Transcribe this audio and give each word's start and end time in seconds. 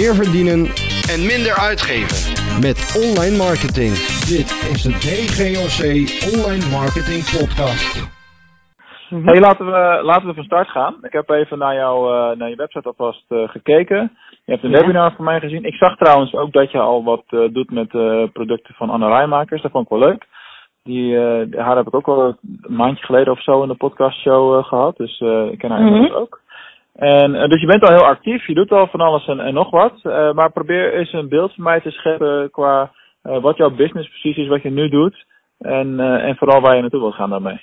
meer 0.00 0.14
verdienen 0.22 0.60
en 1.12 1.20
minder 1.32 1.54
uitgeven. 1.68 2.18
met 2.68 2.78
online 3.04 3.36
marketing. 3.46 3.92
Dit 4.34 4.48
is 4.72 4.80
de 4.88 4.94
DGOC 5.04 5.80
Online 6.34 6.66
Marketing 6.78 7.22
Podcast. 7.38 7.92
Hey, 9.24 9.40
laten 9.40 9.66
we, 9.66 10.00
laten 10.02 10.26
we 10.28 10.34
van 10.34 10.44
start 10.44 10.68
gaan. 10.68 10.94
Ik 11.02 11.12
heb 11.12 11.28
even 11.30 11.58
naar, 11.58 11.74
jou, 11.74 11.96
eh, 12.14 12.36
naar 12.38 12.48
je 12.48 12.56
website 12.56 12.88
alvast 12.88 13.24
eh, 13.28 13.48
gekeken. 13.48 14.12
Je 14.44 14.52
hebt 14.52 14.64
een 14.64 14.70
Ja. 14.70 14.78
webinar 14.80 15.12
van 15.16 15.24
mij 15.24 15.40
gezien. 15.40 15.64
Ik 15.64 15.74
zag 15.74 15.96
trouwens 15.96 16.34
ook 16.34 16.52
dat 16.52 16.70
je 16.70 16.78
al 16.78 17.04
wat 17.04 17.24
eh, 17.28 17.40
doet 17.52 17.70
met 17.70 17.94
eh, 17.94 18.22
producten 18.32 18.74
van 18.74 18.90
Anne 18.90 19.08
Rijmakers. 19.08 19.62
Dat 19.62 19.70
vond 19.70 19.84
ik 19.84 19.90
wel 19.90 20.08
leuk. 20.08 20.26
Die, 20.82 21.16
eh, 21.18 21.64
haar 21.64 21.76
heb 21.76 21.86
ik 21.86 21.94
ook 21.94 22.08
al 22.08 22.24
een 22.26 22.36
maandje 22.76 23.04
geleden 23.04 23.32
of 23.32 23.42
zo 23.42 23.62
in 23.62 23.68
de 23.68 23.74
podcastshow 23.74 24.58
eh, 24.58 24.64
gehad. 24.64 24.96
Dus 24.96 25.20
eh, 25.20 25.44
ik 25.50 25.58
ken 25.58 25.70
haar 25.70 25.80
inmiddels 25.80 26.14
ook. 26.14 26.40
En, 26.94 27.34
eh, 27.34 27.48
dus 27.48 27.60
je 27.60 27.66
bent 27.66 27.82
al 27.82 27.94
heel 27.94 28.06
actief. 28.06 28.46
Je 28.46 28.54
doet 28.54 28.72
al 28.72 28.86
van 28.86 29.00
alles 29.00 29.26
en, 29.26 29.40
en 29.40 29.54
nog 29.54 29.70
wat. 29.70 30.00
Eh, 30.02 30.32
maar 30.32 30.52
probeer 30.52 30.94
eens 30.94 31.12
een 31.12 31.28
beeld 31.28 31.54
voor 31.54 31.64
mij 31.64 31.80
te 31.80 31.90
scheppen 31.90 32.50
qua 32.50 32.92
eh, 33.22 33.40
wat 33.40 33.56
jouw 33.56 33.70
business 33.70 34.08
precies 34.08 34.36
is, 34.36 34.48
wat 34.48 34.62
je 34.62 34.70
nu 34.70 34.88
doet. 34.88 35.26
En, 35.58 36.00
en 36.00 36.36
vooral 36.36 36.60
waar 36.60 36.74
je 36.74 36.80
naartoe 36.80 37.00
wilt 37.00 37.14
gaan 37.14 37.30
daarmee. 37.30 37.60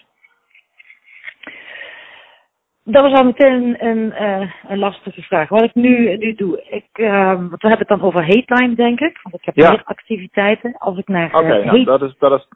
Dat 2.83 3.01
was 3.01 3.19
al 3.19 3.23
meteen 3.25 3.85
een, 3.85 4.23
een 4.67 4.77
lastige 4.77 5.21
vraag. 5.21 5.49
Wat 5.49 5.63
ik 5.63 5.75
nu, 5.75 6.17
nu 6.17 6.33
doe, 6.33 6.63
ik, 6.69 6.85
eh, 6.91 7.33
want 7.33 7.61
we 7.61 7.67
hebben 7.67 7.87
het 7.87 7.87
dan 7.87 8.01
over 8.01 8.23
hate 8.25 8.45
time, 8.45 8.75
denk 8.75 8.99
ik. 8.99 9.19
Want 9.23 9.35
ik 9.35 9.45
heb 9.45 9.55
Ja. 9.55 9.69
meer 9.69 9.81
activiteiten. 9.83 10.75
Als 10.77 10.97
ik 10.97 11.07
naar 11.07 11.25
Oké, 11.35 11.63
nou, 11.63 11.83
dat 11.83 12.01
is, 12.01 12.15
dat 12.19 12.31
is, 12.31 12.47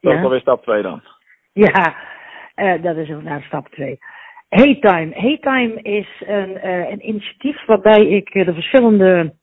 dat 0.00 0.12
Ja. 0.12 0.18
is 0.18 0.24
alweer 0.24 0.40
stap 0.40 0.62
2 0.62 0.82
dan. 0.82 1.02
Ja, 1.52 1.94
dat 2.80 2.96
is 2.96 3.08
inderdaad 3.08 3.42
stap 3.42 3.68
2. 3.68 3.98
Hate 4.54 4.78
Time. 4.80 5.12
Hate 5.14 5.40
Time 5.40 5.82
is 5.82 6.22
een, 6.26 6.58
eh, 6.58 6.90
een 6.90 7.08
initiatief 7.08 7.64
waarbij 7.66 8.06
ik 8.06 8.28
eh, 8.28 8.46
de 8.46 8.54
verschillende 8.54 9.34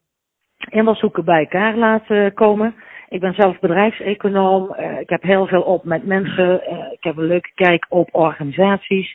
invalshoeken 0.70 1.24
bij 1.24 1.38
elkaar 1.38 1.76
laat 1.76 2.04
eh, 2.08 2.26
komen. 2.34 2.74
Ik 3.08 3.20
ben 3.20 3.34
zelf 3.34 3.58
bedrijfseconoom. 3.60 4.72
eh, 4.72 5.00
ik 5.00 5.08
heb 5.08 5.22
heel 5.22 5.46
veel 5.46 5.62
op 5.62 5.84
met 5.84 6.06
mensen. 6.06 6.54
ik 6.92 7.02
heb 7.04 7.16
een 7.16 7.26
leuke 7.26 7.50
kijk 7.54 7.86
op 7.88 8.08
organisaties. 8.12 9.14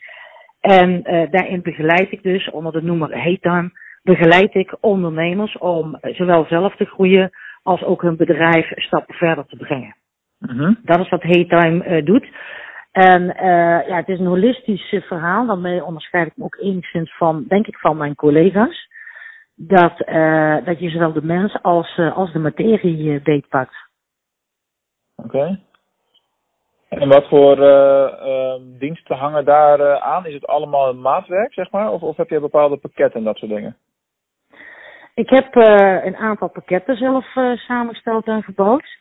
En 0.60 1.02
daarin 1.32 1.62
begeleid 1.62 2.12
ik 2.12 2.24
dus, 2.24 2.50
onder 2.50 2.72
de 2.72 2.82
noemer 2.82 3.18
Hate 3.18 3.40
Time, 3.40 3.72
begeleid 4.04 4.56
ik 4.56 4.78
ondernemers 4.80 5.58
om 5.58 5.98
zowel 6.02 6.46
zelf 6.46 6.76
te 6.76 6.86
groeien 6.86 7.32
als 7.64 7.84
ook 7.84 8.02
hun 8.02 8.18
bedrijf 8.18 8.72
stappen 8.76 9.16
verder 9.16 9.46
te 9.46 9.56
brengen. 9.56 9.96
Mhm. 10.40 10.74
Dat 10.84 11.00
is 11.00 11.10
wat 11.10 11.24
Haytime 11.24 11.84
eh 11.84 12.06
doet. 12.06 12.28
En 12.98 13.36
eh, 13.36 13.88
ja, 13.88 13.96
het 13.96 14.08
is 14.08 14.20
een 14.20 14.26
holistisch 14.26 14.92
eh, 14.92 15.02
verhaal. 15.02 15.46
Daarmee 15.46 15.84
onderscheid 15.84 16.28
ik 16.28 16.38
me 16.38 16.44
ook 16.44 16.58
enigszins 16.60 17.18
van, 17.18 17.46
denk 17.48 17.68
ik, 17.68 17.78
van 17.78 17.98
mijn 17.98 18.16
collega's. 18.16 18.90
Dat, 19.56 20.02
eh, 20.02 20.56
dat 20.66 20.80
je 20.80 20.90
zowel 20.90 21.14
de 21.14 21.24
mens 21.24 21.62
als, 21.62 22.00
als 22.14 22.34
de 22.34 22.40
materie 22.40 23.22
beetpakt. 23.22 23.76
Oké. 25.16 25.60
En 26.90 27.08
wat 27.08 27.28
voor 27.28 27.62
eh, 27.62 28.22
ehm, 28.22 28.62
diensten 28.80 29.16
hangen 29.16 29.46
daar 29.46 30.00
aan? 30.00 30.26
Is 30.26 30.34
het 30.34 30.48
allemaal 30.48 30.90
een 30.90 31.02
maatwerk, 31.02 31.54
zeg 31.54 31.72
maar? 31.72 31.92
Of, 31.92 32.02
of 32.02 32.18
heb 32.18 32.30
je 32.30 32.40
bepaalde 32.40 32.78
pakketten 32.78 33.20
en 33.20 33.26
dat 33.26 33.38
soort 33.38 33.52
dingen? 33.52 33.78
Ik 35.14 35.30
heb 35.30 35.56
een 36.06 36.16
aantal 36.16 36.50
pakketten 36.50 36.98
zelf 36.98 37.26
samengesteld 37.56 38.28
en 38.28 38.44
gebouwd. 38.44 38.98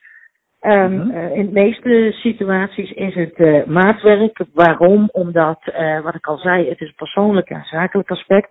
En 0.60 0.92
Mhm. 0.96 1.10
eh, 1.10 1.36
in 1.36 1.46
de 1.46 1.52
meeste 1.52 2.08
situaties 2.12 2.90
is 2.92 3.14
het 3.14 3.34
eh, 3.34 3.64
maatwerk. 3.64 4.44
Waarom? 4.54 5.08
Omdat, 5.12 5.58
eh, 5.64 6.00
wat 6.00 6.14
ik 6.14 6.26
al 6.26 6.38
zei, 6.38 6.68
het 6.68 6.80
is 6.80 6.88
een 6.88 6.94
persoonlijk 6.96 7.50
en 7.50 7.64
zakelijk 7.64 8.10
aspect. 8.10 8.48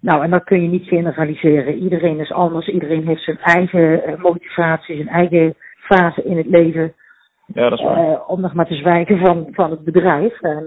Nou, 0.00 0.22
en 0.24 0.30
dat 0.30 0.44
kun 0.44 0.62
je 0.62 0.68
niet 0.68 0.88
generaliseren. 0.88 1.74
Iedereen 1.74 2.18
is 2.20 2.32
anders. 2.32 2.66
Iedereen 2.68 3.06
heeft 3.06 3.22
zijn 3.22 3.38
eigen 3.38 4.02
motivatie, 4.20 4.96
zijn 4.96 5.08
eigen 5.08 5.54
fase 5.76 6.22
in 6.22 6.36
het 6.36 6.46
leven. 6.46 6.92
Ja, 7.46 7.68
dat 7.68 7.78
is 7.78 7.84
waar. 7.84 8.26
Om 8.26 8.40
nog 8.40 8.54
maar 8.54 8.66
te 8.66 8.74
zwijgen 8.74 9.18
van, 9.18 9.48
van 9.52 9.70
het 9.70 9.84
bedrijf. 9.84 10.40
En 10.40 10.66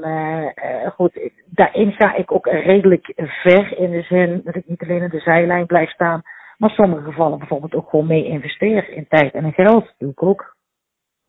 goed, 0.96 1.30
daarin 1.46 1.92
ga 1.92 2.16
ik 2.16 2.32
ook 2.32 2.46
redelijk 2.48 3.12
ver 3.16 3.78
in 3.78 3.92
de 3.92 4.02
zin 4.02 4.42
dat 4.44 4.56
ik 4.56 4.64
niet 4.68 4.82
alleen 4.82 5.02
in 5.02 5.10
de 5.10 5.20
zijlijn 5.20 5.66
blijf 5.66 5.90
staan, 5.90 6.22
maar 6.58 6.70
sommige 6.70 7.04
gevallen 7.04 7.38
bijvoorbeeld 7.40 7.76
ook 7.76 7.90
gewoon 7.90 8.08
mee 8.08 8.26
investeer 8.26 8.90
in 8.90 9.06
tijd 9.10 9.34
en 9.34 9.46
in 9.46 9.54
geld. 9.54 9.84
Dat 9.86 9.94
doe 9.98 10.12
ik 10.12 10.24
ook. 10.24 10.55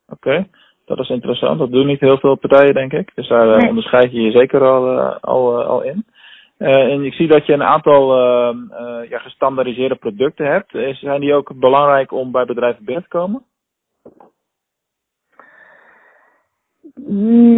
Oké. 0.08 0.46
Dat 0.84 0.98
is 0.98 1.08
interessant. 1.08 1.58
Dat 1.58 1.70
doen 1.72 1.86
niet 1.86 2.00
heel 2.00 2.18
veel 2.18 2.34
partijen, 2.34 2.74
denk 2.74 2.92
ik. 2.92 3.10
Dus 3.14 3.28
daar 3.28 3.52
eh, 3.52 3.58
Nee. 3.58 3.68
onderscheid 3.68 4.12
je 4.12 4.20
je 4.20 4.30
zeker 4.30 4.62
al, 4.62 4.98
eh, 4.98 5.16
al, 5.20 5.60
eh, 5.60 5.66
al 5.66 5.82
in. 5.82 6.04
En 6.58 7.04
ik 7.04 7.12
zie 7.14 7.28
dat 7.28 7.46
je 7.46 7.52
een 7.52 7.62
aantal 7.62 8.16
ehm, 8.16 8.70
eh, 8.70 9.08
ja, 9.08 9.18
gestandaardiseerde 9.18 9.94
producten 9.94 10.46
hebt. 10.46 10.74
Is, 10.74 10.98
zijn 10.98 11.20
die 11.20 11.34
ook 11.34 11.52
belangrijk 11.60 12.12
om 12.12 12.30
bij 12.32 12.44
bedrijven 12.44 12.84
binnen 12.84 13.02
te 13.02 13.08
komen? 13.08 13.44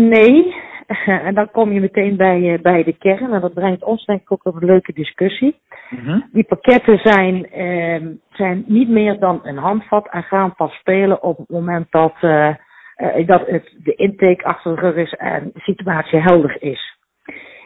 Nee. 0.08 0.54
En 1.26 1.34
dan 1.34 1.50
kom 1.50 1.72
je 1.72 1.80
meteen 1.80 2.16
bij, 2.16 2.52
eh, 2.54 2.60
bij 2.62 2.84
de 2.84 2.92
kern. 2.92 3.32
En 3.32 3.40
dat 3.40 3.54
brengt 3.54 3.84
ons 3.84 4.04
denk 4.04 4.20
ik 4.20 4.32
ook 4.32 4.44
op 4.44 4.54
een 4.54 4.68
leuke 4.68 4.92
discussie. 4.92 5.60
Mhm. 5.90 6.20
Die 6.32 6.44
pakketten 6.44 6.98
zijn, 6.98 7.50
ehm, 7.50 8.06
zijn 8.30 8.64
niet 8.66 8.88
meer 8.88 9.18
dan 9.18 9.40
een 9.42 9.56
handvat 9.56 10.08
en 10.10 10.22
gaan 10.22 10.54
pas 10.54 10.72
spelen 10.72 11.22
op 11.22 11.36
het 11.38 11.48
moment 11.48 11.86
dat, 11.90 12.14
eh, 12.20 12.48
eh, 12.48 13.26
dat 13.26 13.46
het, 13.46 13.74
de 13.82 13.94
intake 13.94 14.44
achter 14.44 14.74
de 14.74 14.80
rug 14.80 14.96
is 14.96 15.12
en 15.12 15.50
de 15.54 15.60
situatie 15.60 16.18
helder 16.20 16.62
is. 16.62 16.96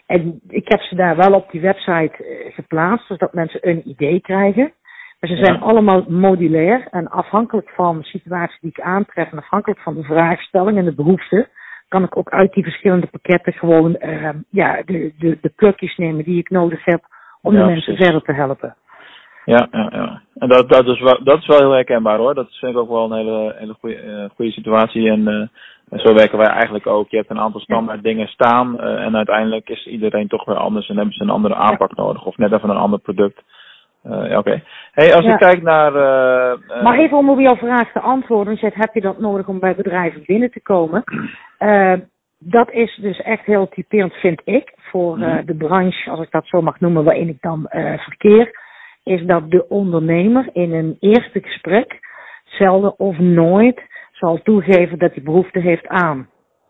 En 0.06 0.40
ik 0.48 0.68
heb 0.68 0.80
ze 0.80 0.94
daar 0.94 1.16
wel 1.16 1.32
op 1.32 1.50
die 1.50 1.60
website 1.60 2.12
geplaatst, 2.54 3.06
zodat 3.06 3.32
mensen 3.32 3.68
een 3.68 3.88
idee 3.88 4.20
krijgen. 4.20 4.72
Maar 5.20 5.30
ze 5.30 5.36
zijn 5.36 5.54
Ja. 5.54 5.60
allemaal 5.60 6.04
modulair 6.08 6.86
en 6.90 7.08
afhankelijk 7.08 7.68
van 7.68 7.98
de 7.98 8.04
situatie 8.04 8.58
die 8.60 8.70
ik 8.70 8.80
aantref 8.80 9.32
en 9.32 9.38
afhankelijk 9.38 9.80
van 9.80 9.94
de 9.94 10.02
vraagstelling 10.02 10.78
en 10.78 10.84
de 10.84 10.94
behoefte, 10.94 11.48
kan 11.92 12.02
ik 12.02 12.16
ook 12.16 12.30
uit 12.30 12.52
die 12.52 12.62
verschillende 12.62 13.06
pakketten 13.06 13.52
gewoon 13.52 13.96
eh, 13.96 14.28
ja, 14.50 14.82
de, 14.86 15.12
de, 15.18 15.38
de 15.40 15.52
plukjes 15.56 15.96
nemen 15.96 16.24
die 16.24 16.38
ik 16.38 16.50
nodig 16.50 16.84
heb 16.84 17.02
om 17.42 17.52
Ja, 17.52 17.58
de 17.60 17.64
mensen 17.66 17.84
precies. 17.94 18.04
verder 18.04 18.22
te 18.22 18.32
helpen. 18.32 18.74
Ja, 19.44 19.68
ja, 19.70 19.88
ja. 19.92 20.22
En 20.34 20.48
dat, 20.48 20.68
dat, 20.68 20.86
is 20.86 21.00
wel, 21.00 21.24
dat 21.24 21.38
is 21.38 21.46
wel 21.46 21.58
heel 21.58 21.70
herkenbaar 21.70 22.18
hoor. 22.18 22.34
Dat 22.34 22.48
vind 22.58 22.72
ik 22.72 22.78
ook 22.78 22.88
wel 22.88 23.04
een 23.04 23.16
hele, 23.18 23.54
hele 23.58 23.76
goede, 23.80 23.96
eh, 23.96 24.30
goede 24.36 24.50
situatie. 24.52 25.10
En 25.10 25.28
eh, 25.28 25.46
en 25.92 25.98
zo 25.98 26.14
werken 26.14 26.38
wij 26.38 26.46
eigenlijk 26.46 26.86
ook. 26.86 27.10
Je 27.10 27.16
hebt 27.16 27.30
een 27.30 27.40
aantal 27.40 27.60
standaard 27.60 28.02
dingen 28.02 28.26
staan. 28.28 28.80
eh, 28.80 29.04
en 29.04 29.16
uiteindelijk 29.16 29.68
is 29.68 29.86
iedereen 29.86 30.28
toch 30.28 30.44
weer 30.44 30.56
anders 30.56 30.88
en 30.88 30.96
hebben 30.96 31.14
ze 31.14 31.22
een 31.22 31.30
andere 31.30 31.54
aanpak 31.54 31.96
nodig. 31.96 32.24
Of 32.24 32.36
net 32.36 32.52
even 32.52 32.70
een 32.70 32.76
ander 32.76 32.98
product. 32.98 33.42
Eh, 34.02 34.38
Oké. 34.38 34.62
Hey, 34.92 35.14
als 35.14 35.24
Ja. 35.24 35.32
ik 35.32 35.38
kijk 35.38 35.62
naar. 35.62 35.94
eh, 35.94 36.52
eh, 36.52 36.82
Maar 36.82 36.98
even 36.98 37.16
om 37.16 37.30
op 37.30 37.40
jouw 37.40 37.56
vraag 37.56 37.92
te 37.92 38.00
antwoorden, 38.00 38.56
heb 38.60 38.94
je 38.94 39.00
dat 39.00 39.18
nodig 39.20 39.48
om 39.48 39.58
bij 39.60 39.74
bedrijven 39.74 40.22
binnen 40.26 40.50
te 40.50 40.60
komen? 40.62 41.02
Eh, 41.58 41.92
dat 42.38 42.70
is 42.70 42.98
dus 43.02 43.20
echt 43.20 43.44
heel 43.44 43.68
typerend, 43.68 44.12
vind 44.14 44.40
ik, 44.44 44.72
voor 44.76 45.14
eh, 45.20 45.28
Mhm. 45.34 45.44
de 45.44 45.54
branche, 45.54 46.10
als 46.10 46.20
ik 46.20 46.30
dat 46.30 46.46
zo 46.46 46.62
mag 46.62 46.80
noemen, 46.80 47.04
waarin 47.04 47.28
ik 47.28 47.40
dan 47.40 47.66
eh, 47.66 47.98
verkeer. 47.98 48.60
Is 49.04 49.24
dat 49.24 49.50
de 49.50 49.68
ondernemer 49.68 50.48
in 50.52 50.72
een 50.72 50.96
eerste 51.00 51.40
gesprek 51.42 51.98
zelden 52.44 52.98
of 52.98 53.18
nooit 53.18 53.80
zal 54.12 54.42
toegeven 54.42 54.98
dat 54.98 55.14
hij 55.14 55.22
behoefte 55.22 55.58
heeft 55.58 55.88
aan 55.88 56.28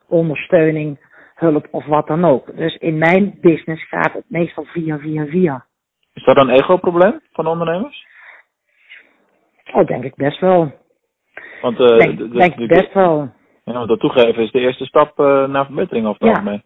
ondersteuning, 0.08 0.98
hulp 1.34 1.66
of 1.70 1.86
wat 1.86 2.06
dan 2.06 2.24
ook. 2.24 2.56
Dus 2.56 2.76
in 2.76 2.98
mijn 2.98 3.38
business 3.40 3.88
gaat 3.88 4.12
het 4.12 4.24
meestal 4.28 4.64
via, 4.64 4.98
via, 4.98 5.26
via. 5.26 5.64
Is 6.14 6.24
dat 6.24 6.36
een 6.36 6.50
ego-probleem 6.50 7.20
van 7.32 7.46
ondernemers? 7.46 8.06
Oh, 9.72 9.86
denk 9.86 10.04
ik 10.04 10.14
best 10.14 10.40
wel. 10.40 10.72
Want 11.60 11.80
eh, 11.80 11.86
Denk, 11.98 12.18
de- 12.18 12.28
de- 12.28 12.38
denk 12.38 12.56
de- 12.56 12.62
ik 12.62 12.68
best 12.68 12.92
wel. 12.92 13.32
ja, 13.64 13.72
want 13.72 13.88
dat 13.88 14.00
toegeven 14.00 14.42
is 14.42 14.50
de 14.50 14.60
eerste 14.60 14.84
stap 14.84 15.18
eh, 15.18 15.46
naar 15.48 15.64
verbetering 15.66 16.06
het 16.06 16.16
Ja. 16.18 16.60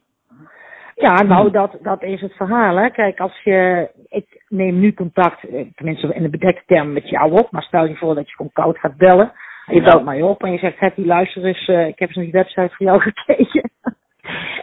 Ja, 0.95 1.23
nou, 1.23 1.51
dat, 1.51 1.79
dat 1.83 2.03
is 2.03 2.21
het 2.21 2.33
verhaal. 2.33 2.77
Hè. 2.77 2.91
Kijk, 2.91 3.21
als 3.21 3.41
je. 3.45 3.89
Ik 4.09 4.45
neem 4.49 4.79
nu 4.81 4.95
contact, 4.95 5.45
eh, 5.49 5.66
tenminste 5.75 6.15
in 6.15 6.22
de 6.22 6.31
bedekte 6.31 6.63
term, 6.66 6.92
met 6.92 7.09
jou 7.09 7.33
op. 7.33 7.51
Maar 7.51 7.63
stel 7.63 7.84
je 7.87 7.97
voor 7.97 8.15
dat 8.15 8.28
je 8.28 8.34
gewoon 8.37 8.53
koud 8.53 8.78
gaat 8.78 8.97
bellen. 8.97 9.33
En 9.66 9.75
je 9.75 9.81
Ja. 9.81 9.91
belt 9.91 10.04
mij 10.04 10.22
op 10.22 10.42
en 10.42 10.53
je 10.53 10.59
zegt: 10.59 10.78
Hetty, 10.78 11.04
luister 11.04 11.45
eens, 11.45 11.69
ik 11.69 11.99
heb 11.99 12.09
eens 12.09 12.15
naar 12.16 12.25
die 12.25 12.33
website 12.33 12.75
voor 12.75 12.87
jou 12.87 13.01
gekeken. 13.10 13.71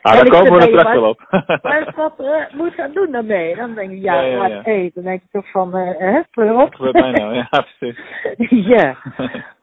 Ah, 0.02 0.14
daar 0.14 0.30
komen 0.30 0.52
we 0.52 0.58
er 0.60 0.68
straks 0.68 0.94
wel 0.94 1.10
op. 1.10 1.28
Maar 1.62 1.94
wat 1.96 2.20
eh, 2.20 2.58
moet 2.58 2.74
gaan 2.74 2.92
doen 2.94 3.12
daarmee? 3.12 3.56
Dan 3.56 3.74
denk 3.74 3.92
ik: 3.92 4.02
Ja, 4.02 4.22
Ja, 4.22 4.48
ja, 4.48 4.62
hey, 4.64 4.92
dan 4.94 5.04
denk 5.04 5.22
ik 5.22 5.32
toch 5.32 5.52
van: 5.52 5.76
eh, 5.76 5.98
hè, 5.98 6.22
pleur 6.32 6.54
op. 6.54 6.60
Wat 6.60 6.76
gebeurt 6.76 6.94
mij 6.94 7.12
nou? 7.12 7.34
Ja, 7.36 7.66
precies. 7.78 8.00
ja, 8.78 8.96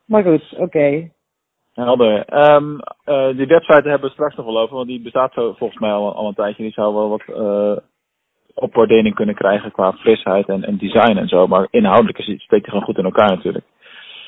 maar 0.06 0.22
goed, 0.22 0.54
oké. 0.56 1.10
Helder. 1.74 2.24
Ehm, 2.24 2.78
eh, 3.04 3.36
die 3.36 3.46
website 3.46 3.88
hebben 3.88 4.08
we 4.08 4.14
straks 4.14 4.36
nog 4.36 4.46
wel 4.46 4.58
over, 4.58 4.76
want 4.76 4.88
die 4.88 5.02
bestaat 5.02 5.32
zo, 5.32 5.52
volgens 5.52 5.80
mij 5.80 5.92
al, 5.92 6.14
al 6.14 6.28
een 6.28 6.34
tijdje. 6.34 6.62
Die 6.62 6.72
zou 6.72 6.94
wel 6.94 7.08
wat 7.08 7.22
eh 7.26 7.76
opwaardering 8.54 9.14
kunnen 9.14 9.34
krijgen 9.34 9.72
qua 9.72 9.92
frisheid 9.92 10.48
en, 10.48 10.64
en 10.64 10.78
design 10.78 11.16
en 11.16 11.28
zo. 11.28 11.46
Maar 11.46 11.66
inhoudelijk 11.70 12.18
is 12.18 12.26
het, 12.26 12.40
steekt 12.40 12.62
hij 12.62 12.70
gewoon 12.70 12.84
goed 12.84 12.98
in 12.98 13.04
elkaar 13.04 13.28
natuurlijk. 13.28 13.64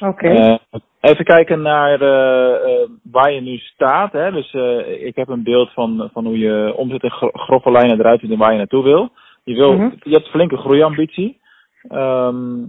Oké. 0.03 0.29
Eh, 0.29 0.57
even 1.01 1.25
kijken 1.25 1.63
naar 1.63 2.01
eh, 2.01 2.83
eh, 2.83 2.89
waar 3.03 3.33
je 3.33 3.41
nu 3.41 3.57
staat. 3.59 4.13
Hè? 4.13 4.31
Dus 4.33 4.53
ik 5.01 5.17
heb 5.17 5.29
een 5.29 5.43
beeld 5.43 5.73
van, 5.73 6.11
van 6.13 6.25
hoe 6.25 6.39
je 6.39 6.75
omzet 6.77 7.03
in 7.03 7.11
gro- 7.11 7.31
grove 7.33 7.71
lijnen 7.71 7.99
eruit 7.99 8.21
ziet 8.21 8.31
en 8.31 8.39
waar 8.39 8.53
je 8.53 8.59
naartoe 8.59 8.83
wil. 8.83 9.11
Je, 9.45 9.55
wil 9.55 9.73
Mhm. 9.73 9.91
je 10.03 10.11
hebt 10.11 10.29
flinke 10.29 10.57
groeiambitie. 10.57 11.41
Ehm, 11.89 12.65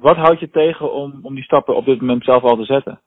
Wat 0.00 0.16
houdt 0.16 0.40
je 0.40 0.50
tegen 0.50 0.92
om, 0.92 1.18
om 1.22 1.34
die 1.34 1.44
stappen 1.44 1.76
op 1.76 1.84
dit 1.84 2.00
moment 2.00 2.24
zelf 2.24 2.42
al 2.42 2.56
te 2.56 2.64
zetten? 2.64 3.00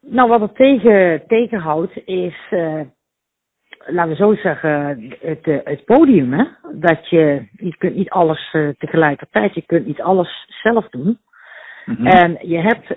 Nou, 0.00 0.28
wat 0.28 0.40
het 0.40 0.54
tegen, 0.54 1.26
tegenhoudt 1.26 2.06
is, 2.06 2.36
uh, 2.50 2.80
laten 3.86 4.10
we 4.10 4.16
zo 4.16 4.34
zeggen, 4.34 5.00
het, 5.20 5.46
uh, 5.46 5.58
het 5.64 5.84
podium. 5.84 6.32
Hè? 6.32 6.44
Dat 6.72 7.08
je, 7.08 7.46
je 7.52 7.76
kunt 7.76 7.94
niet 7.94 8.10
alles 8.10 8.52
uh, 8.52 8.68
tegelijkertijd, 8.78 9.54
je 9.54 9.62
kunt 9.62 9.86
niet 9.86 10.00
alles 10.00 10.46
zelf 10.62 10.88
doen. 10.88 11.18
Mm-hmm. 11.84 12.06
En 12.06 12.38
je 12.40 12.58
hebt 12.58 12.88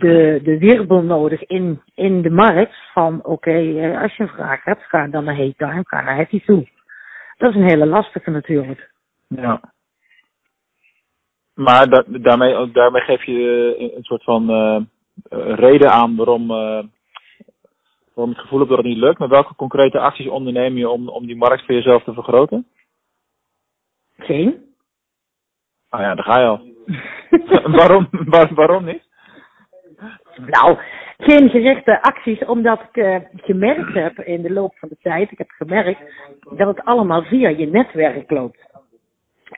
de, 0.00 0.40
de 0.42 0.58
wirbel 0.58 1.02
nodig 1.02 1.46
in, 1.46 1.80
in 1.94 2.22
de 2.22 2.30
markt 2.30 2.76
van, 2.92 3.18
oké, 3.18 3.30
okay, 3.30 3.96
als 3.96 4.16
je 4.16 4.22
een 4.22 4.28
vraag 4.28 4.64
hebt, 4.64 4.82
ga 4.82 5.06
dan 5.06 5.24
naar 5.24 5.36
Haytime, 5.36 5.82
ga 5.86 6.02
naar 6.02 6.16
Happy 6.16 6.44
toe. 6.44 6.68
Dat 7.36 7.50
is 7.50 7.56
een 7.56 7.68
hele 7.68 7.86
lastige 7.86 8.30
natuurlijk. 8.30 8.90
Ja. 9.28 9.60
Maar 11.54 11.88
da 11.88 12.04
daarmee, 12.06 12.70
daarmee 12.70 13.02
geef 13.02 13.24
je 13.24 13.74
een 13.96 14.02
soort 14.02 14.24
van 14.24 14.46
reden 15.54 15.90
aan 15.90 16.16
waarom, 16.16 16.50
waarom 18.20 18.38
het 18.38 18.48
gevoel 18.48 18.66
dat 18.66 18.76
het 18.76 18.86
niet 18.86 18.96
lukt. 18.96 19.18
Maar 19.18 19.28
welke 19.28 19.54
concrete 19.54 19.98
acties 19.98 20.28
onderneem 20.28 20.76
je 20.76 20.88
om, 20.88 21.08
om 21.08 21.26
die 21.26 21.36
markt 21.36 21.64
voor 21.64 21.74
jezelf 21.74 22.02
te 22.02 22.12
vergroten? 22.12 22.66
Geen. 24.18 24.64
Ah 25.88 26.00
ja, 26.00 26.14
daar 26.14 26.24
ga 26.24 26.40
je 26.40 26.46
al. 26.46 26.60
waarom, 27.78 28.08
waar, 28.10 28.54
waarom 28.54 28.84
niet? 28.84 29.02
Nou, 30.36 30.78
geen 31.18 31.50
gerichte 31.50 32.02
acties, 32.02 32.44
omdat 32.44 32.80
ik 32.80 32.96
uh, 32.96 33.16
gemerkt 33.36 33.94
heb 33.94 34.18
in 34.18 34.42
de 34.42 34.52
loop 34.52 34.76
van 34.76 34.88
de 34.88 34.96
tijd, 35.02 35.30
ik 35.30 35.38
heb 35.38 35.50
gemerkt 35.50 36.00
dat 36.56 36.76
het 36.76 36.84
allemaal 36.84 37.22
via 37.22 37.48
je 37.48 37.66
netwerk 37.66 38.30
loopt. 38.30 38.68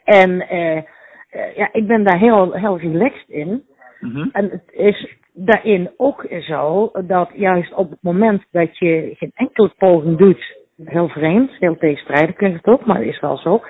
En 0.04 0.30
uh, 0.30 0.76
uh, 0.76 1.56
ja, 1.56 1.68
ik 1.72 1.86
ben 1.86 2.04
daar 2.04 2.18
heel, 2.18 2.52
heel 2.52 2.78
relaxed 2.78 3.28
in. 3.28 3.66
Mm 4.00 4.10
-hmm. 4.10 4.28
En 4.32 4.50
het 4.50 4.72
is 4.72 5.16
daarin 5.34 5.90
ook 5.96 6.26
zo 6.40 6.90
dat 7.06 7.30
juist 7.34 7.74
op 7.74 7.90
het 7.90 8.02
moment 8.02 8.44
dat 8.50 8.78
je 8.78 9.14
geen 9.18 9.32
enkele 9.34 9.72
poging 9.78 10.18
doet, 10.18 10.56
heel 10.84 11.08
vreemd, 11.08 11.50
heel 11.58 11.76
tegenstrijdig 11.76 12.36
klinkt 12.36 12.56
het 12.56 12.74
ook, 12.74 12.86
maar 12.86 12.98
het 12.98 13.08
is 13.08 13.20
wel 13.20 13.36
zo. 13.36 13.62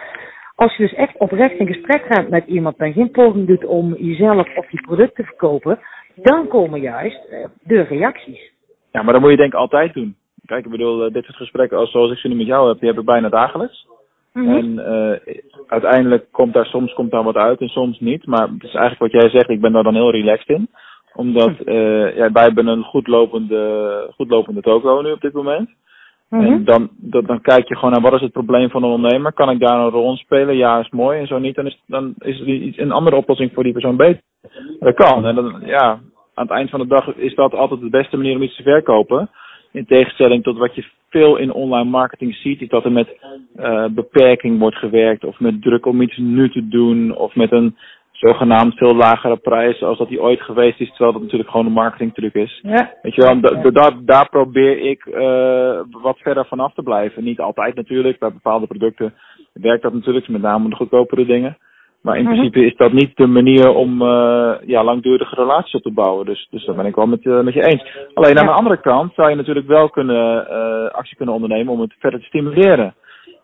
Als 0.55 0.77
je 0.77 0.83
dus 0.83 0.95
echt 0.95 1.19
oprecht 1.19 1.59
in 1.59 1.67
gesprek 1.67 2.05
gaat 2.09 2.29
met 2.29 2.47
iemand 2.47 2.77
en 2.77 2.93
geen 2.93 3.11
poging 3.11 3.47
doet 3.47 3.65
om 3.65 3.95
jezelf 3.95 4.57
of 4.57 4.71
je 4.71 4.81
product 4.81 5.15
te 5.15 5.25
verkopen, 5.25 5.79
dan 6.15 6.49
komen 6.49 6.81
juist 6.81 7.25
eh, 7.31 7.45
de 7.63 7.83
reacties. 7.83 8.53
Ja, 8.93 9.03
maar 9.03 9.13
dat 9.13 9.23
moet 9.23 9.31
je 9.31 9.37
denk 9.37 9.53
ik 9.53 9.59
altijd 9.59 9.95
doen. 9.95 10.17
Kijk, 10.45 10.65
ik 10.65 10.71
bedoel, 10.71 11.05
eh, 11.05 11.13
dit 11.13 11.25
soort 11.25 11.37
gesprekken 11.37 11.87
zoals 11.87 12.13
ik 12.13 12.19
ze 12.19 12.29
nu 12.29 12.35
met 12.35 12.47
jou 12.47 12.69
heb, 12.69 12.79
die 12.79 12.89
heb 12.89 12.99
ik 12.99 13.05
bijna 13.05 13.29
dagelijks. 13.29 13.87
Mm 14.33 14.47
-hmm. 14.47 14.57
En 14.57 14.73
uh, 14.79 15.35
uiteindelijk 15.67 16.27
komt 16.31 16.53
daar 16.53 16.67
soms 16.67 16.93
komt 16.93 17.11
daar 17.11 17.23
wat 17.23 17.37
uit 17.37 17.61
en 17.61 17.69
soms 17.69 18.01
niet. 18.01 18.27
Maar 18.27 18.49
het 18.49 18.63
is 18.63 18.75
eigenlijk 18.75 19.13
wat 19.13 19.23
jij 19.23 19.31
zegt, 19.31 19.49
ik 19.49 19.61
ben 19.61 19.73
daar 19.73 19.83
dan 19.83 19.95
heel 19.95 20.11
relaxed 20.11 20.49
in 20.49 20.69
omdat 21.15 21.53
uh, 21.65 22.17
ja, 22.17 22.33
wij 22.33 22.43
hebben 22.43 22.67
een 22.67 22.83
goed 22.83 23.07
lopende, 23.07 24.11
goed 24.15 24.31
lopende 24.31 24.61
toko 24.61 25.01
nu 25.01 25.13
op 25.13 25.21
dit 25.21 25.33
moment. 25.33 25.71
Mm 26.29 26.41
-hmm. 26.41 26.53
En 26.53 26.65
dan, 26.65 26.89
dan, 26.97 27.25
dan 27.27 27.41
kijk 27.41 27.69
je 27.69 27.77
gewoon 27.77 27.91
naar 27.91 28.01
wat 28.01 28.13
is 28.13 28.21
het 28.21 28.33
probleem 28.33 28.71
van 28.71 28.83
een 28.83 28.91
ondernemer. 28.91 29.33
Kan 29.33 29.51
ik 29.51 29.61
daar 29.61 29.79
een 29.81 29.91
rol 29.91 30.11
in 30.11 30.17
spelen? 30.17 30.57
Ja, 30.57 30.79
is 30.79 30.91
mooi. 30.91 31.21
En 31.21 31.27
zo 31.27 31.39
niet, 31.39 31.55
dan 31.55 31.67
is, 31.67 31.83
dan 31.87 32.15
is 32.19 32.41
er 32.41 32.47
iets, 32.47 32.79
een 32.79 32.93
andere 32.93 33.17
oplossing 33.17 33.51
voor 33.55 33.63
die 33.63 33.73
persoon 33.73 33.97
beter. 33.97 34.23
Dat 34.81 34.95
kan. 34.95 35.27
En 35.27 35.35
dan, 35.35 35.63
ja, 35.65 36.01
aan 36.35 36.47
het 36.47 36.51
eind 36.51 36.71
van 36.71 36.81
de 36.81 36.87
dag 36.87 37.17
is 37.17 37.35
dat 37.35 37.55
altijd 37.55 37.81
de 37.81 37.91
beste 37.91 38.17
manier 38.17 38.37
om 38.37 38.43
iets 38.43 38.57
te 38.57 38.63
verkopen. 38.63 39.31
In 39.73 39.87
tegenstelling 39.87 40.43
tot 40.43 40.59
wat 40.59 40.75
je 40.75 40.85
veel 41.09 41.37
in 41.37 41.53
online 41.53 41.91
marketing 41.91 42.35
ziet, 42.35 42.61
is 42.61 42.69
dat 42.69 42.85
er 42.85 42.93
met 42.93 43.17
uh, 43.57 43.87
beperking 43.87 44.59
wordt 44.59 44.77
gewerkt. 44.77 45.25
Of 45.25 45.41
met 45.41 45.63
druk 45.63 45.87
om 45.87 46.03
iets 46.03 46.17
nu 46.17 46.51
te 46.51 46.69
doen. 46.69 47.17
Of 47.17 47.35
met 47.35 47.53
een 47.53 47.77
zogenaamd 48.23 48.75
veel 48.75 48.95
lagere 48.95 49.37
prijs 49.37 49.83
als 49.83 49.99
dat 49.99 50.09
die 50.09 50.23
ooit 50.23 50.41
geweest 50.41 50.81
is, 50.81 50.89
terwijl 50.89 51.13
dat 51.13 51.23
natuurlijk 51.23 51.51
gewoon 51.51 51.67
een 51.67 51.73
marketingtruc 51.73 52.35
is. 52.35 52.61
Ja. 52.63 52.93
Weet 53.03 53.15
je 53.15 53.23
wel, 53.23 53.73
daar, 53.73 53.93
daar 54.05 54.29
probeer 54.29 54.79
ik 54.79 55.07
uh, 55.07 55.81
wat 55.91 56.19
verder 56.19 56.47
vanaf 56.47 56.75
te 56.75 56.83
blijven. 56.83 57.25
Niet 57.25 57.41
altijd 57.41 57.75
natuurlijk, 57.75 58.19
bij 58.19 58.33
bepaalde 58.33 58.67
producten 58.67 59.15
werkt 59.53 59.83
dat 59.83 59.93
natuurlijk, 59.93 60.29
met 60.29 60.43
name 60.43 60.69
de 60.69 60.77
goedkopere 60.77 61.27
dingen. 61.27 61.57
Maar 62.03 62.17
in 62.17 62.25
-hmm. 62.25 62.35
principe 62.35 62.65
is 62.67 62.77
dat 62.77 62.93
niet 62.93 63.17
de 63.17 63.27
manier 63.27 63.69
om 63.69 64.03
uh, 64.03 64.55
ja, 64.67 64.85
langdurige 64.85 65.35
relaties 65.35 65.75
op 65.75 65.83
te 65.83 65.93
bouwen. 65.93 66.27
Dus, 66.27 66.47
dus 66.51 66.65
dat 66.65 66.77
ben 66.77 66.87
ik 66.87 66.95
wel 66.95 67.07
met, 67.07 67.25
uh, 67.25 67.41
met 67.41 67.55
je 67.55 67.65
eens. 67.65 67.97
Alleen 68.15 68.39
aan 68.39 68.47
de 68.47 68.61
andere 68.61 68.81
kant 68.81 69.15
zou 69.15 69.31
je 69.31 69.37
natuurlijk 69.37 69.67
wel 69.67 69.91
kunnen, 69.91 70.47
actie 70.93 71.17
kunnen 71.17 71.35
ondernemen 71.35 71.73
om 71.73 71.81
het 71.81 71.95
verder 71.99 72.21
te 72.21 72.27
stimuleren. 72.27 72.95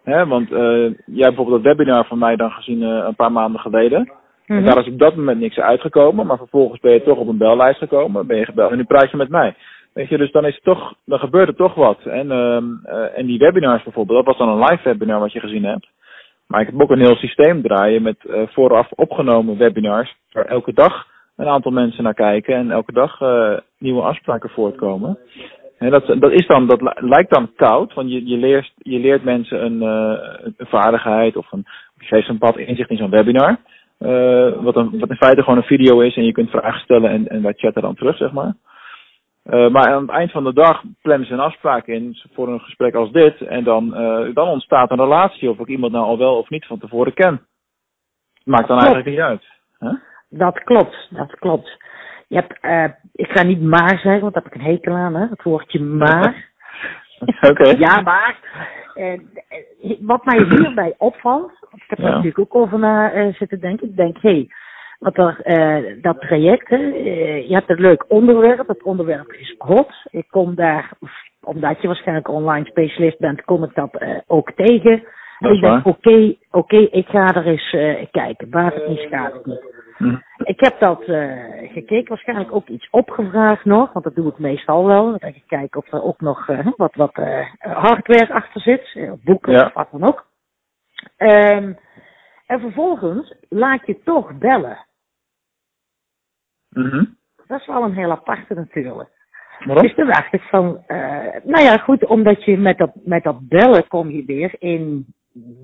Hè, 0.05 0.27
want 0.27 0.49
jij 0.49 0.95
hebt 1.05 1.37
bijvoorbeeld 1.37 1.65
dat 1.65 1.77
webinar 1.77 2.07
van 2.07 2.19
mij 2.19 2.37
dan 2.37 2.51
gezien 2.51 2.83
een 2.83 3.15
paar 3.15 3.33
maanden 3.33 3.61
geleden. 3.61 4.13
En 4.49 4.57
mhm. 4.57 4.65
daar 4.65 4.79
is 4.79 4.93
op 4.93 4.99
dat 4.99 5.17
moment 5.17 5.41
niks 5.41 5.59
uitgekomen, 5.59 6.27
maar 6.27 6.37
vervolgens 6.37 6.81
ben 6.81 6.93
je 6.93 7.03
toch 7.03 7.19
op 7.19 7.29
een 7.29 7.39
bellijst 7.39 7.79
gekomen, 7.79 8.27
ben 8.27 8.37
je 8.37 8.45
gebeld 8.45 8.71
en 8.71 8.77
nu 8.77 8.85
praat 8.85 9.11
je 9.11 9.17
met 9.17 9.29
mij. 9.29 9.55
Weet 9.93 10.09
je, 10.09 10.19
dus 10.19 10.33
dan 10.33 10.47
is 10.47 10.55
het 10.55 10.65
toch, 10.65 10.95
dan 11.05 11.19
gebeurt 11.19 11.49
er 11.49 11.55
toch 11.55 11.75
wat. 11.75 11.99
En, 12.05 12.27
uh, 12.27 12.59
uh, 12.95 13.19
en 13.19 13.27
die 13.27 13.39
webinars 13.39 13.83
bijvoorbeeld, 13.83 14.25
dat 14.25 14.37
was 14.37 14.47
dan 14.47 14.49
een 14.49 14.69
live 14.71 14.83
webinar 14.83 15.21
wat 15.21 15.33
je 15.33 15.41
gezien 15.41 15.65
hebt. 15.65 15.87
Maar 16.47 16.61
ik 16.61 16.67
heb 16.67 16.81
ook 16.81 16.91
een 16.91 17.07
heel 17.07 17.17
systeem 17.17 17.63
draaien 17.63 18.03
met 18.03 18.17
uh, 18.25 18.43
vooraf 18.47 18.91
opgenomen 18.93 19.59
webinars, 19.59 20.17
waar 20.33 20.45
elke 20.45 20.73
dag 20.73 21.07
een 21.37 21.49
aantal 21.49 21.73
mensen 21.73 22.03
naar 22.03 22.15
kijken 22.15 22.55
en 22.55 22.71
elke 22.71 22.93
dag 22.93 23.21
uh, 23.21 23.59
nieuwe 23.79 24.03
afspraken 24.03 24.51
voortkomen. 24.51 25.19
En 25.79 25.91
dat, 25.91 26.07
dat 26.07 26.33
is 26.33 26.47
dan, 26.47 26.67
dat 26.67 26.81
lijkt 27.01 27.31
dan 27.31 27.51
koud, 27.57 27.95
want 27.95 28.11
je, 28.11 28.27
je, 28.27 28.37
leert, 28.37 28.73
je 28.77 28.99
leert 28.99 29.25
mensen 29.25 29.65
een, 29.65 29.81
een 29.81 30.55
vaardigheid 30.59 31.37
of 31.37 31.53
een, 31.53 31.65
je 31.99 32.07
geeft 32.07 32.29
een 32.29 32.39
bepaald 32.39 32.59
inzicht 32.59 32.91
in 32.91 32.97
zo'n 32.97 33.11
webinar. 33.11 33.57
Uh, 34.01 34.63
wat, 34.63 34.77
een, 34.77 34.99
wat 34.99 35.11
in 35.11 35.17
feite 35.17 35.43
gewoon 35.43 35.59
een 35.59 35.65
video 35.65 36.01
is 36.01 36.17
en 36.17 36.25
je 36.25 36.33
kunt 36.33 36.51
vragen 36.51 36.81
stellen 36.81 37.11
en, 37.11 37.29
en 37.29 37.43
wij 37.43 37.53
chatten 37.57 37.83
dan 37.83 37.95
terug, 37.95 38.17
zeg 38.17 38.33
maar. 38.33 38.55
Uh, 39.51 39.69
maar 39.69 39.93
aan 39.93 40.03
het 40.03 40.11
eind 40.11 40.31
van 40.31 40.45
de 40.45 40.53
dag 40.53 40.83
plannen 41.03 41.27
ze 41.27 41.33
een 41.33 41.41
afspraak 41.41 41.87
in 41.87 42.17
voor 42.33 42.49
een 42.49 42.61
gesprek 42.61 42.95
als 42.95 43.13
dit. 43.13 43.41
En 43.41 43.65
dan, 43.65 44.01
uh, 44.01 44.35
dan 44.35 44.49
ontstaat 44.49 44.91
een 44.91 45.01
relatie 45.01 45.51
of 45.51 45.59
ik 45.59 45.67
iemand 45.67 45.93
nou 45.93 46.05
al 46.05 46.19
wel 46.19 46.39
of 46.39 46.49
niet 46.49 46.67
van 46.67 46.79
tevoren 46.79 47.15
ken. 47.15 47.47
Maakt 48.45 48.69
dan 48.69 48.77
eigenlijk 48.77 49.09
niet 49.09 49.19
uit. 49.19 49.43
Huh? 49.79 49.93
Dat 50.29 50.65
klopt, 50.65 51.09
dat 51.11 51.35
klopt. 51.39 51.77
Je 52.27 52.37
hebt, 52.37 52.65
uh, 52.65 52.97
ik 53.13 53.31
ga 53.31 53.43
niet 53.43 53.63
maar 53.63 53.99
zeggen, 53.99 54.21
want 54.21 54.35
daar 54.35 54.43
heb 54.43 54.55
ik 54.55 54.61
een 54.61 54.71
hekel 54.71 54.95
aan, 54.95 55.15
hè? 55.15 55.27
het 55.27 55.43
woordje 55.43 55.81
maar. 55.81 56.51
Oké. 57.41 57.49
Okay. 57.49 57.75
ja, 57.87 58.01
maar. 58.01 58.39
wat 60.01 60.25
mij 60.25 60.45
hierbij 60.45 60.95
opvalt, 60.99 61.53
ik 61.89 61.97
heb 61.97 62.07
er 62.07 62.13
ja. 62.13 62.17
natuurlijk 62.17 62.39
ook 62.39 62.63
over 62.63 62.79
na 62.79 63.15
uh, 63.15 63.35
zitten 63.35 63.61
denken. 63.61 63.89
Ik 63.89 63.97
denk, 63.97 64.17
hé, 64.21 64.31
hey, 64.31 64.49
wat 64.99 65.17
er, 65.17 65.41
uh, 65.45 66.03
dat 66.03 66.21
traject, 66.21 66.69
hè, 66.69 66.77
uh, 66.77 67.49
je 67.49 67.55
hebt 67.55 67.71
een 67.71 67.81
leuk 67.81 68.05
onderwerp. 68.09 68.69
Het 68.69 68.83
onderwerp 68.83 69.33
is 69.33 69.55
hot. 69.59 69.93
Ik 70.11 70.27
kom 70.31 70.55
daar, 70.55 70.91
omdat 71.41 71.81
je 71.81 71.87
waarschijnlijk 71.87 72.29
online 72.29 72.67
specialist 72.67 73.19
bent, 73.19 73.45
kom 73.45 73.65
ik 73.65 73.75
dat 73.75 74.05
ook 74.27 74.53
tegen. 74.53 75.03
En 75.39 75.55
ik 75.55 75.61
denk, 75.61 75.87
oké, 75.87 76.11
oké, 76.11 76.37
okay, 76.51 76.83
ik 76.91 77.09
ga 77.09 77.35
er 77.35 77.47
eens 77.47 77.71
kijken. 78.11 78.51
Waar 78.51 78.75
het 78.75 78.89
niet 78.89 78.99
schaadt 78.99 79.35
het 79.35 79.47
niet. 79.47 79.77
Hm. 79.97 80.17
Ik 80.37 80.61
heb 80.61 80.79
dat 80.79 81.03
gekeken, 81.73 82.09
waarschijnlijk 82.09 82.55
ook 82.55 82.69
iets 82.69 82.89
opgevraagd 82.91 83.65
nog, 83.65 83.93
want 83.93 84.05
dat 84.05 84.15
doe 84.15 84.29
ik 84.29 84.39
meestal 84.39 84.87
wel. 84.87 85.19
Dan 85.19 85.31
ik 85.35 85.43
kijken 85.47 85.81
of 85.81 85.93
er 85.93 86.03
ook 86.03 86.21
nog 86.21 86.47
wat, 86.77 86.95
wat 86.95 87.21
hardware 87.59 88.33
achter 88.33 88.61
zit, 88.61 88.99
boeken 89.25 89.53
ja. 89.53 89.65
of 89.65 89.73
wat 89.73 89.89
dan 89.91 90.05
ook. 90.05 90.28
Um, 91.19 91.79
en 92.47 92.61
vervolgens 92.61 93.35
laat 93.49 93.87
je 93.87 94.03
toch 94.05 94.39
bellen. 94.39 94.87
Mm 96.69 96.91
-hmm. 96.91 97.17
Dat 97.47 97.61
is 97.61 97.67
wel 97.67 97.83
een 97.83 97.95
heel 97.95 98.11
aparte 98.11 98.55
natuurlijk. 98.55 99.09
Waarom? 99.65 99.83
Dus 99.83 99.95
toen 99.95 100.07
dacht 100.07 100.33
ik 100.33 100.43
van, 100.43 100.85
uh, 100.89 100.99
nou 101.43 101.65
ja 101.65 101.77
goed, 101.77 102.07
omdat 102.07 102.45
je 102.45 102.59
met 102.59 102.79
dat, 102.79 102.91
met 102.95 103.23
dat 103.23 103.49
bellen 103.49 103.89
kom 103.89 104.11
je 104.11 104.25
weer 104.25 104.55
in 104.59 105.07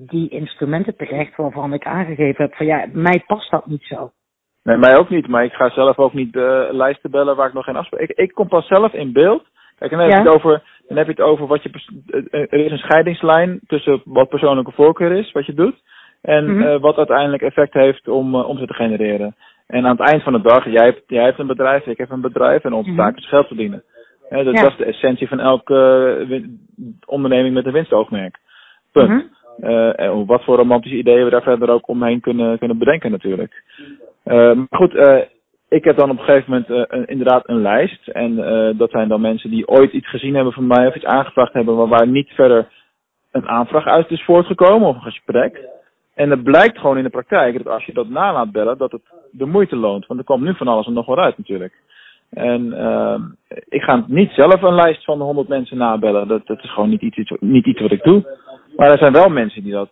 die 0.07 0.29
instrumenten 0.29 0.95
terecht 0.95 1.35
waarvan 1.35 1.73
ik 1.73 1.85
aangegeven 1.85 2.43
heb 2.45 2.55
van 2.55 2.65
ja, 2.65 2.85
mij 2.91 3.23
past 3.27 3.51
dat 3.51 3.65
niet 3.65 3.83
zo. 3.83 4.11
Nee, 4.63 4.77
mij 4.77 4.97
ook 4.97 5.09
niet, 5.09 5.27
maar 5.27 5.43
ik 5.43 5.53
ga 5.53 5.69
zelf 5.69 5.97
ook 5.97 6.13
niet 6.13 6.35
uh, 6.35 6.67
lijsten 6.71 7.11
bellen 7.11 7.35
waar 7.35 7.47
ik 7.47 7.53
nog 7.53 7.65
geen 7.65 7.75
afspraak... 7.75 8.01
Ik, 8.01 8.17
ik 8.17 8.31
kom 8.33 8.47
pas 8.47 8.67
zelf 8.67 8.93
in 8.93 9.13
beeld. 9.13 9.45
Kijk, 9.77 9.91
en 9.91 9.97
dan 9.97 10.07
heb, 10.07 10.17
ja? 10.17 10.23
je 10.23 10.29
het 10.29 10.37
over, 10.37 10.63
dan 10.87 10.97
heb 10.97 11.05
je 11.05 11.11
het 11.11 11.21
over 11.21 11.47
wat 11.47 11.63
je... 11.63 11.69
Er 12.29 12.65
is 12.65 12.71
een 12.71 12.77
scheidingslijn 12.77 13.59
tussen 13.67 14.01
wat 14.03 14.29
persoonlijke 14.29 14.71
voorkeur 14.71 15.11
is, 15.11 15.31
wat 15.31 15.45
je 15.45 15.53
doet. 15.53 15.75
En 16.21 16.45
mm 16.45 16.61
-hmm. 16.61 16.67
uh, 16.67 16.79
wat 16.79 16.97
uiteindelijk 16.97 17.43
effect 17.43 17.73
heeft 17.73 18.07
om 18.07 18.35
uh, 18.35 18.47
omzet 18.47 18.67
te 18.67 18.73
genereren. 18.73 19.35
En 19.67 19.85
aan 19.85 19.97
het 19.97 20.09
eind 20.09 20.23
van 20.23 20.33
de 20.33 20.41
dag, 20.41 20.65
jij 20.65 20.85
hebt, 20.85 21.01
jij 21.07 21.23
hebt 21.23 21.39
een 21.39 21.47
bedrijf, 21.47 21.85
ik 21.85 21.97
heb 21.97 22.11
een 22.11 22.21
bedrijf 22.21 22.63
en 22.63 22.73
onze 22.73 22.89
mm 22.89 22.95
-hmm. 22.95 23.05
taak 23.05 23.17
is 23.17 23.27
geld 23.27 23.47
verdienen. 23.47 23.83
He, 24.29 24.43
dat, 24.43 24.53
ja. 24.53 24.61
dat, 24.61 24.71
is 24.71 24.77
de 24.77 24.85
essentie 24.85 25.27
van 25.27 25.39
elke 25.39 25.75
uh, 26.29 26.43
onderneming 27.05 27.53
met 27.53 27.65
een 27.65 27.71
winstoogmerk. 27.71 28.39
Punt. 28.91 29.09
Mm 29.09 29.29
-hmm. 29.57 29.91
en 29.91 30.25
wat 30.25 30.43
voor 30.43 30.55
romantische 30.55 30.97
ideeën 30.97 31.23
we 31.23 31.29
daar 31.29 31.41
verder 31.41 31.69
ook 31.69 31.87
omheen 31.87 32.19
kunnen, 32.19 32.57
kunnen 32.57 32.77
bedenken 32.77 33.11
natuurlijk. 33.11 33.63
maar 34.23 34.67
goed, 34.69 34.93
ik 35.75 35.83
heb 35.83 35.97
dan 35.97 36.09
op 36.09 36.17
een 36.17 36.23
gegeven 36.25 36.51
moment 36.51 36.91
een, 36.91 37.05
inderdaad 37.05 37.49
een 37.49 37.61
lijst. 37.61 38.07
En 38.07 38.35
dat 38.77 38.89
zijn 38.89 39.07
dan 39.07 39.21
mensen 39.21 39.49
die 39.49 39.67
ooit 39.67 39.91
iets 39.91 40.09
gezien 40.09 40.35
hebben 40.35 40.53
van 40.53 40.67
mij 40.67 40.87
of 40.87 40.95
iets 40.95 41.05
aangevraagd 41.05 41.53
hebben, 41.53 41.75
maar 41.75 41.87
waar 41.87 42.07
niet 42.07 42.29
verder 42.29 42.67
een 43.31 43.47
aanvraag 43.47 43.85
uit 43.85 44.11
is 44.11 44.23
voortgekomen 44.23 44.87
of 44.87 44.95
een 44.95 45.01
gesprek. 45.01 45.59
En 46.13 46.29
het 46.29 46.43
blijkt 46.43 46.77
gewoon 46.77 46.97
in 46.97 47.03
de 47.03 47.09
praktijk 47.09 47.57
dat 47.57 47.73
als 47.73 47.85
je 47.85 47.93
dat 47.93 48.09
na 48.09 48.33
laat 48.33 48.51
bellen, 48.51 48.77
dat 48.77 48.91
het 48.91 49.01
de 49.31 49.45
moeite 49.45 49.75
loont. 49.75 50.05
Want 50.05 50.19
er 50.19 50.25
komt 50.25 50.43
nu 50.43 50.55
van 50.55 50.67
alles 50.67 50.85
en 50.85 50.93
nog 50.93 51.05
wel 51.05 51.19
uit 51.19 51.37
natuurlijk. 51.37 51.73
En 52.29 52.65
uh, 52.65 53.19
ik 53.69 53.81
ga 53.81 54.03
niet 54.07 54.31
zelf 54.31 54.61
een 54.61 54.75
lijst 54.75 55.03
van 55.03 55.21
100 55.21 55.47
mensen 55.47 55.77
nabellen. 55.77 56.27
Dat, 56.27 56.47
dat 56.47 56.63
is 56.63 56.73
gewoon 56.73 56.89
niet 56.89 57.01
iets, 57.01 57.31
niet 57.39 57.65
iets 57.65 57.81
wat 57.81 57.91
ik 57.91 58.03
doe. 58.03 58.37
Maar 58.75 58.91
er 58.91 58.97
zijn 58.97 59.13
wel 59.13 59.29
mensen 59.29 59.63
die 59.63 59.71
dat 59.71 59.89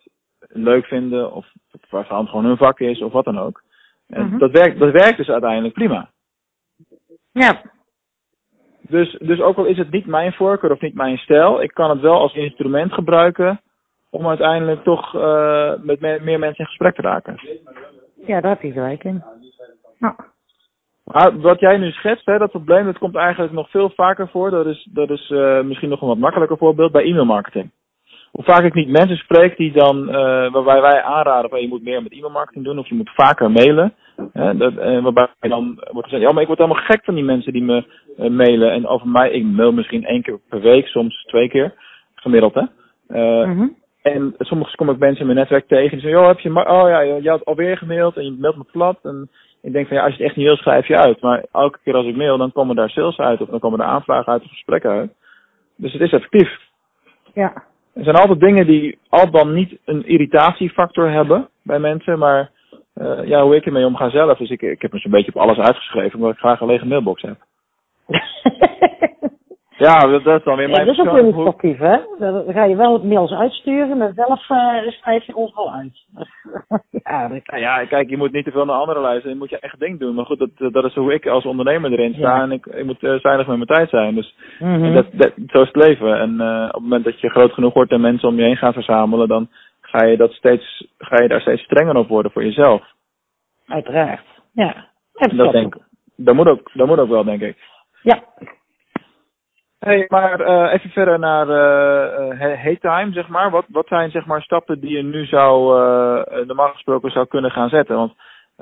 leuk 0.48 0.86
vinden, 0.86 1.34
of 1.34 1.46
waarvan 1.90 2.20
het 2.20 2.30
gewoon 2.30 2.46
hun 2.46 2.58
vak 2.58 2.80
is, 2.80 3.02
of 3.02 3.12
wat 3.12 3.26
dan 3.26 3.40
ook. 3.40 3.64
En 4.14 4.26
Mhm. 4.26 4.38
dat, 4.38 4.52
werkt, 4.52 4.80
dat 4.80 4.92
werkt 4.92 5.18
dus 5.18 5.30
uiteindelijk 5.30 5.74
prima. 5.74 6.10
Ja. 7.32 7.62
Dus, 8.82 9.18
dus 9.20 9.40
ook 9.40 9.58
al 9.58 9.66
is 9.66 9.78
het 9.78 9.92
niet 9.92 10.06
mijn 10.06 10.34
voorkeur 10.34 10.72
of 10.72 10.82
niet 10.82 10.94
mijn 10.96 11.18
stijl, 11.18 11.62
ik 11.62 11.72
kan 11.74 11.90
het 11.90 12.00
wel 12.00 12.20
als 12.20 12.34
instrument 12.34 12.94
gebruiken 12.94 13.62
om 14.10 14.28
uiteindelijk 14.28 14.84
toch 14.84 15.16
uh, 15.16 15.74
met 15.82 16.00
me 16.00 16.20
meer 16.22 16.40
mensen 16.40 16.60
in 16.60 16.66
gesprek 16.66 16.96
te 16.96 17.02
raken. 17.02 17.40
Ja, 18.26 18.42
daar 18.42 18.52
heb 18.52 18.62
je 18.62 18.72
gelijk 18.72 19.04
in. 19.04 19.24
Nou. 20.00 20.16
Maar 21.04 21.40
wat 21.40 21.60
jij 21.60 21.78
nu 21.78 21.92
schetst, 21.92 22.26
hè, 22.26 22.38
dat 22.38 22.50
probleem, 22.52 22.86
dat 22.86 22.98
komt 22.98 23.16
eigenlijk 23.16 23.54
nog 23.54 23.70
veel 23.70 23.90
vaker 23.90 24.28
voor. 24.30 24.50
Dat 24.50 24.66
is, 24.66 24.90
dat 24.92 25.10
is 25.10 25.30
uh, 25.30 25.62
misschien 25.62 25.90
nog 25.90 26.02
een 26.02 26.08
wat 26.08 26.18
makkelijker 26.18 26.58
voorbeeld 26.58 26.92
bij 26.92 27.04
e-mailmarketing. 27.04 27.72
Hoe 28.34 28.44
vaak 28.44 28.64
ik 28.64 28.74
niet 28.74 28.90
mensen 28.90 29.18
spreek 29.18 29.58
die 29.58 29.72
dan, 29.72 30.10
uh, 30.10 30.52
waarbij 30.52 30.82
wij 30.82 31.02
aanraden 31.02 31.50
van 31.50 31.62
je 31.62 31.68
moet 31.68 31.84
meer 31.84 32.04
met 32.04 32.12
e-mailmarketing 32.12 32.66
doen 32.66 32.80
of 32.80 32.88
je 32.88 32.96
moet 32.96 33.12
vaker 33.16 33.52
mailen. 33.52 33.94
Hè, 34.34 34.58
dat, 34.58 34.74
uh, 34.74 35.04
waarbij 35.04 35.28
dan 35.40 35.84
wordt 35.92 36.08
gezegd, 36.08 36.22
ja 36.22 36.32
maar 36.32 36.42
ik 36.42 36.48
word 36.48 36.60
helemaal 36.60 36.84
gek 36.84 37.04
van 37.04 37.16
die 37.16 37.24
mensen 37.24 37.54
die 37.54 37.64
me 37.64 37.86
uh, 38.18 38.30
mailen. 38.30 38.72
En 38.72 38.88
over 38.88 39.08
mij, 39.08 39.32
ik 39.32 39.44
mail 39.44 39.72
misschien 39.72 40.06
één 40.06 40.22
keer 40.22 40.40
per 40.50 40.62
week, 40.62 40.88
soms 40.88 41.24
twee 41.26 41.50
keer, 41.50 41.74
gemiddeld 42.16 42.54
hè. 42.54 42.64
-hmm. 43.08 43.76
En 44.02 44.36
soms 44.38 44.76
kom 44.76 44.90
ik 44.90 44.98
mensen 44.98 45.20
in 45.20 45.26
mijn 45.26 45.38
netwerk 45.38 45.68
tegen 45.68 45.92
die 45.92 46.00
zeggen, 46.00 46.20
joh, 46.20 46.28
heb 46.28 46.40
je, 46.40 46.50
oh 46.50 46.90
ja, 46.90 47.00
je 47.00 47.30
had 47.30 47.46
alweer 47.46 47.78
gemaild 47.78 48.18
en 48.18 48.24
je 48.24 48.38
mailt 48.40 48.58
me 48.58 48.64
plat. 48.72 49.00
En 49.04 49.30
ik 49.62 49.74
denk 49.74 49.88
van 49.88 49.98
ja, 49.98 50.04
als 50.04 50.12
je 50.12 50.18
het 50.18 50.28
echt 50.28 50.36
niet 50.36 50.46
wil, 50.46 50.56
schrijf 50.56 50.88
je 50.88 50.98
uit. 50.98 51.22
Maar 51.22 51.46
elke 51.52 51.80
keer 51.84 51.96
als 51.96 52.06
ik 52.06 52.16
mail, 52.16 52.38
dan 52.38 52.52
komen 52.52 52.76
daar 52.76 52.90
sales 52.90 53.18
uit 53.18 53.42
of 53.42 53.50
dan 53.50 53.60
komen 53.60 53.80
er 53.80 53.86
aanvragen 53.86 54.34
uit 54.34 54.44
of 54.44 54.50
gesprekken 54.50 54.92
uit. 54.92 55.12
Dus 55.76 55.94
het 55.94 56.02
is 56.02 56.12
effectief. 56.12 56.60
Ja. 57.34 57.64
Er 57.94 58.04
zijn 58.04 58.16
altijd 58.16 58.40
dingen 58.40 58.68
die 58.68 58.98
al 59.10 59.32
dan 59.32 59.54
niet 59.54 59.78
een 59.86 60.06
irritatiefactor 60.06 61.12
hebben 61.12 61.50
bij 61.62 61.80
mensen, 61.80 62.20
maar 62.20 62.52
uh, 62.96 63.28
ja, 63.28 63.44
hoe 63.44 63.56
ik 63.56 63.66
ermee 63.66 63.86
omga 63.86 64.10
zelf. 64.10 64.38
Dus 64.38 64.50
ik, 64.50 64.62
ik 64.62 64.82
heb 64.82 64.94
me 64.94 65.00
zo'n 65.00 65.12
beetje 65.12 65.34
op 65.34 65.42
alles 65.42 65.58
uitgeschreven, 65.58 66.20
omdat 66.20 66.34
ik 66.34 66.40
graag 66.40 66.60
een 66.60 66.68
lege 66.68 66.86
mailbox 66.86 67.22
heb. 67.22 67.38
ja, 69.84 70.00
dat, 70.00 70.24
dat 70.24 70.40
is 70.40 70.44
dan 70.44 70.56
weer 70.56 70.70
ja, 70.70 70.76
mijn 70.76 70.86
dat 70.86 70.96
is 70.96 71.02
ook 71.02 71.14
weer 71.14 71.24
niet 71.24 71.34
sportief, 71.34 71.78
hè? 71.78 71.98
Dan 72.20 72.44
ga 72.48 72.64
je 72.64 72.76
wel 72.76 73.04
mails 73.04 73.32
uitsturen, 73.32 73.98
maar 73.98 74.12
zelf 74.16 74.50
uh, 74.50 74.92
schrijf 74.92 75.26
je 75.26 75.36
overal 75.36 75.74
uit. 75.74 76.06
ja, 77.04 77.28
dat... 77.28 77.46
nou 77.46 77.62
ja, 77.62 77.86
kijk, 77.86 78.10
je 78.10 78.18
moet 78.18 78.32
niet 78.32 78.46
te 78.46 78.52
veel 78.52 78.66
naar 78.66 78.76
anderen 78.76 79.02
luisteren. 79.02 79.32
Je 79.32 79.38
moet 79.38 79.50
je 79.50 79.60
echt 79.60 79.80
ding 79.80 80.00
doen. 80.00 80.16
Maar 80.16 80.26
goed, 80.26 80.40
dat, 80.40 80.74
dat 80.74 80.86
is 80.86 80.96
hoe 80.96 81.14
ik 81.14 81.28
als 81.28 81.46
ondernemer 81.46 81.92
erin 81.92 82.14
sta. 82.14 82.36
Ja. 82.36 82.42
En 82.42 82.52
ik, 82.52 82.66
ik 82.66 82.86
moet 82.86 83.04
uh, 83.04 83.20
zuinig 83.20 83.48
met 83.48 83.56
mijn 83.56 83.68
tijd 83.68 83.90
zijn. 83.90 84.16
Dus 84.16 84.36
mm 84.60 84.74
-hmm. 84.74 84.94
dat, 84.94 85.06
dat, 85.12 85.32
zo 85.48 85.62
is 85.62 85.70
het 85.72 85.86
leven. 85.86 86.20
En 86.20 86.34
uh, 86.34 86.66
op 86.68 86.74
het 86.74 86.82
moment 86.82 87.04
dat 87.04 87.20
je 87.20 87.30
groot 87.30 87.54
genoeg 87.54 87.74
wordt 87.74 87.92
en 87.92 88.02
mensen 88.02 88.30
om 88.30 88.36
je 88.36 88.44
heen 88.44 88.58
gaan 88.58 88.74
verzamelen, 88.74 89.28
dan 89.28 89.48
ga 89.82 90.06
je, 90.06 90.18
dat 90.18 90.32
steeds, 90.32 90.88
ga 90.98 91.22
je 91.22 91.28
daar 91.28 91.42
steeds 91.42 91.64
strenger 91.64 91.96
op 91.96 92.08
worden 92.08 92.32
voor 92.32 92.44
jezelf. 92.44 92.84
Uiteraard, 93.68 94.26
ja. 94.54 94.88
En 95.14 95.38
dat, 95.38 95.52
denk, 95.52 95.78
dat, 96.16 96.36
moet 96.36 96.48
ook, 96.48 96.72
dat 96.74 96.88
moet 96.88 97.00
ook 97.00 97.10
wel, 97.10 97.24
denk 97.24 97.42
ik. 97.42 97.58
Ja. 98.02 98.24
Hey, 99.84 100.06
maar 100.08 100.42
uh, 100.42 100.74
even 100.74 100.90
verder 100.90 101.20
naar 101.20 101.48
uh, 102.58 102.76
time, 102.80 103.12
zeg 103.12 103.28
maar. 103.28 103.52
Wat, 103.52 103.66
wat 103.68 103.88
zijn 103.88 104.12
zeg 104.12 104.26
maar 104.26 104.42
stappen 104.42 104.80
die 104.80 104.96
je 104.98 105.04
nu 105.04 105.26
zou, 105.26 105.80
uh, 105.80 106.46
normaal 106.46 106.70
gesproken 106.70 107.12
zou 107.12 107.28
kunnen 107.28 107.52
gaan 107.52 107.70
zetten? 107.70 107.96
Want 107.96 108.14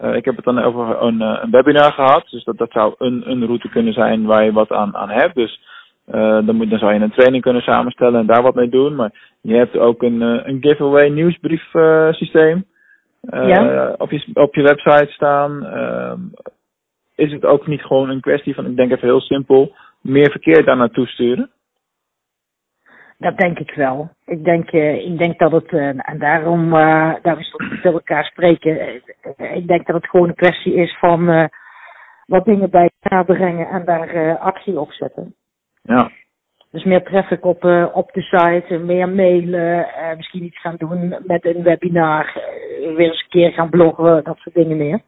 uh, 0.04 0.16
ik 0.16 0.25
heb 0.25 0.36
het 0.36 0.46
dan 0.46 0.60
over 0.60 1.01
een, 1.01 1.22
een 1.22 1.51
webinar 1.51 1.92
gehad. 1.92 2.28
Dus 2.30 2.44
dat, 2.44 2.58
dat 2.58 2.72
zou 2.72 2.94
een, 2.98 3.32
een 3.32 3.46
route 3.46 3.70
kunnen 3.70 3.94
zijn 3.94 4.25
waar 4.25 4.44
je 4.44 4.51
wat 4.51 4.72
aan, 4.72 4.96
aan 4.96 5.10
hebt. 5.10 5.36
Dus 5.36 5.62
dan, 6.06 6.56
moet, 6.56 6.70
dan 6.70 6.80
zou 6.80 6.94
je 6.94 7.00
een 7.00 7.12
training 7.12 7.44
kunnen 7.44 7.62
samenstellen 7.62 8.20
en 8.20 8.25
daar 8.25 8.42
wat 8.42 8.56
mee 8.56 8.70
doen. 8.70 8.96
Maar 8.96 9.12
je 9.42 9.56
hebt 9.56 9.78
ook 9.78 10.01
een, 10.01 10.22
een 10.22 10.58
giveaway 10.62 11.10
nieuwsbrief 11.10 11.63
systeem 12.12 12.66
ja. 13.22 13.94
op, 13.98 14.12
je, 14.12 14.30
op 14.34 14.56
je 14.56 14.62
website 14.62 15.12
staan. 15.12 15.63
Uh, 15.63 16.13
is 17.16 17.32
het 17.32 17.46
ook 17.46 17.68
niet 17.68 17.82
gewoon 17.82 18.10
een 18.10 18.22
kwestie 18.22 18.56
van, 18.56 18.66
ik 18.66 18.75
denk 18.75 18.92
even 18.92 19.08
heel 19.08 19.22
simpel, 19.22 19.75
meer 20.01 20.31
verkeer 20.31 20.65
daar 20.65 20.77
naartoe 20.77 21.08
sturen? 21.08 21.51
Dat 23.22 23.38
denk 23.38 23.60
ik 23.60 23.74
wel. 23.75 24.10
Ik 24.25 24.43
denk, 24.43 24.72
uh, 24.72 25.05
ik 25.05 25.17
denk 25.17 25.39
dat 25.39 25.51
het, 25.51 25.72
uh, 25.72 26.10
en 26.10 26.17
daarom, 26.20 26.65
uh, 26.65 27.13
daar 27.22 27.39
is 27.39 27.55
het 27.58 27.70
met 27.70 27.93
elkaar 27.93 28.25
spreken. 28.25 29.01
ik 29.38 29.67
denk 29.67 29.86
dat 29.86 29.96
het 29.96 30.10
gewoon 30.10 30.27
een 30.27 30.36
kwestie 30.36 30.74
is 30.74 30.98
van 31.00 31.50
wat 32.25 32.46
dingen 32.46 32.70
bij 32.70 32.89
elkaar 33.00 33.25
brengen 33.25 33.67
en 33.67 33.86
daar 33.86 34.38
actie 34.38 34.79
op 34.79 34.91
zetten. 34.91 35.36
Ja. 35.81 36.12
Dus 36.72 36.84
meer 36.84 37.03
traffic 37.03 37.46
op, 37.46 37.63
op 37.93 38.13
de 38.13 38.22
site, 38.22 38.77
meer 38.77 39.10
mailen, 39.10 39.88
misschien 40.17 40.43
iets 40.43 40.60
gaan 40.60 40.75
doen 40.77 41.15
met 41.25 41.46
een 41.46 41.63
webinar, 41.63 42.34
weer 42.79 43.10
eens 43.10 43.22
een 43.22 43.29
keer 43.29 43.51
gaan 43.51 43.70
bloggen, 43.70 44.24
dat 44.24 44.38
soort 44.38 44.55
dingen 44.55 44.77
meer. 44.77 45.01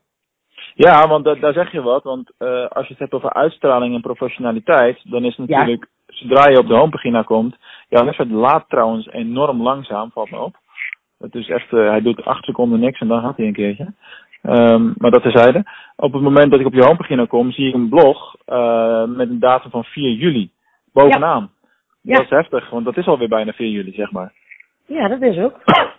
Ja, 0.74 1.08
want 1.08 1.26
da 1.26 1.36
daar 1.36 1.54
zeg 1.54 1.72
je 1.72 1.82
wat. 1.82 2.04
Want 2.04 2.32
uh, 2.40 2.68
als 2.68 2.86
je 2.88 2.92
het 2.92 3.00
hebt 3.00 3.14
over 3.14 3.34
uitstraling 3.34 3.96
en 3.96 4.02
professionaliteit, 4.02 5.00
dan 5.04 5.24
is 5.24 5.38
het 5.38 5.48
natuurlijk, 5.50 5.88
ja. 6.08 6.16
zodra 6.16 6.50
je 6.50 6.60
op 6.60 6.68
de 6.68 6.76
homepagina 6.76 7.22
komt, 7.22 7.56
ja, 7.90 8.06
website 8.06 8.34
laat 8.34 8.70
trouwens 8.70 9.08
enorm 9.08 9.62
langzaam, 9.62 10.12
valt 10.12 10.32
me 10.32 10.38
op. 10.38 10.56
Het 11.18 11.36
is 11.36 11.50
echt, 11.50 11.72
uh, 11.72 11.90
hij 11.90 12.02
doet 12.02 12.26
acht 12.26 12.44
seconden 12.44 12.80
niks 12.80 13.00
en 13.00 13.08
dan 13.08 13.22
gaat 13.22 13.38
hij 13.38 13.46
een 13.46 13.54
keertje. 13.54 13.94
Um, 14.44 14.94
maar 14.98 15.12
dat 15.12 15.22
terzijde. 15.22 15.64
Op 15.96 16.14
het 16.14 16.22
moment 16.22 16.52
dat 16.52 16.60
ik 16.60 16.66
op 16.66 16.74
je 16.74 16.84
homepagina 16.84 17.26
kom, 17.26 17.52
zie 17.52 17.68
ik 17.68 17.74
een 17.74 17.90
blog 17.90 18.36
uh, 18.48 19.04
met 19.04 19.30
een 19.30 19.40
datum 19.40 19.72
van 19.72 19.84
4 19.84 20.12
juli 20.12 20.52
bovenaan. 20.94 21.52
Ja. 22.02 22.16
Dat 22.16 22.24
is 22.24 22.30
heftig, 22.30 22.70
want 22.70 22.86
dat 22.86 22.98
is 22.98 23.06
alweer 23.06 23.28
bijna 23.28 23.52
4 23.52 23.70
juli, 23.70 23.92
zeg 23.92 24.12
maar. 24.12 24.34
Ja, 24.86 25.08
dat 25.08 25.22
is 25.22 25.38
ook. 25.38 25.60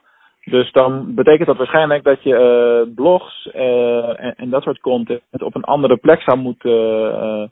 Dus 0.45 0.73
dan 0.73 1.15
betekent 1.15 1.47
dat 1.47 1.57
waarschijnlijk 1.57 2.05
dat 2.05 2.23
je 2.23 2.85
uh, 2.87 2.95
blogs 2.95 3.51
uh, 3.55 4.25
en, 4.25 4.35
en, 4.37 4.51
dat 4.51 4.63
soort 4.63 4.81
content 4.81 5.43
op 5.43 5.55
een 5.55 5.65
andere 5.65 5.97
plek 5.97 6.23
zou 6.23 6.39
moeten 6.39 6.73
uh, 6.73 7.49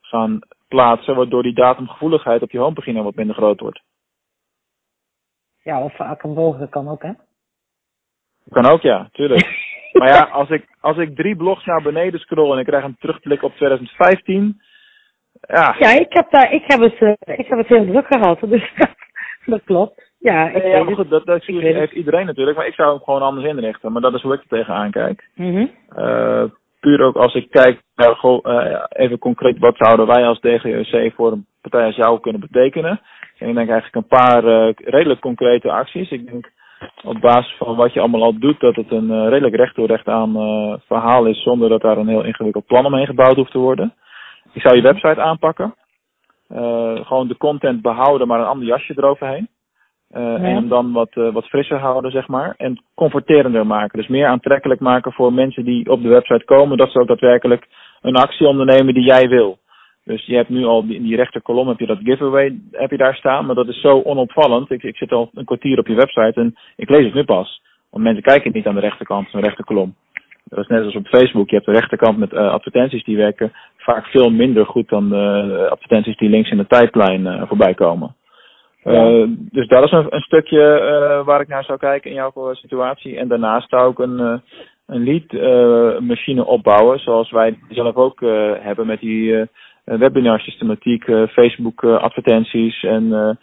gaan 0.00 0.38
plaatsen, 0.68 1.16
waardoor 1.16 1.42
die 1.42 1.54
datumgevoeligheid 1.54 2.42
op 2.42 2.50
je 2.50 2.58
homepagina 2.58 3.02
wat 3.02 3.14
minder 3.14 3.34
groot 3.34 3.60
wordt. 3.60 3.82
Ja, 5.62 5.82
of 5.82 5.96
vaker 5.96 6.28
mogen 6.28 6.68
kan 6.68 6.88
ook, 6.88 7.02
hè? 7.02 7.12
Kan 8.48 8.66
ook, 8.66 8.80
ja, 8.80 9.08
tuurlijk. 9.12 9.46
maar 9.98 10.08
ja, 10.08 10.20
als 10.20 10.50
ik, 10.50 10.76
als 10.80 10.96
ik 10.96 11.16
drie 11.16 11.36
blogs 11.36 11.64
naar 11.64 11.82
beneden 11.82 12.20
scroll 12.20 12.52
en 12.52 12.58
ik 12.58 12.66
krijg 12.66 12.84
een 12.84 12.96
terugblik 12.98 13.42
op 13.42 13.52
2015, 13.54 14.60
ja. 15.40 15.76
Ja, 15.78 15.90
ik 15.90 16.12
heb, 16.12 16.30
daar, 16.30 16.52
ik 16.52 16.64
heb, 16.66 16.80
het, 16.80 17.18
ik 17.38 17.46
heb 17.46 17.58
het 17.58 17.68
heel 17.68 17.86
druk 17.86 18.06
gehad, 18.06 18.40
dus 18.40 18.72
dat 19.46 19.64
klopt. 19.64 20.05
Ja, 20.32 20.48
ik 20.48 20.64
ja, 20.64 20.82
maar 20.82 20.94
goed, 20.94 21.10
dat, 21.10 21.26
dat 21.26 21.44
heeft 21.44 21.92
iedereen 21.92 22.26
natuurlijk, 22.26 22.56
maar 22.56 22.66
ik 22.66 22.74
zou 22.74 22.90
hem 22.90 23.02
gewoon 23.04 23.22
anders 23.22 23.46
inrichten. 23.46 23.92
Maar 23.92 24.02
dat 24.02 24.14
is 24.14 24.22
hoe 24.22 24.34
ik 24.34 24.40
er 24.40 24.48
tegenaan 24.48 24.90
kijk. 24.90 25.28
Mm 25.34 25.54
-hmm. 25.54 25.70
uh, 25.98 26.44
puur 26.80 27.00
ook 27.00 27.16
als 27.16 27.34
ik 27.34 27.50
kijk 27.50 27.82
naar 27.94 28.18
uh, 28.22 28.82
even 28.88 29.18
concreet, 29.18 29.58
wat 29.58 29.76
zouden 29.76 30.06
wij 30.06 30.26
als 30.26 30.40
DGOC 30.40 31.12
voor 31.14 31.32
een 31.32 31.46
partij 31.60 31.84
als 31.86 31.96
jou 31.96 32.20
kunnen 32.20 32.40
betekenen? 32.40 33.00
En 33.38 33.48
ik 33.48 33.54
denk 33.54 33.68
eigenlijk 33.70 33.94
een 33.94 34.18
paar 34.18 34.44
uh, 34.44 34.72
redelijk 34.76 35.20
concrete 35.20 35.70
acties. 35.70 36.10
Ik 36.10 36.26
denk 36.26 36.50
op 37.04 37.20
basis 37.20 37.56
van 37.58 37.76
wat 37.76 37.92
je 37.92 38.00
allemaal 38.00 38.22
al 38.22 38.38
doet, 38.38 38.60
dat 38.60 38.76
het 38.76 38.90
een 38.90 39.28
redelijk 39.28 39.56
recht 39.56 39.76
door 39.76 39.86
recht 39.86 40.08
aan 40.08 40.32
verhaal 40.86 41.26
is, 41.26 41.42
zonder 41.42 41.68
dat 41.68 41.80
daar 41.80 41.98
een 41.98 42.08
heel 42.08 42.24
ingewikkeld 42.24 42.66
plan 42.66 42.86
omheen 42.86 43.06
gebouwd 43.06 43.36
hoeft 43.36 43.50
te 43.50 43.58
worden. 43.58 43.94
Ik 44.52 44.62
zou 44.62 44.76
je 44.76 44.82
website 44.82 45.20
aanpakken. 45.20 45.74
gewoon 47.02 47.28
de 47.28 47.36
content 47.36 47.82
behouden, 47.82 48.26
maar 48.26 48.40
een 48.40 48.46
ander 48.46 48.66
jasje 48.66 48.92
eroverheen. 48.96 49.48
Uh, 50.14 50.22
ja. 50.22 50.36
En 50.36 50.54
hem 50.54 50.68
dan 50.68 50.92
wat, 50.92 51.10
uh, 51.14 51.32
wat 51.32 51.46
frisser 51.46 51.78
houden, 51.78 52.10
zeg 52.10 52.28
maar. 52.28 52.54
En 52.56 52.82
comforterender 52.94 53.66
maken. 53.66 53.98
Dus 53.98 54.08
meer 54.08 54.26
aantrekkelijk 54.26 54.80
maken 54.80 55.12
voor 55.12 55.32
mensen 55.32 55.64
die 55.64 55.90
op 55.90 56.02
de 56.02 56.08
website 56.08 56.44
komen. 56.44 56.76
Dat 56.76 56.90
ze 56.90 57.00
ook 57.00 57.08
daadwerkelijk 57.08 57.66
een 58.02 58.16
actie 58.16 58.46
ondernemen 58.46 58.94
die 58.94 59.04
jij 59.04 59.28
wil. 59.28 59.58
Dus 60.04 60.26
je 60.26 60.34
hebt 60.34 60.48
nu 60.48 60.64
al 60.64 60.84
in 60.88 61.02
die 61.02 61.16
rechterkolom 61.16 61.68
heb 61.68 61.78
je 61.78 61.86
dat 61.86 61.98
giveaway 62.02 62.58
heb 62.72 62.90
je 62.90 62.96
daar 62.96 63.14
staan. 63.14 63.46
Maar 63.46 63.54
dat 63.54 63.68
is 63.68 63.80
zo 63.80 64.02
onopvallend. 64.02 64.70
Ik, 64.70 64.82
ik 64.82 64.96
zit 64.96 65.12
al 65.12 65.30
een 65.34 65.44
kwartier 65.44 65.78
op 65.78 65.86
je 65.86 65.94
website 65.94 66.40
en 66.40 66.54
ik 66.76 66.90
lees 66.90 67.04
het 67.04 67.14
nu 67.14 67.24
pas. 67.24 67.62
Want 67.90 68.04
mensen 68.04 68.22
kijken 68.22 68.52
niet 68.52 68.66
aan 68.66 68.74
de 68.74 68.80
rechterkant 68.80 69.30
van 69.30 69.40
de 69.40 69.46
rechterkolom. 69.46 69.94
Dat 70.44 70.58
is 70.58 70.66
net 70.66 70.84
als 70.84 70.94
op 70.94 71.06
Facebook. 71.06 71.48
Je 71.48 71.54
hebt 71.54 71.66
de 71.66 71.72
rechterkant 71.72 72.18
met 72.18 72.32
uh, 72.32 72.50
advertenties 72.50 73.04
die 73.04 73.16
werken 73.16 73.52
vaak 73.76 74.06
veel 74.06 74.30
minder 74.30 74.66
goed 74.66 74.88
dan 74.88 75.08
de 75.08 75.66
advertenties 75.70 76.16
die 76.16 76.28
links 76.28 76.50
in 76.50 76.56
de 76.56 76.66
tijdlijn 76.66 77.46
voorbij 77.46 77.74
komen. 77.74 78.14
Ja. 78.92 79.10
Uh, 79.10 79.26
dus 79.50 79.68
dat 79.68 79.84
is 79.84 79.90
een, 79.90 80.14
een 80.14 80.20
stukje 80.20 80.80
uh, 80.80 81.24
waar 81.24 81.40
ik 81.40 81.48
naar 81.48 81.64
zou 81.64 81.78
kijken 81.78 82.10
in 82.10 82.16
jouw 82.16 82.54
situatie. 82.54 83.16
En 83.18 83.28
daarnaast 83.28 83.68
zou 83.68 83.90
ik 83.90 83.98
een, 83.98 84.18
uh, 84.20 84.38
een 84.86 85.04
lead 85.04 85.32
machine 86.00 86.44
opbouwen, 86.44 86.98
zoals 86.98 87.30
wij 87.30 87.58
zelf 87.68 87.94
ook 87.94 88.20
hebben 88.60 88.86
met 88.86 89.00
die 89.00 89.48
webinar 89.84 90.40
systematiek, 90.40 91.04
Facebook 91.28 91.84
advertenties 91.84 92.82
en 92.82 93.38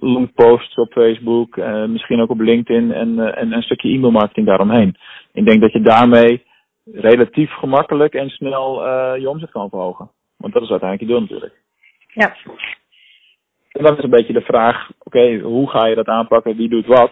longposts 0.00 0.74
op 0.74 0.92
Facebook, 0.92 1.56
misschien 1.86 2.20
ook 2.20 2.30
op 2.30 2.40
LinkedIn 2.40 2.92
en, 2.92 3.34
en 3.34 3.52
een 3.52 3.62
stukje 3.62 3.88
e-mailmarketing 3.88 4.46
daaromheen. 4.46 4.96
Ik 5.32 5.44
denk 5.44 5.60
dat 5.60 5.72
je 5.72 5.80
daarmee 5.80 6.44
relatief 6.92 7.52
gemakkelijk 7.52 8.14
en 8.14 8.28
snel 8.28 8.86
je 9.16 9.28
omzet 9.28 9.50
kan 9.50 9.68
verhogen. 9.68 10.10
Want 10.36 10.52
dat 10.52 10.62
is 10.62 10.70
uiteindelijk 10.70 11.10
je 11.10 11.16
doel 11.16 11.26
natuurlijk. 11.26 11.54
Ja. 12.14 12.36
En 13.70 13.84
dan 13.84 13.96
is 13.96 14.04
een 14.04 14.10
beetje 14.10 14.32
de 14.32 14.40
vraag, 14.40 14.90
oké, 14.98 15.38
hoe 15.38 15.70
ga 15.70 15.86
je 15.86 15.94
dat 15.94 16.06
aanpakken, 16.06 16.56
wie 16.56 16.68
doet 16.68 16.86
wat? 16.86 17.10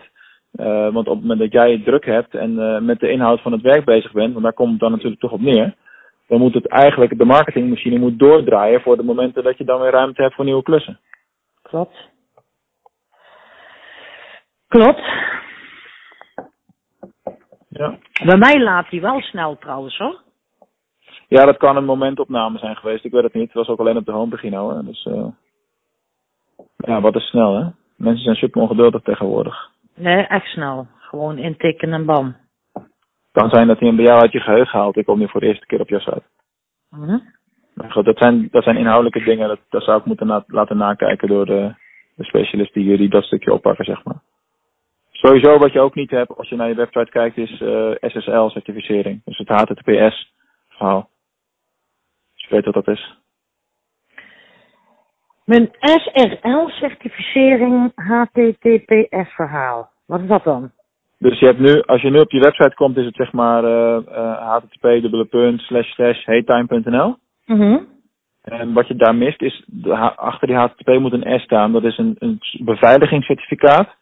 want 0.93 1.09
op 1.09 1.15
het 1.15 1.21
moment 1.21 1.41
dat 1.41 1.53
jij 1.53 1.73
het 1.73 1.85
druk 1.85 2.05
hebt 2.05 2.35
en 2.35 2.85
met 2.85 3.01
de 3.01 3.11
inhoud 3.11 3.41
van 3.41 3.53
het 3.53 3.61
werk 3.61 3.85
bezig 3.85 4.13
bent, 4.13 4.33
want 4.33 4.45
daar 4.45 4.53
komt 4.53 4.71
het 4.71 4.81
dan 4.81 4.91
natuurlijk 4.91 5.21
toch 5.21 5.33
op 5.33 5.41
neer, 5.41 5.75
dan 6.29 6.39
moet 6.39 6.55
het 6.55 6.69
eigenlijk, 6.69 7.19
de 7.19 7.25
marketingmachine 7.25 7.99
moet 7.99 8.19
doordraaien 8.19 8.81
voor 8.81 8.97
de 8.97 9.03
momenten 9.03 9.43
dat 9.43 9.59
je 9.59 9.65
dan 9.65 9.81
weer 9.81 9.91
ruimte 9.91 10.23
hebt 10.23 10.35
voor 10.35 10.45
nieuwe 10.45 10.63
klussen. 10.63 11.01
Klopt. 11.63 12.09
Klopt. 14.69 15.03
Ja. 17.69 17.99
Bij 18.25 18.37
mij 18.39 18.61
laat 18.61 18.89
hij 18.89 19.01
wel 19.01 19.21
snel 19.21 19.59
trouwens 19.59 19.97
hoor. 19.99 20.21
Ja, 21.29 21.45
dat 21.45 21.57
kan 21.57 21.77
een 21.77 21.85
momentopname 21.85 22.59
zijn 22.59 22.77
geweest. 22.77 23.05
Ik 23.05 23.13
weet 23.13 23.23
het 23.23 23.35
niet. 23.35 23.45
Het 23.45 23.53
was 23.53 23.69
ook 23.69 23.79
alleen 23.79 23.97
op 23.97 24.07
de 24.07 24.13
homepagina 24.13 24.59
hoor. 24.59 24.85
Dus 24.85 25.05
uh... 25.05 25.27
ja, 26.77 27.01
wat 27.01 27.17
is 27.17 27.29
snel 27.29 27.57
hè? 27.57 27.69
Mensen 27.97 28.25
zijn 28.25 28.37
super 28.37 28.63
ongeduldig 28.63 29.03
tegenwoordig. 29.03 29.71
Nee, 29.95 30.27
echt 30.27 30.47
snel. 30.47 30.87
Gewoon 30.99 31.39
intikken 31.39 31.93
en 31.93 32.05
bam. 32.05 32.37
kan 33.33 33.51
zijn 33.51 33.67
dat 33.67 33.79
hij 33.79 33.89
hem 33.89 33.97
bij 33.97 34.05
jou 34.05 34.21
uit 34.21 34.33
je 34.33 34.41
geheugen 34.41 34.79
haalt. 34.79 34.97
Ik 34.97 35.05
kom 35.05 35.19
nu 35.19 35.29
voor 35.29 35.41
de 35.41 35.47
eerste 35.47 35.67
keer 35.67 35.81
op 35.81 35.89
jouw 35.89 35.99
site. 35.99 36.23
Mm 36.91 37.23
Maar 37.75 37.91
goed, 37.91 38.05
dat 38.05 38.19
zijn, 38.19 38.49
dat 38.51 38.63
zijn 38.63 38.77
inhoudelijke 38.77 39.25
dingen. 39.25 39.49
Dat, 39.49 39.61
dat 39.69 39.83
zou 39.83 39.99
ik 39.99 40.05
moeten 40.05 40.27
na, 40.27 40.45
laten 40.47 40.77
nakijken 40.77 41.29
door 41.29 41.47
de, 41.47 41.75
de 42.15 42.25
specialisten 42.25 42.83
die, 42.83 42.97
die 42.97 43.09
dat 43.09 43.25
stukje 43.25 43.53
oppakken, 43.53 43.85
zeg 43.85 44.05
maar. 44.05 44.21
Sowieso 45.11 45.59
wat 45.59 45.73
je 45.73 45.81
ook 45.81 45.95
niet 45.95 46.11
hebt 46.11 46.37
als 46.37 46.49
je 46.49 46.57
naar 46.57 46.69
je 46.69 46.75
website 46.75 47.11
kijkt 47.11 47.37
is 47.37 47.61
uh, 47.61 47.91
SSL-certificering. 48.01 49.21
Dus 49.25 49.39
het 49.39 49.49
HTTPS-verhaal. 49.49 51.11
Dus 52.35 52.45
je 52.49 52.55
weet 52.55 52.65
wat 52.65 52.75
dat 52.75 52.89
is. 52.89 53.18
Mijn 55.49 55.71
SRL-certificering 55.81 57.93
HTTPS-verhaal. 57.95 59.91
Wat 60.07 60.21
is 60.21 60.29
dat 60.29 60.45
dan? 60.45 60.71
Dus 61.19 61.39
je 61.39 61.47
hebt 61.47 61.59
nu, 61.59 61.83
als 61.83 62.03
je 62.03 62.11
nu 62.11 62.19
op 62.19 62.31
je 62.31 62.41
website 62.41 62.75
komt, 62.75 62.97
is 62.97 63.05
het 63.05 63.15
zeg 63.15 63.33
maar 63.33 63.65
uh, 63.65 63.99
uh, 64.09 64.55
http 64.55 65.35
slash 65.57 65.91
slash 65.91 66.25
heytime.nl. 66.25 67.17
Mhm. 67.47 67.79
En 68.43 68.73
wat 68.73 68.89
je 68.89 68.97
daar 68.97 69.15
mist 69.15 69.43
is, 69.43 69.65
achter 70.17 70.47
die 70.47 70.57
HTTP 70.57 70.99
moet 70.99 71.13
een 71.13 71.41
S 71.41 71.43
staan. 71.43 71.73
Dat 71.73 71.85
is 71.85 71.99
een, 71.99 72.17
een 72.19 72.41
beveiligingscertificaat. 72.59 73.97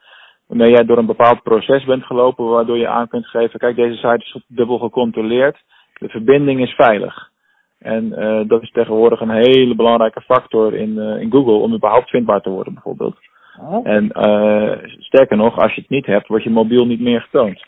Waarmee 0.46 0.70
jij 0.70 0.84
door 0.84 0.98
een 0.98 1.06
bepaald 1.06 1.42
proces 1.42 1.84
bent 1.84 2.04
gelopen, 2.04 2.44
waardoor 2.44 2.78
je 2.78 2.88
aan 2.88 3.08
kunt 3.08 3.26
geven, 3.26 3.58
kijk 3.58 3.76
deze 3.76 3.96
site 3.96 4.24
is 4.24 4.44
dubbel 4.48 4.78
gecontroleerd. 4.78 5.56
De 5.98 6.08
verbinding 6.08 6.60
is 6.60 6.74
veilig. 6.74 7.30
En 7.86 8.04
uh, 8.04 8.40
dat 8.48 8.62
is 8.62 8.70
tegenwoordig 8.70 9.20
een 9.20 9.30
hele 9.30 9.74
belangrijke 9.74 10.20
factor 10.20 10.74
in, 10.74 10.90
uh, 10.90 11.20
in 11.20 11.30
Google 11.30 11.54
om 11.54 11.74
überhaupt 11.74 12.10
vindbaar 12.10 12.40
te 12.40 12.50
worden 12.50 12.72
bijvoorbeeld. 12.72 13.16
Oh. 13.60 13.88
En 13.88 14.04
uh, 14.04 14.72
sterker 14.98 15.36
nog, 15.36 15.58
als 15.58 15.74
je 15.74 15.80
het 15.80 15.90
niet 15.90 16.06
hebt, 16.06 16.28
wordt 16.28 16.44
je 16.44 16.50
mobiel 16.50 16.86
niet 16.86 17.00
meer 17.00 17.20
getoond. 17.20 17.64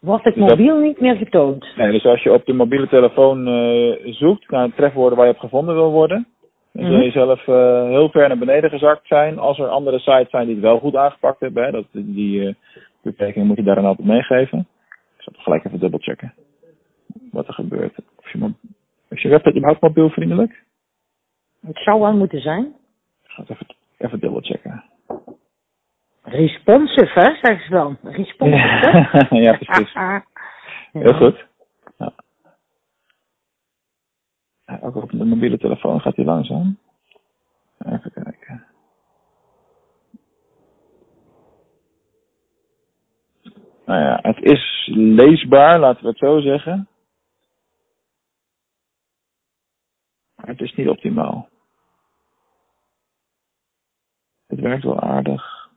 Wordt 0.00 0.24
het 0.24 0.34
Dus 0.34 0.50
mobiel 0.50 0.78
niet 0.78 1.00
meer 1.00 1.16
getoond? 1.16 1.66
Nee, 1.76 1.90
dus 1.90 2.04
als 2.04 2.22
je 2.22 2.32
op 2.32 2.46
de 2.46 2.52
mobiele 2.52 2.88
telefoon 2.88 3.48
uh, 3.48 4.14
zoekt 4.14 4.50
naar 4.50 4.74
trefwoorden 4.74 5.18
waar 5.18 5.26
je 5.26 5.32
op 5.32 5.38
gevonden 5.38 5.74
wil 5.74 5.90
worden, 5.90 6.26
dan 6.72 6.84
zul 6.84 7.00
je 7.00 7.10
zelf 7.10 7.46
uh, 7.46 7.88
heel 7.88 8.08
ver 8.08 8.28
naar 8.28 8.38
beneden 8.38 8.70
gezakt 8.70 9.06
zijn. 9.06 9.38
Als 9.38 9.58
er 9.58 9.68
andere 9.68 9.98
sites 9.98 10.30
zijn 10.30 10.46
die 10.46 10.54
het 10.54 10.64
wel 10.64 10.78
goed 10.78 10.96
aangepakt 10.96 11.40
hebben, 11.40 11.64
hè, 11.64 11.70
dat, 11.70 11.84
die 11.92 12.40
uh, 12.40 12.54
beperking 13.02 13.46
moet 13.46 13.56
je 13.56 13.62
daar 13.62 13.74
dan 13.74 13.84
altijd 13.84 14.08
meegeven. 14.08 14.58
Ik 15.16 15.22
zal 15.22 15.32
het 15.32 15.42
gelijk 15.42 15.64
even 15.64 15.80
dubbelchecken 15.80 16.34
wat 17.34 17.46
er 17.48 17.54
gebeurt. 17.54 17.98
Of 18.16 18.32
je, 18.32 18.52
is 19.08 19.22
je 19.22 19.28
website 19.28 19.56
überhaupt 19.56 19.80
mobielvriendelijk? 19.80 20.62
Het 21.60 21.78
zou 21.78 22.00
wel 22.00 22.16
moeten 22.16 22.40
zijn. 22.40 22.64
Ik 23.22 23.30
ga 23.30 23.42
het 23.42 23.50
even, 23.50 23.66
even 23.98 24.20
dubbelchecken. 24.20 24.84
Responsive, 26.22 27.20
hè, 27.20 27.34
zeggen 27.34 27.64
ze 27.64 27.70
dan. 27.70 27.98
Responsive, 28.02 28.66
hè? 28.66 29.36
ja, 29.46 29.56
precies. 29.56 29.94
Ah. 30.04 30.20
Heel 30.92 31.14
goed. 31.14 31.46
Ja. 31.98 32.12
Ja, 34.66 34.78
Ook 34.82 34.94
op 34.94 35.10
de 35.10 35.24
mobiele 35.24 35.58
telefoon 35.58 36.00
gaat 36.00 36.16
hij 36.16 36.24
langzaam. 36.24 36.78
Even 37.78 38.12
kijken. 38.12 38.64
Nou 43.86 44.00
ja, 44.00 44.18
het 44.22 44.42
is 44.42 44.90
leesbaar, 44.94 45.78
laten 45.78 46.02
we 46.02 46.08
het 46.08 46.18
zo 46.18 46.40
zeggen. 46.40 46.88
Maar 50.44 50.52
het 50.54 50.62
is 50.62 50.74
niet 50.74 50.88
optimaal. 50.88 51.48
Het 54.46 54.60
werkt 54.60 54.84
wel 54.84 55.00
aardig. 55.00 55.68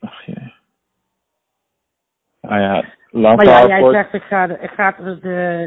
Ach 0.00 0.24
jee. 0.24 0.54
Nou 2.40 2.60
ja, 2.60 2.84
lang 3.10 3.36
Maar 3.36 3.46
ja, 3.46 3.66
jij 3.66 3.90
zegt, 3.90 4.12
ik 4.12 4.22
ga, 4.22 4.46
de- 4.46 4.58
ik 4.58 4.70
ga 4.70 4.90
de, 4.90 5.18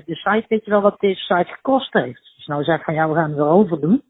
de, 0.05 0.15
site, 0.15 0.45
weet 0.47 0.65
je 0.65 0.71
wel 0.71 0.81
wat 0.81 0.99
deze 0.99 1.21
site 1.21 1.53
gekost 1.53 1.93
heeft? 1.93 2.33
Dus 2.35 2.45
nou 2.47 2.63
zeg 2.63 2.83
van, 2.83 2.93
ja, 2.93 3.09
we 3.09 3.15
gaan 3.15 3.29
het 3.29 3.37
weer 3.37 3.47
overdoen. 3.47 4.03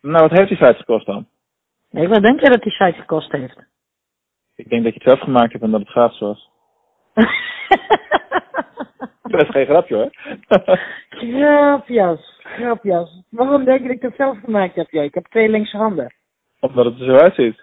Nou, 0.00 0.28
wat 0.28 0.38
heeft 0.38 0.48
die 0.48 0.56
site 0.56 0.78
gekost 0.78 1.06
dan? 1.06 1.26
Nee, 1.90 2.08
wat 2.08 2.22
denk 2.22 2.40
je 2.40 2.50
dat 2.50 2.62
die 2.62 2.72
site 2.72 3.00
gekost 3.00 3.32
heeft? 3.32 3.58
Ik 4.54 4.68
denk 4.68 4.84
dat 4.84 4.94
je 4.94 4.98
het 4.98 5.08
zelf 5.08 5.20
gemaakt 5.20 5.52
hebt 5.52 5.64
en 5.64 5.70
dat 5.70 5.80
het 5.80 5.90
gratis 5.90 6.18
was. 6.18 6.50
Dat 9.38 9.48
is 9.48 9.54
geen 9.54 9.66
grapje 9.66 9.94
hoor. 9.94 10.10
grapjas, 11.08 12.40
grapjas. 12.42 13.22
Waarom 13.30 13.64
denk 13.64 13.80
je 13.80 13.86
dat 13.86 13.96
ik 13.96 14.02
dat 14.02 14.14
zelf 14.16 14.38
gemaakt 14.44 14.74
heb? 14.74 14.90
Ja, 14.90 15.02
ik 15.02 15.14
heb 15.14 15.26
twee 15.26 15.48
linkse 15.48 15.76
handen. 15.76 16.14
Omdat 16.60 16.84
het 16.84 17.00
er 17.00 17.04
zo 17.04 17.16
uitziet. 17.16 17.62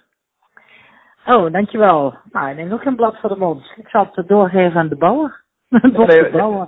Oh, 1.25 1.51
dankjewel. 1.51 2.13
Nou, 2.31 2.49
ik 2.49 2.55
neem 2.55 2.71
ook 2.71 2.81
geen 2.81 2.95
blad 2.95 3.19
voor 3.19 3.29
de 3.29 3.37
mond. 3.37 3.73
Ik 3.75 3.87
zal 3.87 4.09
het 4.11 4.27
doorgeven 4.27 4.79
aan 4.79 4.87
de 4.87 4.95
bouwer. 4.95 5.43
Bob 5.69 6.07
Nee, 6.07 6.23
de 6.23 6.29
bouwer. 6.31 6.67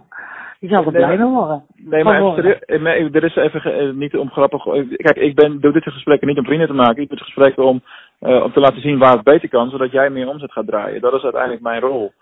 Die 0.60 0.70
zal 0.70 0.86
er 0.86 0.92
Nee, 0.92 1.02
blij 1.02 1.18
mee 1.18 1.28
worden. 1.28 1.66
Nee, 1.76 2.04
maar 2.04 2.94
even 2.94 3.14
er 3.14 3.24
is 3.24 3.36
even, 3.36 3.64
eh, 3.64 3.94
niet 3.94 4.18
om 4.18 4.32
grappig, 4.32 4.64
kijk, 4.96 5.16
ik 5.18 5.36
ben, 5.36 5.60
doe 5.60 5.72
dit 5.72 5.84
gesprekken 5.84 6.28
niet 6.28 6.38
om 6.38 6.46
vrienden 6.46 6.68
te 6.68 6.74
maken, 6.74 7.02
ik 7.02 7.10
doe 7.10 7.18
dit 7.18 7.26
gesprekken 7.26 7.64
om, 7.64 7.82
eh, 8.20 8.44
om 8.44 8.52
te 8.52 8.60
laten 8.60 8.82
zien 8.82 8.98
waar 8.98 9.14
het 9.14 9.24
beter 9.24 9.50
kan, 9.50 9.70
zodat 9.70 9.92
jij 9.92 10.10
meer 10.10 10.28
omzet 10.28 10.52
gaat 10.52 10.68
draaien. 10.68 11.02
Dat 11.02 11.14
is 11.14 11.24
uiteindelijk 11.24 11.62
mijn 11.62 11.82
rol. 11.82 12.14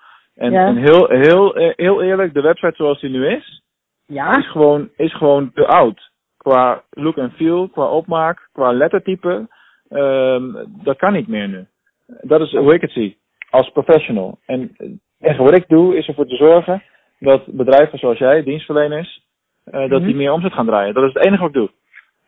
En, 0.41 0.51
Ja. 0.51 0.65
en 0.65 0.77
heel, 0.77 1.07
heel, 1.09 1.55
eh, 1.55 1.73
heel 1.75 2.01
eerlijk, 2.01 2.33
de 2.33 2.41
website 2.41 2.75
zoals 2.75 2.99
die 2.99 3.09
nu 3.09 3.27
is, 3.27 3.61
Ja? 4.05 4.37
is 4.37 4.51
gewoon, 4.51 4.89
is 4.97 5.13
gewoon 5.15 5.51
te 5.53 5.65
oud. 5.67 6.09
Qua 6.37 6.83
look 6.89 7.17
en 7.17 7.31
feel, 7.31 7.67
qua 7.69 7.85
opmaak, 7.85 8.49
qua 8.53 8.71
lettertype, 8.71 9.47
ehm, 9.89 10.43
dat 10.83 10.97
kan 10.97 11.13
niet 11.13 11.27
meer 11.27 11.47
nu. 11.47 11.65
Dat 12.21 12.41
is 12.41 12.51
hoe 12.51 12.73
ik 12.73 12.81
het 12.81 12.91
zie, 12.91 13.17
als 13.49 13.69
professional. 13.69 14.37
En 14.45 14.75
enige 15.19 15.43
wat 15.43 15.57
ik 15.57 15.67
doe, 15.67 15.97
is 15.97 16.07
ervoor 16.07 16.27
te 16.27 16.35
zorgen 16.35 16.83
dat 17.19 17.45
bedrijven 17.45 17.99
zoals 17.99 18.17
jij, 18.17 18.43
dienstverleners, 18.43 19.21
eh, 19.63 19.79
dat 19.89 19.99
Mhm. 19.99 20.05
die 20.05 20.15
meer 20.15 20.31
omzet 20.31 20.53
gaan 20.53 20.65
draaien. 20.65 20.93
Dat 20.93 21.03
is 21.03 21.13
het 21.13 21.25
enige 21.25 21.41
wat 21.41 21.49
ik 21.49 21.55
doe. 21.55 21.69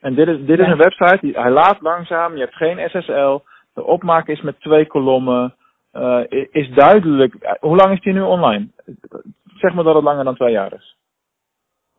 En 0.02 0.13
dit 0.15 0.28
is, 0.28 0.38
dit 0.45 0.60
is 0.60 0.67
een 0.67 0.78
website, 0.78 1.17
die, 1.21 1.39
hij 1.39 1.52
laat 1.52 1.82
langzaam, 1.82 2.34
je 2.34 2.39
hebt 2.39 2.56
geen 2.56 2.89
SSL, 2.89 3.39
de 3.73 3.84
opmaak 3.84 4.28
is 4.28 4.41
met 4.41 4.60
twee 4.60 4.88
kolommen, 4.88 5.56
eh, 5.94 6.46
is 6.52 6.70
duidelijk. 6.70 7.34
eh, 7.34 7.54
Hoe 7.60 7.76
lang 7.76 7.94
is 7.94 8.02
die 8.02 8.14
nu 8.14 8.22
online? 8.22 8.68
Zeg 9.56 9.74
maar 9.74 9.84
dat 9.84 9.96
het 9.96 10.04
langer 10.04 10.24
dan 10.24 10.36
twee 10.36 10.52
jaar 10.52 10.74
is. 10.74 10.98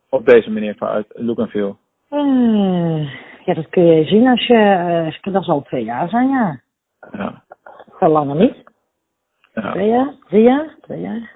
Op 0.09 0.25
deze 0.25 0.51
manier 0.51 0.75
qua 0.75 0.87
uit 0.87 1.05
look 1.13 1.39
en 1.39 1.47
feel. 1.49 1.77
Eh, 2.09 3.13
ja, 3.45 3.53
dat 3.53 3.69
kun 3.69 3.83
je 3.85 4.03
zien 4.05 4.27
als 4.27 4.47
je... 4.47 4.57
eh, 5.21 5.33
dat 5.33 5.43
zal 5.43 5.61
twee 5.61 5.83
jaar 5.83 6.09
zijn, 6.09 6.29
ja. 6.29 6.59
Ja. 7.11 7.43
Veel 7.99 8.09
langer 8.09 8.35
niet. 8.35 8.63
ja. 9.53 9.71
Twee 9.71 9.89
jaar? 9.89 10.13
Drie 10.27 10.43
jaar? 10.43 10.75
Twee 10.81 11.01
jaar? 11.01 11.33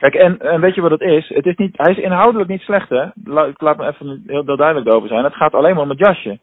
Kijk, 0.00 0.14
en, 0.14 0.38
en 0.38 0.60
weet 0.60 0.74
je 0.74 0.80
wat 0.80 0.90
het 0.90 1.00
is? 1.00 1.28
Het 1.28 1.46
is 1.46 1.56
niet, 1.56 1.76
hij 1.78 1.92
is 1.92 1.98
inhoudelijk 1.98 2.50
niet 2.50 2.60
slecht, 2.60 2.88
hè? 2.88 3.06
La, 3.24 3.44
ik 3.44 3.60
laat 3.60 3.76
me 3.76 3.86
even 3.86 4.22
heel, 4.26 4.42
heel 4.44 4.56
duidelijk 4.56 4.92
over 4.94 5.08
zijn. 5.08 5.24
Het 5.24 5.34
gaat 5.34 5.54
alleen 5.54 5.74
maar 5.74 5.82
om 5.82 5.88
het 5.90 5.98
jasje. 5.98 6.38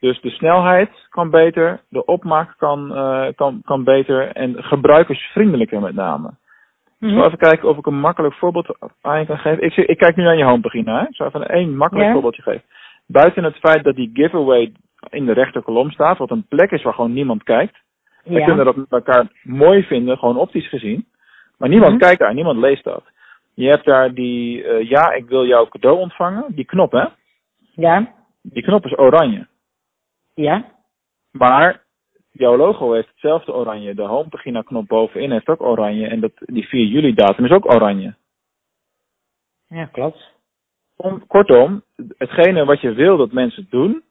Dus 0.00 0.20
de 0.20 0.30
snelheid 0.30 0.90
kan 1.08 1.30
beter, 1.30 1.80
de 1.88 2.04
opmaak 2.04 2.54
kan, 2.56 2.94
eh, 2.94 3.26
kan, 3.34 3.60
kan 3.64 3.84
beter 3.84 4.32
en 4.32 4.62
gebruikersvriendelijker 4.64 5.80
met 5.80 5.94
name. 5.94 6.28
Ik 6.28 7.08
Mhm. 7.08 7.14
zal 7.14 7.26
even 7.26 7.38
kijken 7.38 7.68
of 7.68 7.76
ik 7.78 7.86
een 7.86 8.00
makkelijk 8.00 8.34
voorbeeld 8.34 8.76
aan 9.00 9.20
je 9.20 9.26
kan 9.26 9.38
geven. 9.38 9.62
Ik, 9.64 9.76
ik 9.76 9.98
kijk 9.98 10.16
nu 10.16 10.22
naar 10.22 10.36
je 10.36 10.44
homepagina, 10.44 10.98
hè? 11.00 11.06
Ik 11.08 11.14
zal 11.14 11.26
even 11.26 11.48
één 11.48 11.76
makkelijk 11.76 12.06
voorbeeldje 12.12 12.42
geven. 12.42 12.62
Buiten 13.06 13.44
het 13.44 13.56
feit 13.56 13.84
dat 13.84 13.94
die 13.96 14.10
giveaway 14.12 14.72
in 15.10 15.26
de 15.26 15.32
rechterkolom 15.32 15.90
staat, 15.90 16.18
wat 16.18 16.30
een 16.30 16.46
plek 16.48 16.70
is 16.70 16.82
waar 16.82 16.94
gewoon 16.94 17.12
niemand 17.12 17.42
kijkt. 17.42 17.78
Ja. 18.24 18.44
kunnen 18.44 18.64
dat 18.64 18.76
met 18.76 18.90
elkaar 18.90 19.26
mooi 19.42 19.82
vinden, 19.82 20.18
gewoon 20.18 20.36
optisch 20.36 20.68
gezien. 20.68 21.06
Maar 21.58 21.68
niemand 21.68 21.92
Mhm. 21.92 22.00
kijkt 22.00 22.18
daar, 22.18 22.34
niemand 22.34 22.58
leest 22.58 22.84
dat. 22.84 23.04
Je 23.54 23.68
hebt 23.68 23.84
daar 23.84 24.14
die, 24.14 24.64
eh, 24.64 24.88
ja, 24.88 25.12
ik 25.12 25.28
wil 25.28 25.46
jouw 25.46 25.68
cadeau 25.68 25.98
ontvangen. 25.98 26.44
Die 26.48 26.64
knop, 26.64 26.92
hè? 26.92 27.04
Ja? 27.74 28.12
Die 28.42 28.62
knop 28.62 28.84
is 28.84 28.98
oranje. 28.98 29.46
Ja? 30.40 30.64
Maar 31.30 31.82
jouw 32.32 32.56
logo 32.56 32.92
heeft 32.92 33.08
hetzelfde 33.08 33.52
oranje. 33.54 33.94
De 33.94 34.02
homepagina 34.02 34.62
knop 34.62 34.86
bovenin 34.88 35.30
heeft 35.30 35.48
ook 35.48 35.62
oranje. 35.62 36.06
En 36.06 36.20
dat, 36.20 36.32
die 36.36 36.68
4 36.68 36.86
juli 36.86 37.14
datum 37.14 37.44
is 37.44 37.50
ook 37.50 37.72
oranje. 37.74 38.14
Ja, 39.68 39.84
klopt. 39.84 40.32
Om, 40.96 41.26
kortom, 41.26 41.82
hetgene 42.18 42.64
wat 42.64 42.80
je 42.80 42.92
wil 42.92 43.16
dat 43.16 43.32
mensen 43.32 43.66
doen, 43.70 44.02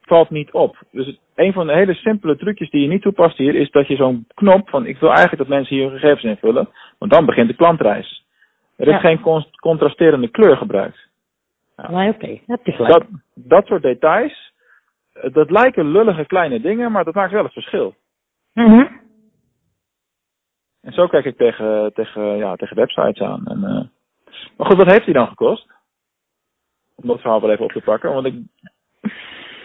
valt 0.00 0.30
niet 0.30 0.52
op. 0.52 0.78
Dus 0.90 1.06
het- 1.06 1.18
een 1.34 1.52
van 1.52 1.66
de 1.66 1.72
hele 1.74 1.94
simpele 1.94 2.36
trucjes 2.36 2.70
die 2.70 2.80
je 2.82 2.88
niet 2.88 3.02
toepast 3.02 3.36
hier, 3.36 3.54
is 3.54 3.70
dat 3.70 3.86
je 3.86 3.96
zo'n 3.96 4.26
knop 4.34 4.68
van 4.68 4.86
ik 4.86 4.98
wil 4.98 5.08
eigenlijk 5.08 5.38
dat 5.38 5.48
mensen 5.48 5.76
hier 5.76 5.90
hun 5.90 5.98
gegevens 5.98 6.22
invullen, 6.24 6.68
want 6.98 7.12
dan 7.12 7.26
begint 7.26 7.48
de 7.48 7.54
klantreis. 7.56 8.24
Er 8.76 8.86
is 8.86 8.92
Ja. 8.92 8.98
geen 9.00 9.20
con- 9.20 9.46
contrasterende 9.60 10.28
kleur 10.28 10.56
gebruikt. 10.56 11.08
Ja. 11.76 11.90
Nee, 11.90 12.08
oké. 12.12 12.38
Dat 12.46 12.60
is 12.62 12.74
gelijk. 12.74 12.92
Dat, 12.92 13.06
dat 13.34 13.66
soort 13.66 13.82
details, 13.82 14.52
dat 15.32 15.50
lijken 15.50 15.90
lullige 15.90 16.26
kleine 16.26 16.60
dingen, 16.60 16.92
maar 16.92 17.04
dat 17.04 17.14
maakt 17.14 17.32
wel 17.32 17.44
het 17.44 17.52
verschil. 17.52 17.94
Mhm. 18.52 18.86
En 20.80 20.92
zo 20.92 21.06
kijk 21.06 21.24
ik 21.24 21.36
tegen, 21.36 21.92
tegen, 21.94 22.36
ja, 22.36 22.56
tegen 22.56 22.76
websites 22.76 23.20
aan. 23.20 23.46
En, 23.46 23.64
eh, 23.64 23.84
maar 24.56 24.66
goed, 24.66 24.76
wat 24.76 24.90
heeft 24.90 25.04
die 25.04 25.14
dan 25.14 25.28
gekost? 25.28 25.72
Om 26.94 27.08
dat 27.08 27.20
verhaal 27.20 27.40
wel 27.40 27.50
even 27.50 27.64
op 27.64 27.72
te 27.72 27.80
pakken. 27.80 28.12
Want 28.12 28.26
ik 28.26 28.34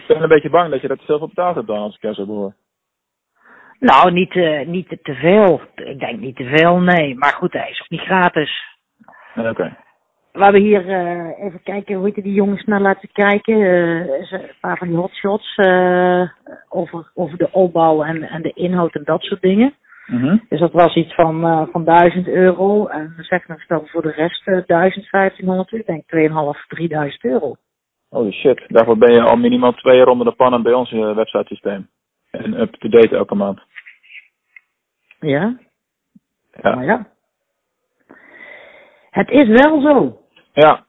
ben 0.06 0.22
een 0.22 0.28
beetje 0.28 0.50
bang 0.50 0.70
dat 0.70 0.80
je 0.80 0.88
dat 0.88 1.00
zelf 1.00 1.18
veel 1.18 1.28
betaald 1.28 1.54
hebt 1.54 1.66
dan, 1.66 1.78
als 1.78 1.94
ik 1.94 2.02
jou 2.02 2.14
zo 2.14 2.26
behoor. 2.26 2.54
Nou, 3.78 4.12
niet, 4.12 4.32
eh, 4.32 4.66
niet 4.66 4.88
te- 4.88 5.14
veel. 5.14 5.60
Ik 5.74 5.98
denk 5.98 6.18
niet 6.20 6.36
te 6.36 6.44
veel, 6.44 6.78
nee. 6.78 7.14
Maar 7.16 7.32
goed, 7.32 7.52
hij 7.52 7.70
is 7.70 7.80
ook 7.80 7.88
niet 7.88 8.00
gratis. 8.00 8.78
Oké. 9.36 9.76
We 10.32 10.42
hebben 10.42 10.60
hier, 10.60 10.88
eh, 10.88 11.44
even 11.44 11.62
kijken, 11.62 11.94
hoe 11.94 12.04
heet 12.04 12.24
die 12.24 12.32
jongens 12.32 12.64
naar 12.64 12.80
laten 12.80 13.08
kijken. 13.12 13.54
eh, 13.54 14.32
een 14.32 14.50
paar 14.60 14.76
van 14.78 14.88
die 14.88 14.96
hotshots 14.96 15.54
eh 15.56 16.28
over, 16.68 17.10
over 17.14 17.38
de 17.38 17.52
opbouw 17.52 18.02
en, 18.02 18.22
en 18.22 18.42
de 18.42 18.52
inhoud 18.52 18.94
en 18.94 19.04
dat 19.04 19.22
soort 19.22 19.40
dingen. 19.40 19.74
Mhm. 20.06 20.38
Dus 20.48 20.60
dat 20.60 20.72
was 20.72 20.94
iets 20.94 21.14
van, 21.14 21.68
van 21.72 21.84
1000 21.84 22.28
euro. 22.28 22.86
En 22.86 23.14
zeg 23.18 23.48
maar 23.48 23.64
dan 23.68 23.86
voor 23.86 24.02
de 24.02 24.10
rest 24.10 24.46
eh 24.46 24.66
1500, 24.66 25.72
ik 25.72 25.86
denk 25.86 26.02
2,5, 26.06 26.66
3000 26.68 27.24
euro. 27.24 27.54
Holy 28.08 28.32
shit. 28.32 28.64
Daarvoor 28.68 28.98
ben 28.98 29.12
je 29.12 29.20
al 29.22 29.36
minimaal 29.36 29.72
twee 29.72 29.96
jaar 29.96 30.06
onder 30.06 30.26
de 30.26 30.32
pannen 30.34 30.62
bij 30.62 30.72
ons 30.72 30.92
uh, 30.92 31.14
websitesysteem. 31.14 31.88
En 32.30 32.60
up-to-date 32.60 33.16
elke 33.16 33.34
maand. 33.34 33.60
Ja, 35.20 35.56
Ja. 36.62 36.74
maar 36.74 36.84
ja. 36.84 37.06
Het 39.10 39.30
is 39.30 39.48
wel 39.48 39.80
zo. 39.80 40.19
Ja, 40.52 40.84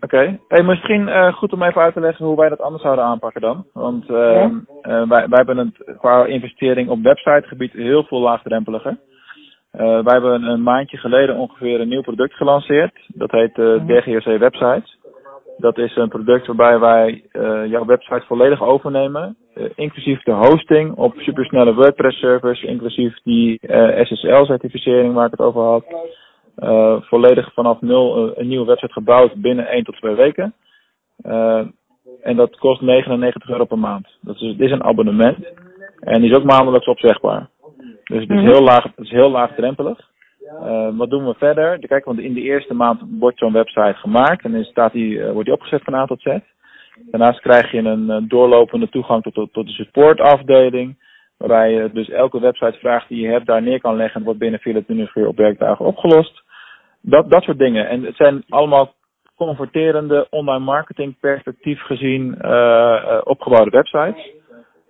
oké. 0.00 0.38
Hey, 0.48 0.62
misschien 0.62 1.08
eh, 1.08 1.32
goed 1.32 1.52
om 1.52 1.62
even 1.62 1.82
uit 1.82 1.94
te 1.94 2.00
leggen 2.00 2.26
hoe 2.26 2.36
wij 2.36 2.48
dat 2.48 2.60
anders 2.60 2.82
zouden 2.82 3.04
aanpakken 3.04 3.40
dan. 3.40 3.64
Want 3.72 4.10
eh, 4.10 4.16
Ja. 4.16 4.50
eh, 4.82 5.08
wij, 5.08 5.28
wij 5.28 5.28
hebben 5.28 5.56
het 5.56 5.96
qua 5.98 6.24
investering 6.26 6.88
op 6.88 7.02
websitegebied 7.02 7.72
heel 7.72 8.04
veel 8.04 8.20
laagdrempeliger. 8.20 8.96
Eh, 9.70 9.80
wij 10.04 10.12
hebben 10.12 10.42
een 10.42 10.62
maandje 10.62 10.96
geleden 10.96 11.36
ongeveer 11.36 11.80
een 11.80 11.88
nieuw 11.88 12.02
product 12.02 12.34
gelanceerd. 12.34 12.92
Dat 13.06 13.30
heet 13.30 13.58
eh 13.58 13.86
DGRC 13.86 14.38
Websites. 14.38 14.98
Dat 15.58 15.78
is 15.78 15.96
een 15.96 16.08
product 16.08 16.46
waarbij 16.46 16.78
wij 16.78 17.24
eh, 17.32 17.66
jouw 17.70 17.84
website 17.84 18.26
volledig 18.26 18.62
overnemen. 18.62 19.36
eh, 19.54 19.64
inclusief 19.74 20.22
de 20.22 20.32
hosting 20.32 20.94
op 20.96 21.14
supersnelle 21.16 21.74
WordPress 21.74 22.18
servers. 22.18 22.62
Inclusief 22.62 23.16
die 23.22 23.58
eh, 23.60 24.04
SSL-certificering 24.04 25.14
waar 25.14 25.24
ik 25.24 25.30
het 25.30 25.40
over 25.40 25.62
had. 25.62 25.84
Eh, 26.56 26.96
volledig 27.00 27.52
vanaf 27.52 27.80
nul 27.80 28.38
een 28.38 28.48
nieuwe 28.48 28.66
website 28.66 28.92
gebouwd 28.92 29.34
binnen 29.34 29.72
1 29.72 29.84
tot 29.84 29.96
2 29.96 30.14
weken. 30.14 30.54
Eh, 31.22 31.62
en 32.22 32.36
dat 32.36 32.56
kost 32.58 32.80
99 32.80 33.48
euro 33.50 33.64
per 33.64 33.78
maand. 33.78 34.08
Dat 34.20 34.34
is, 34.34 34.40
dit 34.40 34.60
is 34.60 34.70
een 34.70 34.84
abonnement. 34.84 35.36
En 36.00 36.20
die 36.20 36.30
is 36.30 36.36
ook 36.36 36.44
maandelijks 36.44 36.86
opzegbaar. 36.86 37.48
Dus 38.04 38.20
het 38.20 38.30
is 38.30 38.36
Mhm. 38.36 38.46
heel, 38.46 38.62
laag, 38.62 38.82
het 38.82 39.04
is 39.04 39.10
heel 39.10 39.30
laagdrempelig. 39.30 39.98
Eh, 40.62 40.88
wat 40.96 41.10
doen 41.10 41.26
we 41.26 41.34
verder? 41.34 41.78
Kijk, 41.78 42.04
want 42.04 42.18
in 42.18 42.34
de 42.34 42.40
eerste 42.40 42.74
maand 42.74 43.00
wordt 43.18 43.38
zo'n 43.38 43.52
website 43.52 43.94
gemaakt 43.94 44.44
en 44.44 44.52
dan 44.52 44.64
staat 44.64 44.92
die, 44.92 45.24
wordt 45.24 45.44
die 45.44 45.54
opgezet 45.54 45.82
van 45.84 45.94
A 45.94 46.06
tot 46.06 46.20
Z. 46.20 46.38
Daarnaast 47.10 47.40
krijg 47.40 47.70
je 47.70 47.78
een 47.78 48.24
doorlopende 48.28 48.88
toegang 48.88 49.22
tot, 49.22 49.34
tot, 49.34 49.52
tot 49.52 49.66
de 49.66 49.72
supportafdeling. 49.72 50.96
Waarbij 51.36 51.72
je 51.72 51.90
dus 51.92 52.08
elke 52.08 52.40
websitevraag 52.40 53.06
die 53.06 53.20
je 53.20 53.28
hebt 53.28 53.46
daar 53.46 53.62
neer 53.62 53.80
kan 53.80 53.96
leggen. 53.96 54.18
en 54.18 54.24
wordt 54.24 54.38
binnen 54.38 54.60
24 54.60 55.14
uur 55.14 55.26
op 55.26 55.36
werkdagen 55.36 55.84
opgelost. 55.84 56.44
Dat, 57.08 57.30
dat 57.30 57.42
soort 57.42 57.58
dingen. 57.58 57.88
En 57.88 58.02
het 58.02 58.16
zijn 58.16 58.44
allemaal 58.48 58.94
converterende 59.36 60.26
online 60.30 60.64
marketing 60.64 61.18
perspectief 61.20 61.80
gezien 61.80 62.40
eh, 62.40 63.20
opgebouwde 63.24 63.70
websites. 63.70 64.34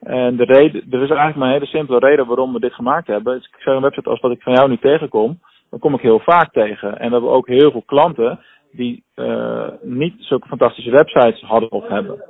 En 0.01 0.37
de 0.37 0.45
reden, 0.45 0.81
er 0.91 1.03
is 1.03 1.09
eigenlijk 1.09 1.37
maar 1.37 1.49
een 1.49 1.55
hele 1.55 1.67
simpele 1.67 1.99
reden 1.99 2.27
waarom 2.27 2.53
we 2.53 2.61
dit 2.61 2.75
gemaakt 2.75 3.07
hebben. 3.07 3.35
Dus 3.35 3.47
ik 3.47 3.55
zeg 3.59 3.75
een 3.75 3.83
website 3.83 4.11
als 4.11 4.21
wat 4.21 4.31
ik 4.31 4.43
van 4.43 4.53
jou 4.53 4.69
nu 4.69 4.79
tegenkom, 4.79 5.41
dan 5.71 5.79
kom 5.79 5.95
ik 5.95 6.01
heel 6.01 6.21
vaak 6.21 6.53
tegen. 6.53 6.99
En 6.99 7.07
we 7.07 7.13
hebben 7.13 7.31
ook 7.31 7.47
heel 7.47 7.71
veel 7.71 7.83
klanten 7.87 8.41
die 8.73 9.03
eh, 9.15 9.69
niet 9.83 10.15
zulke 10.19 10.49
fantastische 10.49 10.91
websites 10.91 11.41
hadden 11.41 11.71
of 11.71 11.89
hebben. 11.89 12.25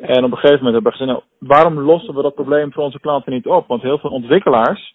En 0.00 0.24
op 0.24 0.30
een 0.30 0.38
gegeven 0.38 0.64
moment 0.64 0.74
hebben 0.74 0.92
we 0.92 0.98
gezegd, 0.98 1.10
nou, 1.10 1.22
waarom 1.38 1.78
lossen 1.78 2.14
we 2.14 2.22
dat 2.22 2.34
probleem 2.34 2.72
voor 2.72 2.82
onze 2.82 3.00
klanten 3.00 3.32
niet 3.32 3.46
op? 3.46 3.66
Want 3.66 3.82
heel 3.82 3.98
veel 3.98 4.10
ontwikkelaars, 4.10 4.94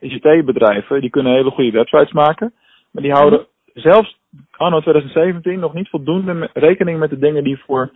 ICT-bedrijven, 0.00 1.00
die 1.00 1.10
kunnen 1.10 1.32
hele 1.32 1.50
goede 1.50 1.70
websites 1.70 2.12
maken. 2.12 2.54
Maar 2.90 3.02
die 3.02 3.12
houden 3.12 3.46
zelfs 3.74 4.20
anno 4.56 4.80
2017 4.80 5.58
nog 5.58 5.74
niet 5.74 5.88
voldoende 5.88 6.50
rekening 6.52 6.98
met 6.98 7.10
de 7.10 7.18
dingen 7.18 7.44
die 7.44 7.62
voor 7.66 7.90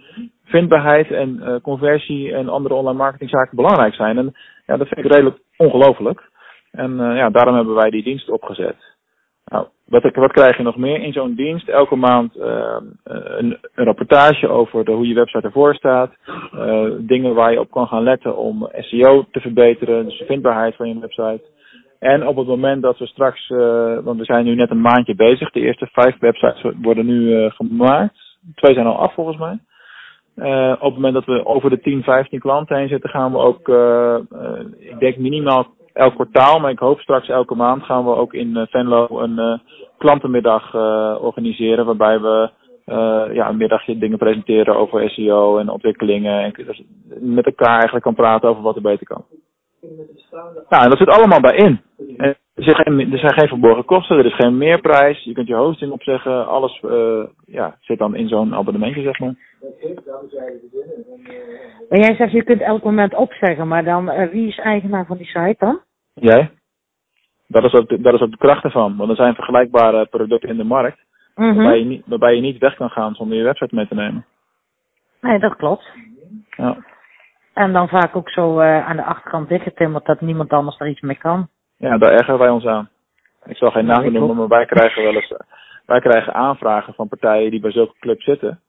vindbaarheid 0.45 1.11
en 1.11 1.41
eh, 1.43 1.55
conversie 1.63 2.33
en 2.33 2.49
andere 2.49 2.75
online 2.75 2.99
marketingzaken 2.99 3.57
belangrijk 3.57 3.95
zijn. 3.95 4.19
En 4.19 4.35
ja, 4.67 4.77
dat 4.77 4.89
vind 4.89 5.05
ik 5.05 5.13
redelijk 5.13 5.39
ongelooflijk. 5.57 6.31
En 6.71 7.01
eh, 7.01 7.17
ja, 7.17 7.31
daarom 7.31 7.55
hebben 7.55 7.75
wij 7.75 7.91
die 7.91 8.03
dienst 8.03 8.31
opgezet. 8.31 8.77
Nou, 9.45 9.67
wat, 9.85 10.03
wat 10.15 10.33
krijg 10.33 10.57
je 10.57 10.63
nog 10.63 10.77
meer 10.77 11.03
in 11.03 11.13
zo'n 11.13 11.35
dienst? 11.35 11.69
Elke 11.69 11.97
maand 11.97 12.37
eh, 12.37 12.77
een, 13.05 13.59
rapportage 13.75 14.49
over 14.49 14.91
hoe 14.91 15.09
je 15.09 15.15
website 15.15 15.47
ervoor 15.47 15.75
staat. 15.75 16.15
Dingen 16.99 17.35
waar 17.35 17.53
je 17.53 17.61
op 17.61 17.71
kan 17.71 17.87
gaan 17.87 18.03
letten 18.03 18.37
om 18.37 18.69
SEO 18.73 19.25
te 19.31 19.41
verbeteren, 19.41 20.05
dus 20.05 20.19
de 20.19 20.25
vindbaarheid 20.25 20.77
van 20.77 20.89
je 20.89 20.99
website. 20.99 21.43
En 22.07 22.27
op 22.27 22.37
het 22.37 22.47
moment 22.47 22.83
dat 22.83 22.99
we 22.99 23.07
straks, 23.07 23.51
eh, 23.51 23.99
want 24.05 24.19
we 24.19 24.25
zijn 24.25 24.45
nu 24.45 24.55
net 24.55 24.71
een 24.71 24.81
maandje 24.81 25.15
bezig, 25.15 25.51
de 25.51 25.61
eerste 25.61 25.89
vijf 25.93 26.19
websites 26.19 26.73
worden 26.83 27.07
nu 27.07 27.35
eh, 27.35 27.51
gemaakt. 27.51 28.39
Twee 28.55 28.75
zijn 28.75 28.87
al 28.87 28.99
af 28.99 29.15
volgens 29.15 29.39
mij. 29.39 29.59
Eh, 30.35 30.73
op 30.73 30.85
het 30.85 30.95
moment 30.95 31.15
dat 31.15 31.25
we 31.25 31.47
over 31.47 31.71
de 31.71 31.81
10, 31.81 32.03
15 32.03 32.41
klanten 32.41 32.77
heen 32.77 32.89
zitten, 32.89 33.11
gaan 33.11 33.33
we 33.33 33.39
ook, 33.39 33.69
ik 34.79 34.99
denk 34.99 35.17
minimaal 35.17 35.67
elk 35.93 36.15
kwartaal, 36.15 36.61
maar 36.61 36.71
ik 36.71 36.79
hoop 36.79 37.01
straks 37.01 37.29
elke 37.29 37.55
maand 37.55 37.83
gaan 37.83 38.05
we 38.05 38.15
ook 38.15 38.35
in 38.35 38.67
Venlo 38.71 39.07
een 39.11 39.61
klantenmiddag 39.99 40.75
organiseren. 41.21 41.87
Waarbij 41.87 42.21
we 42.21 42.51
ja, 43.33 43.49
een 43.49 43.57
middagje 43.57 43.99
dingen 43.99 44.19
presenteren 44.19 44.77
over 44.77 45.11
SEO 45.11 45.59
en 45.59 45.69
ontwikkelingen. 45.69 46.43
En 46.45 46.55
met 47.35 47.47
elkaar 47.47 47.75
eigenlijk 47.75 48.05
kan 48.05 48.15
praten 48.15 48.49
over 48.49 48.63
wat 48.63 48.77
er 48.77 48.83
beter 48.83 49.07
kan. 49.07 49.25
Nou, 50.69 50.85
en 50.85 50.91
dat 50.91 50.99
zit 50.99 51.09
allemaal 51.09 51.41
bij 51.41 51.57
in. 51.57 51.81
En 52.17 52.37
Er 52.57 52.63
zijn, 52.63 52.77
geen, 52.77 53.13
er 53.13 53.19
zijn 53.19 53.33
geen 53.33 53.49
verborgen 53.49 53.85
kosten, 53.85 54.19
er 54.19 54.27
is 54.27 54.35
geen 54.35 54.59
meerprijs. 54.59 55.25
Je 55.25 55.33
kunt 55.33 55.49
je 55.49 55.55
hosting 55.55 55.93
opzeggen. 55.93 56.47
Alles 56.47 56.81
eh, 56.81 57.25
ja, 57.47 57.77
zit 57.81 57.99
dan 57.99 58.15
in 58.15 58.29
zo'n 58.29 58.55
abonnementje, 58.55 59.03
zeg 59.03 59.19
maar. 59.19 59.35
Maar 61.89 61.99
jij 61.99 62.15
zegt, 62.15 62.33
je 62.33 62.43
kunt 62.43 62.61
elk 62.61 62.83
moment 62.83 63.15
opzeggen, 63.15 63.69
maar 63.69 63.85
dan, 63.85 64.11
eh, 64.11 64.31
wie 64.31 64.49
is 64.49 64.59
eigenaar 64.59 65.07
van 65.07 65.17
die 65.17 65.27
site 65.27 65.57
dan? 65.59 65.81
Jij? 66.15 66.51
Dat 67.49 67.65
is, 67.65 67.73
ook 67.73 67.89
de, 67.89 68.01
dat 68.01 68.15
is 68.15 68.21
ook 68.21 68.31
de 68.31 68.37
kracht 68.37 68.65
ervan. 68.65 68.97
Want 68.97 69.11
er 69.11 69.17
zijn 69.17 69.35
vergelijkbare 69.35 70.07
producten 70.07 70.49
in 70.49 70.57
de 70.57 70.65
markt. 70.65 70.99
Mhm. 71.35 71.55
Waarbij, 71.55 71.79
je 71.79 71.85
niet, 71.85 72.03
waarbij 72.07 72.35
je 72.35 72.41
niet 72.41 72.59
weg 72.59 72.77
kan 72.77 72.91
gaan 72.91 73.15
zonder 73.15 73.37
je 73.37 73.43
website 73.43 73.75
mee 73.75 73.89
te 73.89 73.95
nemen. 73.95 74.25
Nee, 75.21 75.39
dat 75.39 75.57
klopt. 75.57 75.85
Ja, 76.57 76.77
En 77.57 77.73
dan 77.73 77.89
vaak 77.89 78.17
ook 78.17 78.31
zo 78.31 78.59
eh, 78.61 78.89
aan 78.89 78.97
de 78.97 79.05
achterkant 79.05 79.49
dichtgetimmerd 79.49 80.05
dat 80.07 80.21
niemand 80.21 80.51
anders 80.53 80.81
er 80.81 80.89
iets 80.89 81.01
mee 81.01 81.17
kan. 81.19 81.49
ja 81.79 81.99
daar 81.99 82.13
ergeren 82.13 82.39
wij 82.39 82.49
ons 82.49 82.67
aan. 82.67 82.89
Ik 83.45 83.57
zal 83.57 83.71
geen 83.71 83.87
namen 83.87 84.13
noemen, 84.13 84.37
maar 84.37 84.49
wij 84.49 84.65
krijgen 84.67 85.03
wel 85.03 85.15
eens 85.15 85.33
wij 85.87 86.01
krijgen 86.01 86.35
aanvragen 86.35 86.95
van 86.95 87.09
partijen 87.09 87.51
die 87.51 87.61
bij 87.61 87.71
zulke 87.71 87.95
clubs 88.01 88.25
zitten. 88.25 88.61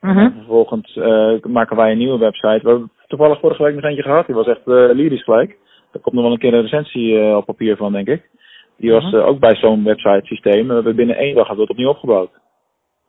Mhm. 0.00 0.18
En 0.18 0.32
vervolgens 0.36 0.96
eh, 0.96 1.42
maken 1.42 1.76
wij 1.76 1.90
een 1.90 1.98
nieuwe 1.98 2.18
website. 2.18 2.60
We 2.62 2.68
hebben 2.68 2.90
toevallig 3.06 3.40
vorige 3.40 3.62
week 3.62 3.74
nog 3.74 3.84
eentje 3.84 4.02
gehad. 4.02 4.26
Die 4.26 4.34
was 4.34 4.46
echt 4.46 4.66
eh 4.66 4.74
lyrisch 4.92 5.24
gelijk. 5.24 5.56
Daar 5.92 6.02
komt 6.02 6.14
nog 6.14 6.24
wel 6.24 6.32
een 6.32 6.38
keer 6.38 6.54
een 6.54 6.62
recensie 6.62 7.20
eh, 7.20 7.36
op 7.36 7.44
papier 7.44 7.76
van, 7.76 7.92
denk 7.92 8.08
ik. 8.08 8.28
Die 8.76 8.92
was 8.92 9.04
Mhm. 9.04 9.16
ook 9.16 9.38
bij 9.38 9.56
zo'n 9.56 9.84
website 9.84 10.26
systeem. 10.26 10.60
En 10.60 10.66
we 10.68 10.74
hebben 10.74 10.96
binnen 10.96 11.16
één 11.16 11.34
dag 11.34 11.46
hebben 11.46 11.66
we 11.66 11.70
het 11.70 11.70
opnieuw 11.70 11.90
opgebouwd. 11.90 12.30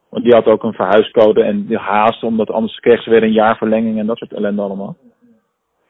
Want 0.09 0.23
die 0.23 0.33
had 0.33 0.45
ook 0.45 0.63
een 0.63 0.73
verhuiscode 0.73 1.43
en 1.43 1.65
die 1.65 1.77
haast, 1.77 2.23
omdat 2.23 2.51
anders 2.51 2.79
kreeg 2.79 3.03
ze 3.03 3.09
weer 3.09 3.23
een 3.23 3.31
jaar 3.31 3.57
verlenging 3.57 3.99
en 3.99 4.05
dat 4.05 4.17
soort 4.17 4.33
ellende 4.33 4.61
allemaal. 4.61 4.95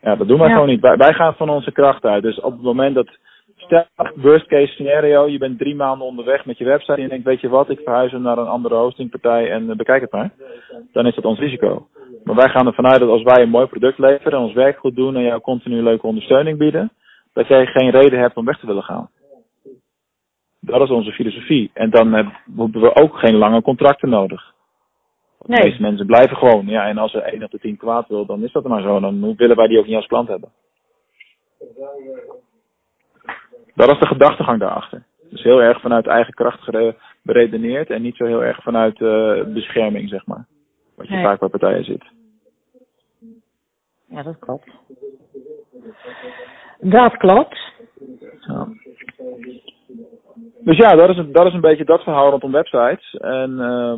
Ja, 0.02 0.16
dat 0.16 0.28
doen 0.28 0.40
wij 0.40 0.48
Ja. 0.48 0.54
gewoon 0.54 0.70
niet. 0.70 0.82
Wij, 0.82 0.98
wij 0.98 1.14
gaan 1.14 1.34
van 1.34 1.50
onze 1.50 1.72
kracht 1.72 2.06
uit. 2.06 2.24
Dus 2.24 2.40
op 2.40 2.52
het 2.52 2.62
moment 2.62 2.96
dat 2.96 3.08
stel, 3.56 3.86
worst 4.16 4.48
case 4.48 4.72
scenario, 4.72 5.28
je 5.28 5.38
bent 5.38 5.58
drie 5.58 5.76
maanden 5.76 6.08
onderweg 6.08 6.46
met 6.46 6.58
je 6.58 6.66
website 6.66 6.94
en 6.94 7.02
je 7.02 7.08
denkt, 7.08 7.26
weet 7.26 7.42
je 7.42 7.50
wat, 7.50 7.70
ik 7.70 7.80
verhuis 7.84 8.12
hem 8.12 8.22
naar 8.22 8.38
een 8.38 8.48
andere 8.48 8.76
hostingpartij 8.76 9.52
en 9.52 9.70
uh, 9.70 9.76
bekijk 9.76 10.02
het 10.02 10.12
maar. 10.12 10.30
Dan 10.92 11.06
is 11.06 11.16
dat 11.16 11.26
ons 11.26 11.40
risico. 11.40 11.88
Maar 12.24 12.36
wij 12.36 12.50
gaan 12.50 12.68
ervan 12.68 12.88
uit 12.88 13.00
dat 13.00 13.10
als 13.10 13.24
wij 13.24 13.42
een 13.42 13.50
mooi 13.50 13.66
product 13.66 13.98
leveren 13.98 14.32
en 14.32 14.44
ons 14.46 14.54
werk 14.54 14.78
goed 14.78 14.96
doen 14.96 15.16
en 15.16 15.24
jou 15.24 15.42
continu 15.42 15.82
leuke 15.82 16.08
ondersteuning 16.08 16.58
bieden, 16.58 16.92
dat 17.34 17.48
jij 17.48 17.66
geen 17.66 17.90
reden 17.90 18.20
hebt 18.20 18.36
om 18.36 18.46
weg 18.46 18.60
te 18.60 18.66
willen 18.66 18.84
gaan. 18.84 19.10
Dat 20.60 20.82
is 20.82 20.90
onze 20.90 21.12
filosofie. 21.12 21.72
En 21.74 21.90
dan 21.90 22.14
hebben 22.14 22.34
we 22.72 22.96
ook 22.96 23.18
geen 23.18 23.36
lange 23.36 23.62
contracten 23.62 24.10
nodig. 24.10 24.51
De 25.45 25.63
meeste 25.63 25.82
mensen 25.82 26.06
blijven 26.06 26.38
gewoon. 26.38 26.67
Ja, 26.67 26.88
en 26.88 26.97
als 26.97 27.13
er 27.13 27.21
één 27.21 27.43
op 27.43 27.51
de 27.51 27.60
tien 27.60 27.77
kwaad 27.77 28.08
wil, 28.08 28.25
dan 28.25 28.43
is 28.43 28.51
dat 28.51 28.63
maar 28.63 28.82
zo. 28.82 28.99
Dan 28.99 29.36
willen 29.36 29.56
wij 29.56 29.67
die 29.67 29.80
ook 29.80 29.86
niet 29.86 29.95
als 29.95 30.08
klant 30.08 30.27
hebben. 30.27 30.49
Dat 33.75 33.91
is 33.91 33.99
de 33.99 34.08
gedachtegang 34.08 34.60
daarachter. 34.60 35.04
Dus 35.30 35.43
heel 35.43 35.62
erg 35.62 35.82
vanuit 35.82 36.08
eigen 36.08 36.34
kracht 36.34 36.69
beredeneerd 37.21 37.89
en 37.89 38.01
niet 38.01 38.15
zo 38.15 38.25
heel 38.25 38.43
erg 38.43 38.63
vanuit 38.63 38.99
uh, 38.99 39.43
bescherming, 39.43 40.10
zeg 40.10 40.25
maar. 40.25 40.45
Wat 40.95 41.08
je 41.08 41.13
nee. 41.13 41.23
vaak 41.23 41.39
bij 41.39 41.49
partijen 41.49 41.84
zit. 41.84 42.04
Ja, 44.08 44.23
dat 44.23 44.39
klopt. 44.39 44.69
Dat 46.80 47.17
klopt. 47.17 47.60
Ja. 48.39 48.67
Dus 50.63 50.77
ja, 50.77 50.95
dat 50.95 51.10
is, 51.10 51.17
een, 51.17 51.32
dat 51.32 51.45
is 51.45 51.54
een 51.54 51.62
beetje 51.62 51.86
dat 51.86 52.04
verhaal 52.04 52.30
rondom 52.30 52.51
websites. 52.51 53.13
En 53.13 53.51
uh, 53.51 53.93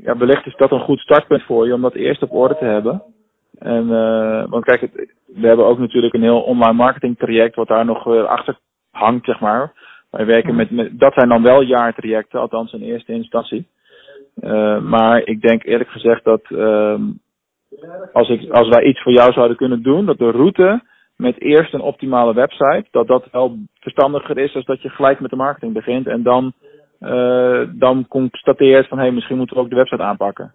ja, 0.00 0.16
wellicht 0.16 0.46
is 0.46 0.56
dat 0.56 0.70
een 0.70 0.80
goed 0.80 0.98
startpunt 0.98 1.42
voor 1.42 1.66
je 1.66 1.74
om 1.74 1.80
dat 1.80 1.94
eerst 1.94 2.22
op 2.22 2.32
orde 2.32 2.56
te 2.56 2.64
hebben. 2.64 3.02
En, 3.58 3.88
uh, 3.88 4.44
want 4.48 4.64
kijk, 4.64 4.80
we 5.26 5.46
hebben 5.46 5.66
ook 5.66 5.78
natuurlijk 5.78 6.14
een 6.14 6.22
heel 6.22 6.40
online 6.40 6.72
marketing 6.72 7.18
traject 7.18 7.54
wat 7.54 7.68
daar 7.68 7.84
nog 7.84 8.06
achter 8.26 8.58
hangt, 8.90 9.24
zeg 9.24 9.40
maar. 9.40 9.72
Wij 10.10 10.26
werken 10.26 10.54
met, 10.54 10.68
dat 10.92 11.12
zijn 11.14 11.28
dan 11.28 11.42
wel 11.42 11.62
jaartrajecten, 11.62 12.40
althans 12.40 12.72
in 12.72 12.82
eerste 12.82 13.12
instantie. 13.12 13.66
Uh, 14.40 14.80
maar 14.80 15.22
ik 15.24 15.40
denk 15.40 15.64
eerlijk 15.64 15.90
gezegd 15.90 16.24
dat 16.24 16.42
uh, 16.48 17.00
als, 18.12 18.28
ik, 18.28 18.50
als 18.50 18.68
wij 18.68 18.82
iets 18.82 19.02
voor 19.02 19.12
jou 19.12 19.32
zouden 19.32 19.56
kunnen 19.56 19.82
doen, 19.82 20.06
dat 20.06 20.18
de 20.18 20.30
route 20.30 20.82
met 21.16 21.40
eerst 21.40 21.74
een 21.74 21.80
optimale 21.80 22.34
website, 22.34 22.84
dat 22.90 23.06
dat 23.06 23.28
wel 23.32 23.56
verstandiger 23.80 24.38
is 24.38 24.52
dan 24.52 24.62
dat 24.66 24.82
je 24.82 24.88
gelijk 24.88 25.20
met 25.20 25.30
de 25.30 25.36
marketing 25.36 25.72
begint 25.72 26.06
en 26.06 26.22
dan, 26.22 26.52
uh, 27.04 27.68
dan 27.74 28.08
constateert 28.08 28.88
van 28.88 28.98
hé, 28.98 29.04
hey, 29.04 29.12
misschien 29.12 29.36
moeten 29.36 29.56
we 29.56 29.62
ook 29.62 29.70
de 29.70 29.76
website 29.76 30.02
aanpakken. 30.02 30.54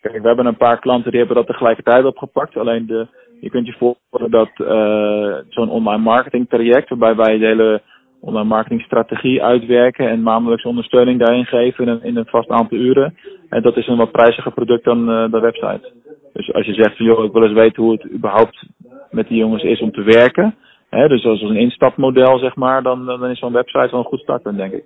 Kijk, 0.00 0.20
we 0.20 0.26
hebben 0.26 0.46
een 0.46 0.56
paar 0.56 0.78
klanten 0.78 1.10
die 1.10 1.18
hebben 1.18 1.36
dat 1.36 1.46
tegelijkertijd 1.46 2.04
opgepakt. 2.04 2.56
Alleen 2.56 2.86
de, 2.86 3.06
je 3.40 3.50
kunt 3.50 3.66
je 3.66 3.72
voorstellen 3.78 4.30
dat 4.30 4.50
uh, 4.56 5.36
zo'n 5.48 5.70
online 5.70 6.02
marketing 6.02 6.48
traject, 6.48 6.88
waarbij 6.88 7.16
wij 7.16 7.38
de 7.38 7.46
hele 7.46 7.82
online 8.20 8.48
marketingstrategie 8.48 9.42
uitwerken 9.42 10.08
en 10.08 10.22
maandelijks 10.22 10.64
ondersteuning 10.64 11.18
daarin 11.18 11.44
geven 11.44 11.84
in 11.84 11.90
een, 11.90 12.02
in 12.02 12.16
een 12.16 12.26
vast 12.26 12.48
aantal 12.48 12.78
uren. 12.78 13.14
En 13.48 13.62
dat 13.62 13.76
is 13.76 13.86
een 13.86 13.96
wat 13.96 14.12
prijziger 14.12 14.52
product 14.52 14.84
dan 14.84 15.10
uh, 15.10 15.30
de 15.30 15.40
website. 15.40 15.92
Dus 16.32 16.52
als 16.52 16.66
je 16.66 16.74
zegt 16.74 16.96
van 16.96 17.06
joh, 17.06 17.24
ik 17.24 17.32
wil 17.32 17.42
eens 17.42 17.52
weten 17.52 17.82
hoe 17.82 17.92
het 17.92 18.10
überhaupt 18.12 18.66
met 19.10 19.28
die 19.28 19.38
jongens 19.38 19.62
is 19.62 19.80
om 19.80 19.92
te 19.92 20.02
werken. 20.02 20.54
Hè, 20.90 21.08
dus 21.08 21.24
als 21.24 21.42
een 21.42 21.56
instapmodel 21.56 22.38
zeg 22.38 22.56
maar, 22.56 22.82
dan, 22.82 23.06
dan 23.06 23.26
is 23.26 23.38
zo'n 23.38 23.52
website 23.52 23.90
wel 23.90 24.00
een 24.00 24.06
goed 24.06 24.20
startpunt 24.20 24.56
denk 24.56 24.72
ik. 24.72 24.84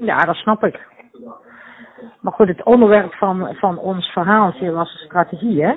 Ja, 0.00 0.18
dat 0.24 0.36
snap 0.36 0.64
ik. 0.64 0.86
Maar 2.20 2.32
goed, 2.32 2.48
het 2.48 2.64
onderwerp 2.64 3.12
van, 3.12 3.54
van 3.54 3.78
ons 3.78 4.06
verhaal 4.06 4.52
was 4.60 4.92
de 4.92 5.04
strategie, 5.04 5.64
hè? 5.64 5.72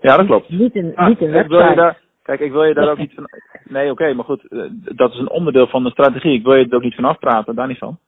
Ja, 0.00 0.16
dat 0.16 0.26
klopt. 0.26 0.48
Niet 0.48 0.76
een, 0.76 0.92
ah, 0.96 1.08
niet 1.08 1.20
een 1.20 1.30
website. 1.30 1.74
Daar, 1.74 1.98
kijk, 2.22 2.40
ik 2.40 2.52
wil 2.52 2.64
je 2.64 2.74
daar 2.74 2.90
ook 2.90 2.98
niet 2.98 3.14
van... 3.14 3.24
Nee, 3.64 3.90
oké, 3.90 4.02
okay, 4.02 4.12
maar 4.12 4.24
goed, 4.24 4.48
eh, 4.48 4.62
dat 4.70 5.12
is 5.12 5.18
een 5.18 5.30
onderdeel 5.30 5.66
van 5.66 5.84
de 5.84 5.90
strategie. 5.90 6.32
Ik 6.32 6.44
wil 6.44 6.54
je 6.54 6.66
er 6.68 6.74
ook 6.74 6.82
niet 6.82 6.94
van 6.94 7.04
afpraten, 7.04 7.54
daar 7.54 7.66
niet 7.66 7.78
van. 7.78 7.98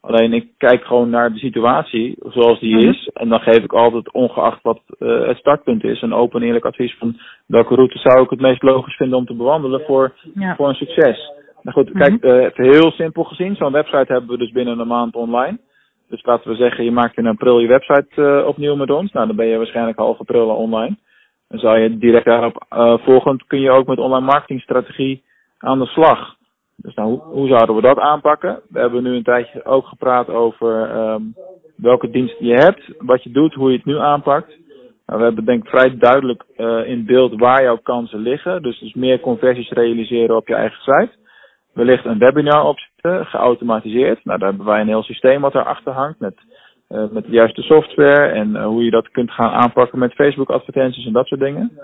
Alleen 0.00 0.32
ik 0.32 0.48
kijk 0.58 0.84
gewoon 0.84 1.10
naar 1.10 1.32
de 1.32 1.38
situatie 1.38 2.16
zoals 2.20 2.60
die 2.60 2.74
mm-hmm. 2.74 2.90
is. 2.90 3.10
En 3.12 3.28
dan 3.28 3.40
geef 3.40 3.58
ik 3.58 3.72
altijd, 3.72 4.12
ongeacht 4.12 4.62
wat 4.62 4.80
uh, 4.98 5.26
het 5.26 5.36
startpunt 5.36 5.84
is, 5.84 6.02
een 6.02 6.12
open 6.12 6.40
en 6.40 6.46
eerlijk 6.46 6.64
advies 6.64 6.96
van 6.98 7.20
welke 7.46 7.74
route 7.74 7.98
zou 7.98 8.22
ik 8.22 8.30
het 8.30 8.40
meest 8.40 8.62
logisch 8.62 8.96
vinden 8.96 9.18
om 9.18 9.26
te 9.26 9.34
bewandelen 9.34 9.80
voor, 9.80 10.14
ja. 10.34 10.54
voor 10.54 10.68
een 10.68 10.74
succes. 10.74 11.32
Nou 11.64 11.76
goed, 11.76 11.94
mm-hmm. 11.94 12.18
kijk, 12.20 12.56
uh, 12.56 12.66
heel 12.72 12.90
simpel 12.90 13.24
gezien, 13.24 13.56
zo'n 13.56 13.72
website 13.72 14.12
hebben 14.12 14.30
we 14.30 14.38
dus 14.38 14.52
binnen 14.52 14.78
een 14.78 14.86
maand 14.86 15.14
online. 15.14 15.58
Dus 16.08 16.24
laten 16.24 16.50
we 16.50 16.56
zeggen, 16.56 16.84
je 16.84 16.90
maakt 16.90 17.16
in 17.16 17.26
april 17.26 17.58
je 17.58 17.66
website 17.66 18.08
uh, 18.16 18.46
opnieuw 18.46 18.74
met 18.74 18.90
ons. 18.90 19.12
Nou, 19.12 19.26
dan 19.26 19.36
ben 19.36 19.46
je 19.46 19.56
waarschijnlijk 19.56 19.98
half 19.98 20.18
april 20.18 20.50
al 20.50 20.56
online. 20.56 20.96
Dan 21.48 21.58
zou 21.58 21.78
je 21.78 21.98
direct 21.98 22.24
daarop 22.24 22.66
uh, 22.72 22.98
volgend 22.98 23.46
kun 23.46 23.60
je 23.60 23.70
ook 23.70 23.86
met 23.86 23.98
online 23.98 24.26
marketingstrategie 24.26 25.22
aan 25.58 25.78
de 25.78 25.86
slag. 25.86 26.34
Dus 26.76 26.94
nou, 26.94 27.08
hoe, 27.08 27.20
hoe, 27.20 27.48
zouden 27.48 27.76
we 27.76 27.82
dat 27.82 27.98
aanpakken? 27.98 28.60
We 28.68 28.80
hebben 28.80 29.02
nu 29.02 29.16
een 29.16 29.22
tijdje 29.22 29.64
ook 29.64 29.86
gepraat 29.86 30.28
over 30.28 30.96
um, 30.96 31.34
welke 31.76 32.10
diensten 32.10 32.46
je 32.46 32.54
hebt, 32.54 32.92
wat 32.98 33.22
je 33.22 33.30
doet, 33.30 33.54
hoe 33.54 33.70
je 33.70 33.76
het 33.76 33.86
nu 33.86 33.98
aanpakt. 33.98 34.48
Nou, 35.06 35.18
we 35.18 35.24
hebben 35.24 35.44
denk 35.44 35.62
ik 35.62 35.70
vrij 35.70 35.98
duidelijk 35.98 36.44
uh, 36.56 36.88
in 36.88 37.04
beeld 37.04 37.38
waar 37.38 37.62
jouw 37.62 37.78
kansen 37.82 38.18
liggen. 38.18 38.62
Dus, 38.62 38.78
dus 38.78 38.94
meer 38.94 39.20
conversies 39.20 39.70
realiseren 39.70 40.36
op 40.36 40.48
je 40.48 40.54
eigen 40.54 40.80
site. 40.80 41.22
Wellicht 41.74 42.04
een 42.04 42.18
webinar 42.18 42.64
opzetten, 42.64 43.26
geautomatiseerd. 43.26 44.24
Nou, 44.24 44.38
daar 44.38 44.48
hebben 44.48 44.66
wij 44.66 44.80
een 44.80 44.86
heel 44.86 45.02
systeem 45.02 45.40
wat 45.40 45.54
erachter 45.54 45.92
hangt 45.92 46.20
met, 46.20 46.34
uh, 46.88 47.04
met 47.10 47.24
de 47.24 47.30
juiste 47.30 47.62
software 47.62 48.26
en 48.26 48.50
uh, 48.50 48.64
hoe 48.64 48.84
je 48.84 48.90
dat 48.90 49.10
kunt 49.10 49.30
gaan 49.30 49.50
aanpakken 49.50 49.98
met 49.98 50.14
Facebook 50.14 50.50
advertenties 50.50 51.06
en 51.06 51.12
dat 51.12 51.26
soort 51.26 51.40
dingen. 51.40 51.78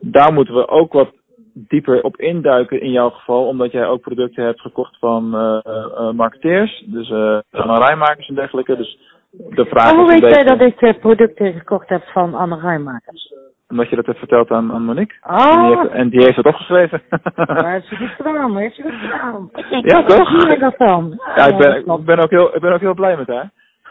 Daar 0.00 0.32
moeten 0.32 0.54
we 0.54 0.68
ook 0.68 0.92
wat 0.92 1.12
dieper 1.52 2.02
op 2.02 2.16
induiken 2.16 2.80
in 2.80 2.90
jouw 2.90 3.10
geval, 3.10 3.46
omdat 3.46 3.72
jij 3.72 3.86
ook 3.86 4.00
producten 4.00 4.44
hebt 4.44 4.60
gekocht 4.60 4.98
van 4.98 5.34
uh, 5.34 5.58
uh, 5.64 6.10
marketeers, 6.10 6.84
dus 6.86 7.08
rijmakers 7.50 8.28
en 8.28 8.34
dergelijke. 8.34 8.76
Dus 8.76 8.98
de 9.30 9.64
vraag 9.64 9.94
hoe 9.94 10.06
weet 10.06 10.34
jij 10.34 10.44
dat 10.44 10.60
ik 10.60 11.00
producten 11.00 11.52
gekocht 11.52 11.88
heb 11.88 12.02
van 12.02 12.34
Anne 12.34 12.60
Rijmakers? 12.60 13.32
Omdat 13.70 13.88
je 13.88 13.96
dat 13.96 14.06
hebt 14.06 14.18
verteld 14.18 14.50
aan, 14.50 14.72
aan 14.72 14.84
Monique. 14.84 15.16
Oh. 15.22 15.56
En, 15.56 15.66
die 15.66 15.76
heeft, 15.76 15.90
en 15.92 16.08
die 16.08 16.22
heeft 16.22 16.36
het 16.36 16.46
opgeschreven. 16.46 17.02
Ja, 17.34 17.70
heeft 17.70 17.86
ze 17.86 17.96
goed 17.96 18.08
gedaan, 18.08 18.56
heeft 18.56 18.74
ze 18.74 18.82
gedaan. 18.82 19.50
Ja, 19.90 20.02
toch? 20.02 20.28
Hoe 20.28 20.58
dat 20.58 20.78
dan? 20.78 21.20
Ja, 21.36 21.46
ik 21.46 21.56
ben, 21.56 21.76
ik, 21.76 22.04
ben 22.04 22.18
ook 22.18 22.30
heel, 22.30 22.54
ik 22.54 22.60
ben 22.60 22.72
ook 22.72 22.80
heel 22.80 22.94
blij 22.94 23.16
met 23.16 23.26
haar. 23.26 23.50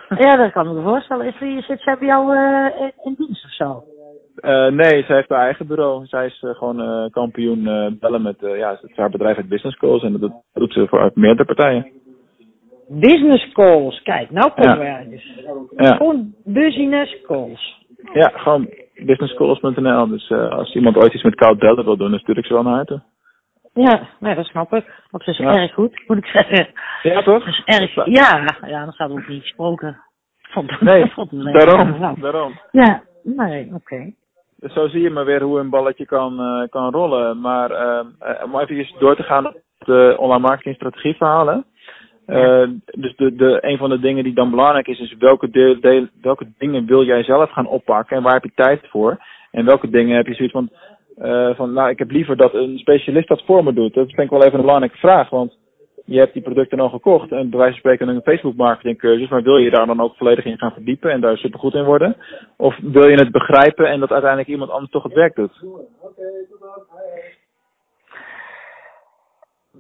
Ja, 0.26 0.36
dat 0.36 0.52
kan 0.52 0.68
ik 0.68 0.74
me 0.74 0.82
voorstellen. 0.82 1.26
Is 1.26 1.40
die, 1.40 1.62
zit 1.62 1.82
zij 1.82 1.98
bij 1.98 2.08
jou 2.08 2.36
uh, 2.36 2.88
in 3.04 3.14
dienst 3.18 3.46
of 3.46 3.54
zo? 3.54 3.84
Uh, 4.42 4.68
nee, 4.68 5.04
zij 5.04 5.16
heeft 5.16 5.30
haar 5.30 5.44
eigen 5.44 5.68
bureau. 5.68 6.06
Zij 6.06 6.26
is 6.26 6.42
uh, 6.46 6.56
gewoon 6.56 6.82
uh, 6.82 7.12
kampioen 7.12 7.64
bellen 8.00 8.22
met, 8.22 8.36
ja, 8.40 8.78
het 8.82 8.96
haar 8.96 9.10
bedrijf 9.10 9.36
het 9.36 9.50
Business 9.50 9.78
Calls 9.78 10.04
en 10.04 10.20
dat 10.20 10.32
doet 10.54 10.74
ze 10.74 10.88
voor 10.88 11.12
meerdere 11.14 11.46
partijen. 11.46 11.92
Business 12.88 13.52
Calls, 13.52 14.02
kijk, 14.02 14.32
nou 14.32 14.52
komen 14.56 14.72
ja. 14.72 14.78
we 14.78 14.86
ergens. 14.86 15.42
Ja. 15.76 15.96
Gewoon 15.96 16.34
Business 16.44 17.22
Calls. 17.22 17.78
Ja, 18.14 18.32
gewoon 18.34 18.70
businesscalls.nl. 19.06 20.08
Dus 20.08 20.32
als 20.32 20.76
iemand 20.76 20.98
ooit 20.98 21.14
iets 21.14 21.24
met 21.24 21.36
koud 21.36 21.60
bellen 21.60 21.86
wil 21.86 21.98
doen, 21.98 22.12
dan 22.12 22.20
stuur 22.20 22.38
ik 22.38 22.46
ze 22.46 22.54
wel 22.54 22.64
naar 22.64 22.76
harte. 22.76 23.02
Ja, 23.74 24.08
nee, 24.20 24.36
dat 24.36 24.46
snap 24.46 24.74
ik. 24.74 24.86
Dat 25.12 25.28
is 25.28 25.38
ja. 25.38 25.56
erg 25.56 25.74
goed, 25.74 26.04
moet 26.08 26.18
ik 26.18 26.26
zeggen. 26.26 26.68
Ja, 27.02 27.22
toch? 27.22 27.48
Is 27.48 27.62
erg, 27.66 28.06
ja, 28.06 28.46
ja, 28.68 28.84
dan 28.84 28.94
gaat 28.94 29.12
ook 29.12 29.28
niet 29.28 29.42
gesproken. 29.42 30.02
Vond, 30.42 30.82
nee, 30.82 31.06
vond 31.06 31.32
daarom, 31.54 32.16
daarom. 32.22 32.60
Ja, 32.72 33.04
nee, 33.24 33.66
oké. 33.66 33.76
Okay. 33.76 34.16
Dus 34.56 34.74
zo 34.74 34.88
zie 34.88 35.02
je 35.02 35.10
maar 35.10 35.26
weer 35.26 35.42
hoe 35.42 35.60
een 35.60 35.70
balletje 35.70 36.06
kan, 36.06 36.42
uh, 36.42 36.68
kan 36.70 36.92
rollen. 36.92 37.40
Maar 37.40 37.72
uh, 37.72 38.06
om 38.44 38.60
even 38.60 39.00
door 39.00 39.16
te 39.16 39.24
gaan 39.24 39.48
op 39.48 39.62
de 39.78 40.16
online 40.18 40.48
marketing 40.48 40.76
strategie 40.76 41.16
verhalen. 41.16 41.66
Uh, 42.30 42.70
dus 42.86 43.16
de, 43.16 43.36
de, 43.36 43.58
een 43.62 43.78
van 43.78 43.90
de 43.90 44.00
dingen 44.00 44.24
die 44.24 44.34
dan 44.34 44.50
belangrijk 44.50 44.88
is, 44.88 45.00
is 45.00 45.16
welke, 45.18 45.50
deel, 45.50 46.08
welke 46.22 46.48
dingen 46.58 46.86
wil 46.86 47.04
jij 47.04 47.24
zelf 47.24 47.52
gaan 47.52 47.68
oppakken 47.68 48.18
en 48.18 48.24
waar 48.24 48.34
heb 48.34 48.44
je 48.44 48.52
tijd 48.56 48.88
voor? 48.88 49.18
En 49.52 49.66
welke 49.66 49.90
dingen 49.90 50.16
heb 50.16 50.28
je 50.28 50.34
zoiets 50.34 50.54
van, 50.54 50.70
uh, 51.22 51.56
van 51.56 51.74
nou, 51.74 51.90
ik 51.90 52.00
heb 52.00 52.12
liever 52.12 52.38
dat 52.38 52.54
een 52.54 52.78
specialist 52.78 53.28
dat 53.28 53.44
voor 53.46 53.64
me 53.64 53.74
doet. 53.74 53.94
Dat 53.94 54.06
vind 54.06 54.20
ik 54.20 54.30
wel 54.30 54.44
even 54.44 54.54
een 54.54 54.66
belangrijke 54.66 54.98
vraag, 54.98 55.30
want 55.30 55.58
je 56.06 56.20
hebt 56.20 56.34
die 56.34 56.42
producten 56.42 56.80
al 56.80 56.90
gekocht 56.90 57.32
en 57.32 57.50
bij 57.50 57.60
wijze 57.60 57.80
van 57.80 57.80
spreken 57.80 58.08
een 58.08 58.22
Facebook 58.22 58.56
marketing 58.56 58.98
cursus, 58.98 59.30
maar 59.30 59.44
wil 59.44 59.58
je 59.58 59.70
daar 59.70 59.86
dan 59.86 60.02
ook 60.02 60.16
volledig 60.16 60.46
in 60.46 60.58
gaan 60.58 60.74
verdiepen 60.74 61.12
en 61.12 61.22
daar 61.22 61.38
super 61.38 61.60
goed 61.60 61.74
in 61.74 61.84
worden? 61.84 62.16
Of 62.58 62.78
wil 62.82 63.08
je 63.08 63.16
het 63.16 63.32
begrijpen 63.32 63.86
en 63.86 64.00
dat 64.00 64.12
uiteindelijk 64.12 64.50
iemand 64.50 64.72
anders 64.72 64.92
toch 64.92 65.04
het 65.04 65.14
werk 65.14 65.36
doet? 65.36 65.64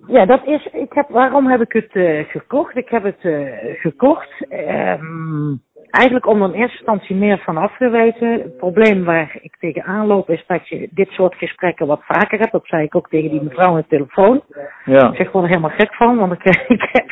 Ja, 0.07 0.25
dat 0.25 0.45
is, 0.45 0.65
ik 0.65 0.93
heb, 0.93 1.09
waarom 1.09 1.47
heb 1.47 1.61
ik 1.61 1.73
het 1.73 1.95
uh, 1.95 2.23
gekocht? 2.29 2.75
Ik 2.75 2.89
heb 2.89 3.03
het 3.03 3.23
uh, 3.23 3.49
gekocht, 3.73 4.45
um, 4.51 5.61
eigenlijk 5.89 6.27
om 6.27 6.41
er 6.41 6.53
in 6.53 6.59
eerste 6.59 6.77
instantie 6.77 7.15
meer 7.15 7.37
van 7.37 7.57
af 7.57 7.77
te 7.77 7.89
weten. 7.89 8.31
Het 8.31 8.57
probleem 8.57 9.03
waar 9.03 9.37
ik 9.41 9.57
tegenaan 9.59 10.07
loop 10.07 10.29
is 10.29 10.43
dat 10.47 10.67
je 10.67 10.89
dit 10.91 11.09
soort 11.09 11.35
gesprekken 11.35 11.87
wat 11.87 12.05
vaker 12.05 12.39
hebt. 12.39 12.51
Dat 12.51 12.65
zei 12.65 12.83
ik 12.83 12.95
ook 12.95 13.09
tegen 13.09 13.29
die 13.29 13.43
mevrouw 13.43 13.67
aan 13.67 13.75
de 13.75 13.85
telefoon. 13.87 14.41
Ja. 14.85 15.09
Ik 15.09 15.15
zeg 15.15 15.29
gewoon 15.29 15.47
helemaal 15.47 15.69
gek 15.69 15.95
van, 15.95 16.17
want 16.17 16.31
ik, 16.31 16.43
ik 16.77 16.89
heb 16.91 17.05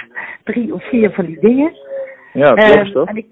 drie 0.44 0.74
of 0.74 0.90
vier 0.90 1.12
van 1.12 1.26
die 1.26 1.40
dingen. 1.40 1.72
Ja, 2.34 2.54
dat 2.54 2.78
um, 2.78 2.92
toch? 2.92 3.08
En 3.08 3.18
ik, 3.18 3.26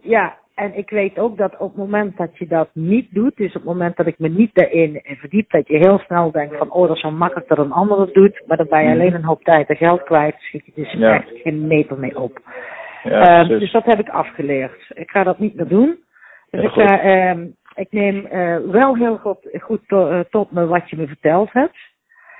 ja, 0.00 0.36
en 0.62 0.76
ik 0.76 0.90
weet 0.90 1.18
ook 1.18 1.36
dat 1.36 1.52
op 1.58 1.68
het 1.68 1.76
moment 1.76 2.16
dat 2.16 2.38
je 2.38 2.46
dat 2.46 2.68
niet 2.72 3.08
doet, 3.10 3.36
dus 3.36 3.48
op 3.48 3.54
het 3.54 3.64
moment 3.64 3.96
dat 3.96 4.06
ik 4.06 4.18
me 4.18 4.28
niet 4.28 4.50
daarin 4.54 5.00
verdiep, 5.04 5.50
dat 5.50 5.68
je 5.68 5.76
heel 5.76 5.98
snel 5.98 6.30
denkt 6.30 6.56
van, 6.56 6.70
oh, 6.70 6.86
dat 6.86 6.96
is 6.96 7.02
zo 7.02 7.10
makkelijk 7.10 7.48
dat 7.48 7.58
een 7.58 7.72
ander 7.72 8.00
het 8.00 8.14
doet, 8.14 8.42
maar 8.46 8.56
dan 8.56 8.66
ben 8.68 8.80
je 8.82 8.88
Mhm. 8.88 9.00
alleen 9.00 9.14
een 9.14 9.24
hoop 9.24 9.42
tijd 9.44 9.68
en 9.68 9.76
geld 9.76 10.02
kwijt, 10.02 10.34
schiet 10.38 10.66
je 10.66 10.72
dus 10.74 10.92
Ja. 10.92 11.14
echt 11.14 11.30
geen 11.42 11.66
meter 11.66 11.98
mee 11.98 12.18
op. 12.18 12.40
Ja, 13.02 13.40
Ehm, 13.40 13.48
dus 13.48 13.72
dat 13.72 13.84
heb 13.84 13.98
ik 13.98 14.08
afgeleerd. 14.08 14.90
Ik 14.94 15.10
ga 15.10 15.22
dat 15.22 15.38
niet 15.38 15.54
meer 15.54 15.68
doen. 15.68 15.98
Dus 16.50 16.62
ik, 16.64 16.70
ga, 16.70 17.00
ehm, 17.00 17.46
ik 17.74 17.86
neem 17.92 18.26
eh, 18.26 18.56
wel 18.58 18.96
heel 18.96 19.16
goed, 19.16 19.48
goed 19.60 19.88
to- 19.88 20.08
eh, 20.10 20.20
tot 20.30 20.50
me 20.52 20.66
wat 20.66 20.90
je 20.90 20.96
me 20.96 21.06
verteld 21.06 21.52
hebt. 21.52 21.76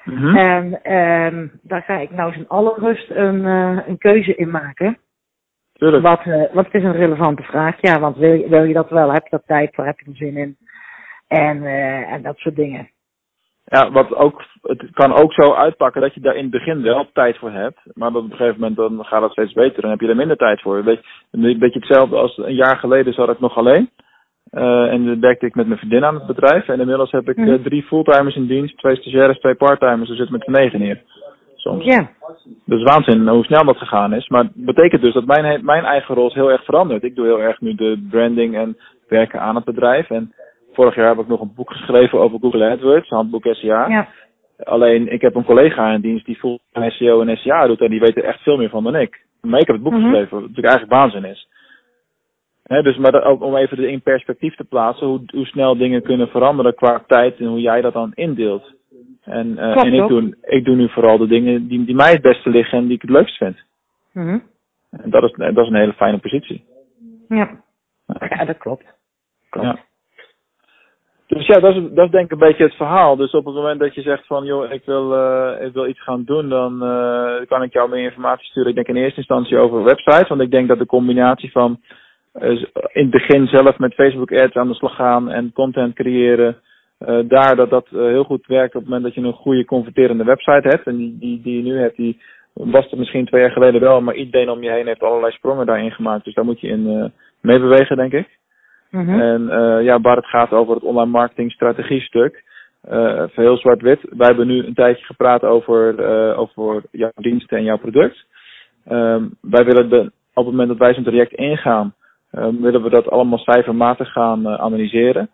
Mhm. 0.05 0.37
En 0.37 0.83
ehm, 0.83 1.47
daar 1.63 1.83
ga 1.83 1.99
ik 1.99 2.11
nou 2.11 2.35
in 2.35 2.49
alle 2.49 2.75
rust 2.79 3.11
een, 3.11 3.45
eh, 3.47 3.79
een 3.87 3.99
keuze 3.99 4.35
in 4.35 4.51
maken. 4.51 4.99
Tuurlijk. 5.83 6.03
Wat, 6.03 6.21
eh, 6.25 6.43
wat 6.53 6.67
is 6.71 6.83
een 6.83 6.93
relevante 6.93 7.43
vraag. 7.43 7.77
Ja, 7.81 8.01
want 8.01 8.17
wil, 8.17 8.33
je- 8.33 8.49
wil 8.49 8.63
je 8.65 8.75
dat 8.75 8.91
wel? 8.91 9.13
Heb 9.13 9.23
je 9.23 9.31
dat 9.31 9.47
tijd 9.47 9.75
voor? 9.75 9.85
Heb 9.85 9.99
je 10.01 10.11
er 10.11 10.17
zin 10.17 10.37
in? 10.37 10.57
En, 11.29 11.65
eh, 11.65 12.13
en 12.13 12.23
dat 12.23 12.37
soort 12.37 12.57
dingen. 12.57 12.89
Ja, 13.65 13.91
wat 13.91 14.15
ook, 14.15 14.43
het 14.63 14.91
kan 14.93 15.13
ook 15.13 15.33
zo 15.33 15.55
uitpakken 15.55 16.01
dat 16.01 16.15
je 16.15 16.21
daar 16.21 16.35
in 16.37 16.43
het 16.43 16.51
begin 16.51 16.83
wel 16.83 17.07
tijd 17.13 17.39
voor 17.39 17.51
hebt. 17.51 17.81
Maar 17.93 18.13
dat 18.13 18.23
op 18.23 18.31
een 18.31 18.37
gegeven 18.37 18.61
moment 18.61 18.77
dan 18.77 19.05
gaat 19.05 19.23
het 19.23 19.33
steeds 19.33 19.53
beter. 19.53 19.83
Dan 19.83 19.91
heb 19.91 20.01
je 20.01 20.09
er 20.09 20.17
minder 20.17 20.37
tijd 20.37 20.61
voor. 20.61 20.85
Weet, 20.85 20.99
je- 21.31 21.39
een 21.39 21.59
beetje 21.59 21.79
hetzelfde 21.79 22.17
als 22.17 22.37
een 22.39 22.55
jaar 22.55 22.77
geleden 22.77 23.13
zat 23.13 23.29
ik 23.29 23.41
nog 23.41 23.57
alleen. 23.57 23.91
Eh, 24.51 24.93
en 24.93 25.05
dan 25.07 25.21
werkte 25.21 25.47
ik 25.47 25.55
met 25.55 25.67
mijn 25.67 25.79
vriendin 25.79 26.05
aan 26.05 26.15
het 26.15 26.27
bedrijf. 26.27 26.69
En 26.69 26.81
inmiddels 26.81 27.11
heb 27.11 27.29
ik 27.29 27.37
Mhm. 27.37 27.63
drie 27.63 27.83
fulltimers 27.83 28.37
in 28.37 28.47
dienst, 28.47 28.79
twee 28.79 28.97
stagiaires, 28.97 29.39
twee 29.39 29.55
parttimers. 29.55 30.09
Dus 30.09 30.19
zit 30.19 30.31
met 30.31 30.47
negen 30.47 30.79
neer. 30.81 31.03
Soms. 31.63 31.85
Ja. 31.85 32.11
Dat 32.67 32.79
is 32.79 32.83
waanzin 32.85 33.29
hoe 33.29 33.45
snel 33.45 33.65
dat 33.65 33.77
gegaan 33.77 34.13
is. 34.15 34.29
Maar 34.29 34.43
het 34.43 34.53
betekent 34.55 35.03
dus 35.03 35.15
dat 35.15 35.25
mijn, 35.25 35.45
he- 35.45 35.59
mijn 35.63 35.85
eigen 35.85 36.15
rol 36.15 36.29
is 36.29 36.35
heel 36.35 36.51
erg 36.51 36.65
veranderd. 36.65 37.03
Ik 37.03 37.15
doe 37.15 37.27
heel 37.27 37.41
erg 37.41 37.61
nu 37.61 37.75
de 37.75 38.07
branding 38.11 38.55
en 38.57 38.77
werken 39.09 39.41
aan 39.41 39.55
het 39.55 39.65
bedrijf. 39.65 40.11
En 40.11 40.33
vorig 40.73 40.95
jaar 40.95 41.09
heb 41.09 41.19
ik 41.19 41.27
nog 41.29 41.41
een 41.41 41.53
boek 41.55 41.73
geschreven 41.73 42.19
over 42.21 42.39
Google 42.41 42.71
AdWords, 42.71 43.09
handboek 43.09 43.45
SEA. 43.51 43.89
Ja. 43.89 44.09
Alleen 44.65 45.13
ik 45.13 45.21
heb 45.21 45.35
een 45.35 45.45
collega 45.45 45.93
in 45.93 46.01
dienst 46.01 46.27
die 46.27 46.37
full 46.37 46.59
SEO 46.73 47.21
en 47.23 47.37
SEA 47.37 47.67
doet 47.67 47.81
en 47.81 47.91
die 47.91 48.01
weet 48.01 48.17
er 48.17 48.25
echt 48.25 48.41
veel 48.43 48.57
meer 48.57 48.69
van 48.71 48.85
dan 48.85 48.95
ik. 48.97 49.25
Maar 49.41 49.61
ik 49.61 49.67
heb 49.67 49.75
het 49.77 49.85
boek 49.85 49.93
Mhm. 49.93 50.03
geschreven, 50.03 50.31
wat 50.31 50.41
natuurlijk 50.49 50.69
eigenlijk 50.69 51.01
waanzin 51.01 51.31
is. 51.31 51.49
Hè, 52.63 52.83
dus 52.83 52.97
maar 52.97 53.13
dat- 53.13 53.41
om 53.41 53.57
even 53.57 53.89
in 53.89 54.01
perspectief 54.03 54.55
te 54.55 54.65
plaatsen 54.65 55.07
hoe, 55.07 55.21
hoe 55.27 55.47
snel 55.47 55.77
dingen 55.77 56.03
kunnen 56.03 56.29
veranderen 56.29 56.75
qua 56.75 57.03
tijd 57.07 57.39
en 57.39 57.47
hoe 57.47 57.61
jij 57.61 57.81
dat 57.81 57.93
dan 57.93 58.13
indeelt. 58.15 58.73
En, 59.25 59.59
eh, 59.59 59.85
en 59.85 59.93
ik, 59.93 60.09
doe, 60.09 60.37
ik 60.43 60.65
doe 60.65 60.77
nu 60.77 60.89
vooral 60.89 61.19
de 61.19 61.27
dingen 61.27 61.69
die, 61.69 61.85
die 61.85 61.95
mij 61.95 62.13
het 62.13 62.23
beste 62.23 62.51
liggen 62.51 62.79
en 62.79 62.85
die 62.85 62.95
ik 62.95 63.03
het 63.03 63.11
leukst 63.11 63.37
vind. 63.37 63.57
Mhm. 64.13 64.39
En 64.91 65.11
dat 65.11 65.23
is, 65.23 65.33
dat 65.33 65.59
is 65.59 65.69
een 65.69 65.75
hele 65.75 65.93
fijne 65.93 66.19
positie. 66.19 66.65
ja. 67.29 67.61
Ja, 68.29 68.45
dat 68.45 68.59
klopt. 68.59 68.85
Klopt. 69.51 69.67
Ja. 69.67 69.79
Dus 71.27 71.47
ja, 71.47 71.61
dat 71.61 71.77
is, 71.77 71.83
dat 71.95 72.05
is 72.05 72.11
denk 72.11 72.25
ik 72.25 72.33
een 72.33 72.49
beetje 72.49 72.65
het 72.65 72.75
verhaal. 72.75 73.17
Dus 73.17 73.33
op 73.33 73.45
het 73.45 73.55
moment 73.55 73.81
dat 73.81 73.95
je 73.95 74.03
zegt 74.03 74.27
van, 74.27 74.45
joh, 74.45 74.73
ik 74.73 74.85
wil, 74.85 75.15
eh, 75.15 75.67
ik 75.67 75.73
wil 75.73 75.87
iets 75.87 76.03
gaan 76.03 76.25
doen, 76.25 76.49
dan 76.49 76.83
eh, 76.83 77.47
kan 77.47 77.63
ik 77.63 77.73
jou 77.73 77.89
meer 77.89 78.05
informatie 78.05 78.47
sturen. 78.47 78.69
Ik 78.69 78.75
denk 78.75 78.87
in 78.89 78.97
eerste 78.97 79.17
instantie 79.17 79.59
over 79.59 79.85
websites, 79.85 80.29
want 80.29 80.41
ik 80.41 80.51
denk 80.51 80.69
dat 80.69 80.79
de 80.79 80.87
combinatie 80.87 81.51
van 81.51 81.81
in 82.93 83.03
het 83.03 83.11
begin 83.11 83.47
zelf 83.47 83.79
met 83.79 83.95
Facebook 83.95 84.33
ads 84.33 84.55
aan 84.55 84.69
de 84.69 84.75
slag 84.75 84.95
gaan 84.95 85.31
en 85.31 85.53
content 85.53 85.95
creëren, 85.95 86.57
daar 87.29 87.57
dat 87.57 87.71
dat 87.71 87.87
eh, 87.93 87.99
heel 87.99 88.25
goed 88.25 88.47
werkt 88.47 88.75
op 88.75 88.81
het 88.81 88.91
moment 88.91 89.05
dat 89.05 89.15
je 89.15 89.29
een 89.29 89.33
goede 89.33 89.65
converterende 89.65 90.25
website 90.25 90.69
hebt. 90.69 90.87
En 90.87 90.97
die, 90.97 91.17
die, 91.19 91.41
die 91.43 91.57
je 91.57 91.63
nu 91.63 91.79
hebt, 91.79 91.97
die 91.97 92.21
was 92.53 92.91
er 92.91 92.99
misschien 92.99 93.27
twee 93.27 93.41
jaar 93.41 93.51
geleden 93.51 93.81
wel, 93.81 94.01
maar 94.01 94.15
iedereen 94.15 94.51
om 94.51 94.63
je 94.63 94.71
heen 94.71 94.87
heeft 94.87 95.03
allerlei 95.03 95.33
sprongen 95.33 95.67
daarin 95.67 95.91
gemaakt. 95.91 96.25
Dus 96.25 96.35
daar 96.35 96.45
moet 96.45 96.61
je 96.61 96.69
in 96.69 96.87
eh 96.87 97.05
meebewegen, 97.43 97.97
denk 97.97 98.13
ik. 98.13 98.29
Mhm. 98.91 99.21
En 99.21 99.51
eh, 99.51 99.85
ja, 99.85 100.01
waar 100.01 100.17
het 100.17 100.27
gaat 100.27 100.53
over 100.53 100.75
het 100.75 100.85
online 100.85 101.11
marketing 101.11 101.53
strategie 101.53 102.01
stuk. 102.01 102.51
eh, 102.83 103.23
even 103.23 103.43
heel 103.43 103.57
zwart-wit. 103.57 104.01
Wij 104.11 104.27
hebben 104.27 104.47
nu 104.47 104.67
een 104.67 104.75
tijdje 104.75 105.05
gepraat 105.05 105.43
over, 105.43 105.99
eh, 105.99 106.39
over 106.39 106.83
jouw 106.91 107.11
diensten 107.15 107.59
en 107.59 107.65
jouw 107.65 107.79
product. 107.79 108.27
Ehm, 108.85 109.25
wij 109.41 109.65
willen 109.65 109.89
de, 109.89 110.11
op 110.35 110.45
het 110.45 110.55
moment 110.55 110.69
dat 110.69 110.79
wij 110.79 110.95
zo'n 110.95 111.05
traject 111.05 111.33
ingaan, 111.33 111.95
eh, 112.31 112.49
willen 112.61 112.83
we 112.83 112.91
dat 112.91 113.11
allemaal 113.11 113.39
cijfermatig 113.39 114.13
gaan 114.13 114.47
eh, 114.47 114.61
analyseren. 114.61 115.31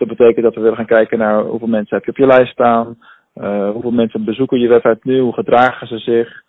Dat 0.00 0.08
betekent 0.08 0.44
dat 0.44 0.54
we 0.54 0.60
willen 0.60 0.76
gaan 0.76 0.96
kijken 0.96 1.18
naar 1.18 1.42
hoeveel 1.42 1.68
mensen 1.68 1.96
heb 1.96 2.04
je 2.04 2.10
op 2.10 2.16
je 2.16 2.26
lijst 2.26 2.52
staan. 2.52 2.98
eh, 3.34 3.70
hoeveel 3.70 3.90
mensen 3.90 4.24
bezoeken 4.24 4.60
je 4.60 4.68
website 4.68 4.98
nu, 5.02 5.20
hoe 5.20 5.32
gedragen 5.32 5.86
ze 5.86 5.98
zich. 5.98 6.42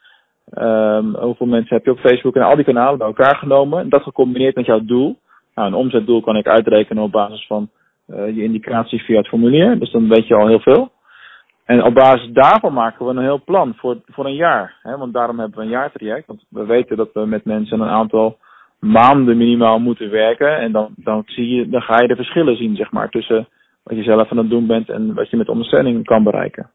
Ehm, 0.49 1.05
hoeveel 1.05 1.47
mensen 1.47 1.75
heb 1.75 1.85
je 1.85 1.91
op 1.91 1.99
Facebook 1.99 2.35
en 2.35 2.41
al 2.41 2.55
die 2.55 2.65
kanalen 2.65 2.97
bij 2.97 3.07
elkaar 3.07 3.35
genomen. 3.35 3.79
En 3.79 3.89
dat 3.89 4.03
gecombineerd 4.03 4.55
met 4.55 4.65
jouw 4.65 4.85
doel. 4.85 5.17
Nou, 5.55 5.67
een 5.67 5.73
omzetdoel 5.73 6.21
kan 6.21 6.35
ik 6.35 6.47
uitrekenen 6.47 7.03
op 7.03 7.11
basis 7.11 7.47
van 7.47 7.69
eh, 8.07 8.35
je 8.35 8.43
indicatie 8.43 9.03
via 9.03 9.17
het 9.17 9.27
formulier. 9.27 9.79
Dus 9.79 9.91
dan 9.91 10.09
weet 10.09 10.27
je 10.27 10.35
al 10.35 10.47
heel 10.47 10.59
veel. 10.59 10.91
En 11.65 11.83
op 11.83 11.93
basis 11.93 12.29
daarvan 12.33 12.73
maken 12.73 13.05
we 13.05 13.11
een 13.11 13.23
heel 13.23 13.43
plan 13.43 13.73
voor, 13.75 13.97
voor 14.05 14.25
een 14.25 14.35
jaar. 14.35 14.79
Hè? 14.81 14.97
Want 14.97 15.13
daarom 15.13 15.39
hebben 15.39 15.57
we 15.57 15.63
een 15.63 15.71
jaartraject. 15.71 16.27
Want 16.27 16.43
we 16.49 16.65
weten 16.65 16.97
dat 16.97 17.09
we 17.13 17.25
met 17.25 17.45
mensen 17.45 17.79
een 17.79 17.89
aantal 17.89 18.37
maanden 18.81 19.37
minimaal 19.37 19.79
moeten 19.79 20.09
werken. 20.09 20.57
En 20.57 20.71
dan, 20.71 20.93
dan, 20.95 21.23
zie 21.25 21.47
je, 21.47 21.69
dan 21.69 21.81
ga 21.81 22.01
je 22.01 22.07
de 22.07 22.15
verschillen 22.15 22.55
zien, 22.55 22.75
zeg 22.75 22.91
maar, 22.91 23.09
tussen 23.09 23.47
wat 23.83 23.97
je 23.97 24.03
zelf 24.03 24.31
aan 24.31 24.37
het 24.37 24.49
doen 24.49 24.67
bent 24.67 24.89
en 24.89 25.13
wat 25.13 25.29
je 25.29 25.37
met 25.37 25.49
ondersteuning 25.49 26.05
kan 26.05 26.23
bereiken. 26.23 26.69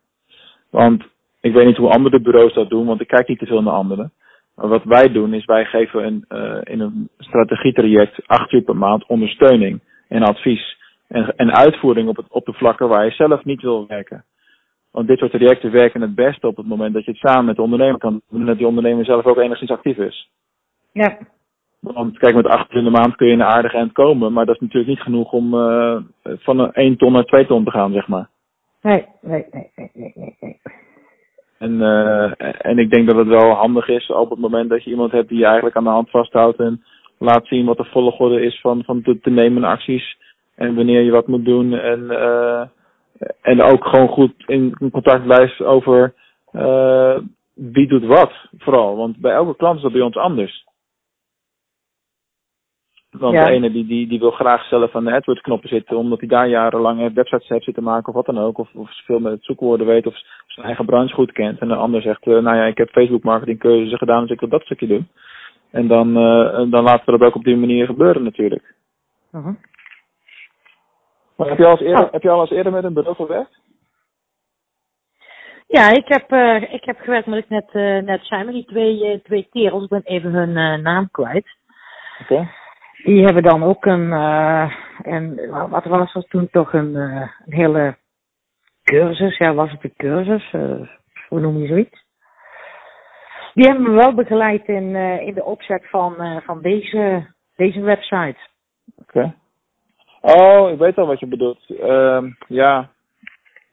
Want 0.70 1.04
ik 1.40 1.52
weet 1.52 1.66
niet 1.66 1.76
hoe 1.76 1.90
andere 1.90 2.20
bureaus 2.20 2.54
dat 2.54 2.68
doen, 2.68 2.86
want 2.86 3.00
ik 3.00 3.08
kijk 3.08 3.28
niet 3.28 3.38
te 3.38 3.46
veel 3.46 3.62
naar 3.62 3.74
anderen. 3.74 4.12
Maar 4.54 4.68
wat 4.68 4.84
wij 4.84 5.12
doen 5.12 5.34
is 5.34 5.44
wij 5.44 5.64
geven 5.64 6.06
een, 6.06 6.24
eh, 6.28 6.58
in 6.62 6.80
een 6.80 7.08
strategietraject 7.18 8.26
acht 8.26 8.52
uur 8.52 8.62
per 8.62 8.76
maand 8.76 9.06
ondersteuning 9.06 9.80
en 10.08 10.22
advies. 10.22 10.76
En, 11.08 11.36
en 11.36 11.54
uitvoering 11.54 12.08
op, 12.08 12.16
het, 12.16 12.26
op 12.28 12.44
de 12.44 12.52
vlakken 12.52 12.88
waar 12.88 13.04
je 13.04 13.10
zelf 13.10 13.44
niet 13.44 13.62
wil 13.62 13.86
werken. 13.86 14.24
Want 14.90 15.08
dit 15.08 15.18
soort 15.18 15.30
trajecten 15.30 15.70
werken 15.70 16.00
het 16.00 16.14
beste 16.14 16.46
op 16.46 16.56
het 16.56 16.66
moment 16.66 16.94
dat 16.94 17.04
je 17.04 17.10
het 17.10 17.20
samen 17.20 17.44
met 17.44 17.56
de 17.56 17.62
ondernemer 17.62 17.98
kan 17.98 18.20
doen. 18.30 18.40
En 18.40 18.46
dat 18.46 18.58
die 18.58 18.66
ondernemer 18.66 19.04
zelf 19.04 19.24
ook 19.24 19.38
enigszins 19.38 19.70
actief 19.70 19.96
is. 19.96 20.30
Ja. 20.92 21.18
Want 21.94 22.18
kijk, 22.18 22.35
met 22.35 22.46
acht 22.46 22.70
uur 22.70 22.79
in 22.79 22.85
de 22.85 22.90
maand 22.90 23.16
kun 23.16 23.27
je 23.27 23.33
een 23.33 23.42
aardig 23.42 23.75
eind 23.75 23.92
komen. 23.92 24.33
Maar 24.33 24.46
dat 24.46 24.55
is 24.55 24.61
natuurlijk 24.61 24.88
niet 24.88 25.01
genoeg 25.01 25.33
om 25.33 25.55
eh, 25.55 25.96
van 26.22 26.59
een 26.59 26.72
1 26.72 26.96
ton 26.96 27.12
naar 27.12 27.25
2 27.25 27.46
ton 27.46 27.64
te 27.64 27.70
gaan, 27.70 27.92
zeg 27.92 28.09
maar. 28.09 28.29
Nee, 28.83 29.05
nee, 29.20 29.46
nee, 29.51 29.70
nee, 29.75 30.12
nee, 30.14 30.37
nee. 30.40 30.61
En, 31.59 31.83
eh, 31.83 32.33
en 32.59 32.79
ik 32.79 32.90
denk 32.90 33.07
dat 33.07 33.16
het 33.16 33.27
wel 33.27 33.51
handig 33.51 33.88
is 33.88 34.11
op 34.11 34.31
het 34.31 34.38
moment 34.38 34.70
dat 34.70 34.85
je 34.85 34.90
iemand 34.90 35.12
hebt 35.12 35.29
die 35.29 35.38
je 35.38 35.44
eigenlijk 35.44 35.77
aan 35.77 35.85
de 35.85 35.90
hand 35.90 36.11
vasthoudt 36.11 36.59
en 36.59 36.83
laat 37.18 37.46
zien 37.46 37.66
wat 37.66 37.77
de 37.77 37.85
volgorde 37.85 38.40
is 38.40 38.61
van, 38.61 38.85
van 38.85 39.01
de 39.03 39.20
te 39.20 39.31
nemen 39.31 39.64
acties 39.64 40.16
en 40.55 40.75
wanneer 40.75 41.03
je 41.03 41.11
wat 41.11 41.27
moet 41.27 41.44
doen. 41.44 41.72
En, 41.72 42.11
eh, 42.11 42.62
en 43.42 43.62
ook 43.62 43.85
gewoon 43.85 44.09
goed 44.09 44.33
in 44.46 44.77
contact 44.92 45.25
blijft 45.25 45.62
over 45.62 46.14
wie 47.55 47.88
doet 47.88 48.05
wat 48.05 48.33
vooral. 48.59 48.96
Want 48.96 49.16
bij 49.16 49.33
elke 49.33 49.57
klant 49.57 49.77
is 49.77 49.83
dat 49.83 49.92
bij 49.92 50.01
ons 50.01 50.16
anders. 50.16 50.65
Want 53.18 53.35
Ja. 53.35 53.44
de 53.44 53.50
ene 53.50 53.70
die, 53.70 53.87
die, 53.87 54.07
die 54.09 54.18
wil 54.18 54.31
graag 54.31 54.64
zelf 54.64 54.94
aan 54.94 55.05
de 55.05 55.12
AdWords 55.12 55.40
knoppen 55.40 55.68
zitten, 55.68 55.96
omdat 55.96 56.18
hij 56.18 56.29
daar 56.29 56.48
jarenlang 56.48 57.14
websites 57.14 57.48
heeft 57.48 57.64
zitten 57.64 57.83
maken 57.83 58.09
of 58.09 58.14
wat 58.14 58.26
dan 58.26 58.44
ook. 58.44 58.59
Of, 58.59 58.74
of 58.74 58.90
veel 59.05 59.18
met 59.18 59.33
het 59.33 59.44
zoekwoorden 59.44 59.87
weet 59.87 60.07
of 60.07 60.14
zijn 60.46 60.66
eigen 60.66 60.87
branche 60.87 61.14
goed 61.14 61.33
kent. 61.33 61.59
En 61.59 61.68
de 61.68 61.74
ander 61.74 62.02
zegt, 62.02 62.22
eh, 62.26 62.38
nou 62.38 62.57
ja, 62.57 62.64
ik 62.64 62.79
heb 62.79 62.90
Facebook 62.90 63.22
marketing 63.22 63.59
cursussen 63.59 63.98
gedaan, 63.98 64.20
dus 64.20 64.31
ik 64.31 64.40
wil 64.40 64.48
dat 64.48 64.62
stukje 64.62 64.87
doen. 64.87 65.09
En 65.70 65.87
dan, 65.88 66.16
eh, 66.16 66.70
dan 66.70 66.83
laten 66.85 67.05
we 67.05 67.18
dat 67.18 67.29
ook 67.29 67.35
op 67.35 67.44
die 67.44 67.57
manier 67.57 67.87
gebeuren 67.87 68.22
natuurlijk. 68.22 68.74
Mhm. 69.33 69.52
Maar 71.37 71.48
heb 71.48 71.59
je 71.59 71.64
al 71.64 71.70
eens 71.70 71.81
eerder, 71.81 72.05
Oh. 72.05 72.12
heb 72.12 72.22
je 72.22 72.31
al 72.31 72.40
eens 72.40 72.50
eerder 72.50 72.72
met 72.72 72.85
een 72.85 72.94
bureau 72.94 73.16
gewerkt? 73.16 73.59
Ja, 75.68 75.90
ik 75.90 76.09
heb, 76.09 76.31
eh, 76.33 76.72
ik 76.72 76.85
heb 76.85 76.98
gewerkt, 76.98 77.26
wat 77.26 77.37
ik 77.37 77.48
net, 77.48 77.68
eh, 77.72 77.98
net 77.98 78.24
zei, 78.24 78.44
met 78.44 78.55
die 78.55 78.64
twee, 78.64 79.05
eh, 79.05 79.18
twee 79.18 79.48
kerels. 79.50 79.83
Ik 79.83 79.88
ben 79.88 80.02
even 80.05 80.33
hun 80.33 80.57
eh, 80.57 80.83
naam 80.83 81.11
kwijt. 81.11 81.46
Oké. 82.22 82.48
Die 83.04 83.24
hebben 83.24 83.42
dan 83.42 83.62
ook 83.62 83.85
een, 83.85 84.12
eh, 84.12 84.72
een 85.02 85.50
wat 85.70 85.85
was 85.85 86.12
dat 86.12 86.30
toen 86.30 86.48
toch 86.50 86.72
een, 86.72 86.96
eh, 86.96 87.30
een 87.46 87.52
hele 87.52 87.96
cursus, 88.85 89.37
ja 89.37 89.54
was 89.54 89.70
het 89.70 89.85
een 89.85 89.94
cursus, 89.96 90.52
eh, 90.52 90.88
hoe 91.28 91.40
noem 91.40 91.59
je 91.59 91.66
zoiets? 91.66 92.04
Die 93.54 93.66
hebben 93.66 93.82
me 93.82 93.90
wel 93.90 94.14
begeleid 94.14 94.68
in, 94.68 94.96
in 94.96 95.35
de 95.35 95.44
opzet 95.44 95.87
van, 95.88 96.42
van 96.44 96.61
deze, 96.62 97.26
deze 97.57 97.80
website. 97.80 98.36
Oké. 99.01 99.34
Oh, 100.20 100.70
ik 100.70 100.78
weet 100.78 100.99
al 100.99 101.07
wat 101.07 101.20
je 101.20 101.26
bedoelt. 101.26 101.70
Ehm, 101.80 102.30
ja, 102.49 102.90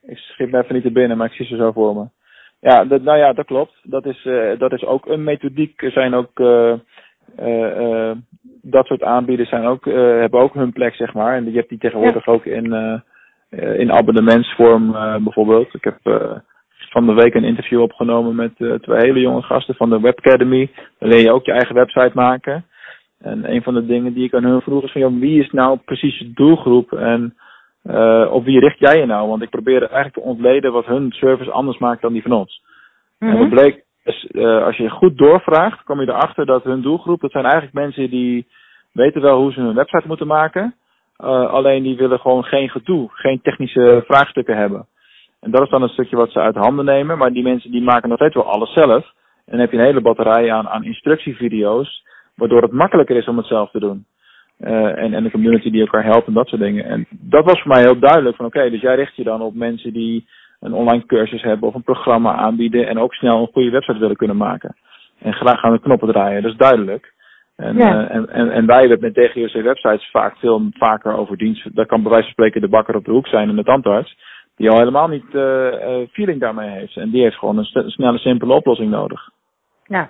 ik 0.01 0.17
schiet 0.17 0.51
me 0.51 0.61
even 0.61 0.74
niet 0.74 0.84
te 0.84 0.91
binnen, 0.91 1.17
maar 1.17 1.28
ik 1.28 1.34
zie 1.34 1.45
ze 1.45 1.55
zo 1.55 1.71
voor 1.71 1.95
me. 1.95 2.05
Ja, 2.59 2.84
nou 2.84 3.17
ja, 3.17 3.34
dat 3.34 3.45
klopt. 3.45 3.80
Dat 3.84 4.05
is, 4.05 4.24
dat 4.57 4.71
is 4.71 4.86
ook 4.86 5.05
een 5.05 5.24
methodiek. 5.24 5.82
Er 5.82 5.91
zijn 5.91 6.13
ook 6.13 6.39
dat 8.61 8.86
soort 8.86 9.03
aanbieders 9.03 9.49
zijn 9.49 9.65
ook, 9.65 9.88
eh, 9.88 9.93
hebben 9.93 10.39
ook 10.39 10.53
hun 10.53 10.71
plek, 10.71 10.95
zeg 10.95 11.13
maar. 11.13 11.36
En 11.36 11.51
je 11.51 11.57
hebt 11.57 11.69
die 11.69 11.77
tegenwoordig 11.77 12.27
ook 12.27 12.45
in, 12.45 12.73
eh, 12.73 12.99
eh, 13.49 13.79
in 13.79 13.91
abonnementsvorm 13.91 14.95
eh, 14.95 15.15
bijvoorbeeld. 15.15 15.73
Ik 15.73 15.84
heb 15.84 15.97
eh, 16.03 16.31
van 16.89 17.05
de 17.05 17.13
week 17.13 17.34
een 17.34 17.43
interview 17.43 17.81
opgenomen 17.81 18.36
met 18.36 18.51
eh, 18.57 18.73
twee 18.73 18.99
hele 18.99 19.19
jonge 19.19 19.41
gasten 19.41 19.75
van 19.75 19.89
de 19.89 19.99
Web 19.99 20.17
Academy. 20.17 20.71
Dan 20.99 21.09
leer 21.09 21.19
je 21.19 21.31
ook 21.31 21.45
je 21.45 21.51
eigen 21.51 21.75
website 21.75 22.11
maken. 22.13 22.65
En 23.19 23.51
een 23.53 23.63
van 23.63 23.73
de 23.73 23.86
dingen 23.86 24.13
die 24.13 24.23
ik 24.23 24.34
aan 24.34 24.43
hun 24.43 24.61
vroeg 24.61 24.84
is 24.84 24.91
van, 24.91 25.01
joh, 25.01 25.19
wie 25.19 25.39
is 25.39 25.51
nou 25.51 25.77
precies 25.86 26.19
de 26.19 26.31
doelgroep 26.34 26.91
en 26.91 27.36
uh, 27.84 28.29
op 28.31 28.45
wie 28.45 28.59
richt 28.59 28.79
jij 28.79 28.99
je 28.99 29.05
nou? 29.05 29.27
Want 29.27 29.41
ik 29.41 29.49
probeer 29.49 29.81
eigenlijk 29.81 30.13
te 30.13 30.21
ontleden 30.21 30.71
wat 30.71 30.86
hun 30.86 31.11
service 31.11 31.51
anders 31.51 31.77
maakt 31.77 32.01
dan 32.01 32.13
die 32.13 32.21
van 32.21 32.31
ons. 32.31 32.61
Mm 33.19 33.29
-hmm. 33.29 33.38
En 33.38 33.49
dat 33.49 33.59
bleek, 33.59 33.84
dus, 34.04 34.28
uh, 34.32 34.64
als 34.64 34.78
je 34.78 34.89
goed 34.89 35.18
doorvraagt, 35.18 35.84
kom 35.84 36.01
je 36.01 36.08
erachter 36.08 36.45
dat 36.45 36.64
hun 36.64 36.82
doelgroep, 36.82 37.22
dat 37.22 37.32
zijn 37.32 37.43
eigenlijk 37.43 37.74
mensen 37.74 38.10
die 38.10 38.47
weten 38.91 39.22
wel 39.22 39.39
hoe 39.39 39.51
ze 39.51 39.60
hun 39.60 39.76
website 39.76 40.08
moeten 40.08 40.28
maken. 40.28 40.76
Uh, 41.24 41.49
alleen 41.54 41.84
die 41.84 41.97
willen 41.97 42.20
gewoon 42.20 42.43
geen 42.43 42.70
gedoe, 42.70 43.10
geen 43.12 43.41
technische 43.41 44.04
vraagstukken 44.08 44.58
hebben. 44.58 44.88
En 45.39 45.51
dat 45.51 45.62
is 45.62 45.70
dan 45.70 45.82
een 45.82 45.89
stukje 45.89 46.16
wat 46.16 46.32
ze 46.32 46.39
uit 46.39 46.56
handen 46.56 46.86
nemen. 46.86 47.18
Maar 47.18 47.32
die 47.32 47.43
mensen 47.43 47.72
die 47.72 47.82
maken 47.82 48.10
nog 48.10 48.18
steeds 48.18 48.36
wel 48.36 48.51
alles 48.51 48.74
zelf. 48.74 49.06
En 49.45 49.51
dan 49.51 49.60
heb 49.60 49.72
je 49.72 49.78
een 49.78 49.84
hele 49.84 50.01
batterij 50.01 50.51
aan, 50.51 50.68
aan 50.68 50.84
instructievideo's, 50.84 52.04
waardoor 52.36 52.62
het 52.62 52.72
makkelijker 52.72 53.16
is 53.16 53.28
om 53.28 53.38
het 53.38 53.45
zelf 53.45 53.72
te 53.72 53.80
doen. 53.80 54.06
Uh, 54.60 55.04
en, 55.04 55.14
en 55.14 55.24
de 55.24 55.32
community 55.32 55.70
die 55.70 55.82
elkaar 55.82 56.04
helpt 56.04 56.28
en 56.28 56.34
dat 56.34 56.47
soort 56.47 56.62
dingen. 56.62 56.86
En 56.86 57.08
dat 57.10 57.45
was 57.45 57.62
voor 57.62 57.72
mij 57.72 57.82
heel 57.82 57.99
duidelijk 57.99 58.36
van 58.36 58.45
oké, 58.45 58.70
dus 58.70 58.82
jij 58.82 58.95
richt 58.95 59.16
je 59.16 59.24
dan 59.24 59.41
op 59.41 59.54
mensen 59.54 59.93
die 59.93 60.28
een 60.64 60.74
online 60.74 61.05
cursus 61.05 61.41
hebben 61.41 61.68
of 61.68 61.76
een 61.76 61.84
programma 61.84 62.34
aanbieden 62.34 62.88
en 62.88 62.99
ook 62.99 63.14
snel 63.14 63.41
een 63.41 63.53
goede 63.53 63.70
website 63.70 63.99
willen 63.99 64.16
kunnen 64.16 64.38
maken. 64.38 64.76
En 65.20 65.34
graag 65.34 65.59
gaan 65.59 65.72
de 65.72 65.80
knoppen 65.80 66.11
draaien, 66.11 66.41
dat 66.41 66.51
is 66.51 66.57
duidelijk. 66.57 67.14
En, 67.55 67.78
ja. 67.78 67.93
uh, 67.93 68.16
en, 68.16 68.30
en, 68.30 68.51
en 68.51 68.66
wij 68.66 68.80
hebben 68.80 68.99
met 68.99 69.14
DGOC 69.14 69.64
websites 69.64 70.09
vaak 70.11 70.38
veel 70.38 70.61
vaker 70.72 71.18
over 71.18 71.38
dienst. 71.38 71.76
Dat 71.76 71.88
kan 71.88 72.01
bij 72.01 72.11
wijze 72.11 72.26
van 72.26 72.34
spreken 72.34 72.61
de 72.61 72.68
bakker 72.68 72.95
op 72.95 73.05
de 73.05 73.11
hoek 73.11 73.28
zijn 73.28 73.49
en 73.49 73.55
de 73.55 73.64
tandarts. 73.64 74.18
Die 74.55 74.70
al 74.70 74.78
helemaal 74.78 75.07
niet 75.07 75.34
uh, 75.34 75.74
feeling 76.11 76.39
daarmee 76.39 76.70
heeft. 76.70 76.97
En 76.97 77.09
die 77.09 77.22
heeft 77.22 77.38
gewoon 77.38 77.57
een 77.57 77.89
snelle, 77.89 78.18
simpele 78.18 78.53
oplossing 78.53 78.91
nodig. 78.91 79.30
Ja, 79.86 80.09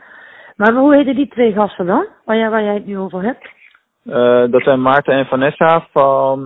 maar 0.56 0.74
hoe 0.74 0.95
heten 0.95 1.16
die 1.16 1.28
twee 1.28 1.54
gasten 1.54 1.86
dan? 1.86 2.08
Waar 2.26 2.38
jij, 2.38 2.49
waar 2.49 2.64
jij 2.64 2.74
het 2.74 2.86
nu 2.86 2.97
over 2.97 3.24
hebt? 3.24 3.49
Uh, 4.06 4.51
dat 4.51 4.64
zijn 4.64 4.82
Maarten 4.82 5.14
en 5.14 5.26
Vanessa 5.26 5.88
van 5.91 6.45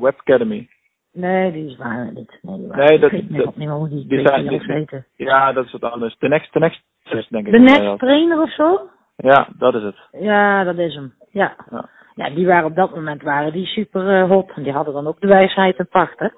Web 0.00 0.14
Academy. 0.18 0.68
Nee, 1.16 1.52
die 1.52 1.66
is 1.66 1.76
waar 1.76 2.12
niet. 2.12 2.38
Nee, 2.42 2.56
die 2.56 2.66
nee 2.66 2.98
dat, 2.98 3.12
ik 3.12 3.28
niet 3.56 3.68
hoe 3.68 3.88
die, 3.88 4.06
die 4.06 4.26
zijn, 4.26 4.48
die, 4.48 4.60
weten. 4.66 5.06
Ja, 5.16 5.52
dat 5.52 5.64
is 5.64 5.72
wat 5.72 5.92
anders. 5.92 6.16
De 6.18 6.28
next, 6.28 6.52
de 6.52 6.58
next 6.58 6.82
test, 7.02 7.30
denk 7.30 7.46
ik. 7.46 7.52
De 7.52 7.58
next 7.58 7.98
trainer 7.98 8.42
of 8.42 8.50
zo? 8.50 8.88
Ja, 9.16 9.48
dat 9.58 9.74
is 9.74 9.82
het. 9.82 9.96
Ja, 10.12 10.64
dat 10.64 10.78
is 10.78 10.94
hem. 10.94 11.14
Ja. 11.30 11.56
Ja, 11.70 11.88
ja 12.14 12.30
die 12.30 12.46
waren 12.46 12.64
op 12.64 12.76
dat 12.76 12.94
moment 12.94 13.22
waren 13.22 13.52
die 13.52 13.66
super 13.66 14.22
uh, 14.22 14.28
hot. 14.30 14.52
En 14.54 14.62
die 14.62 14.72
hadden 14.72 14.94
dan 14.94 15.06
ook 15.06 15.20
de 15.20 15.26
wijsheid 15.26 15.76
en 15.76 15.88
pacht, 15.88 16.18
hè? 16.18 16.28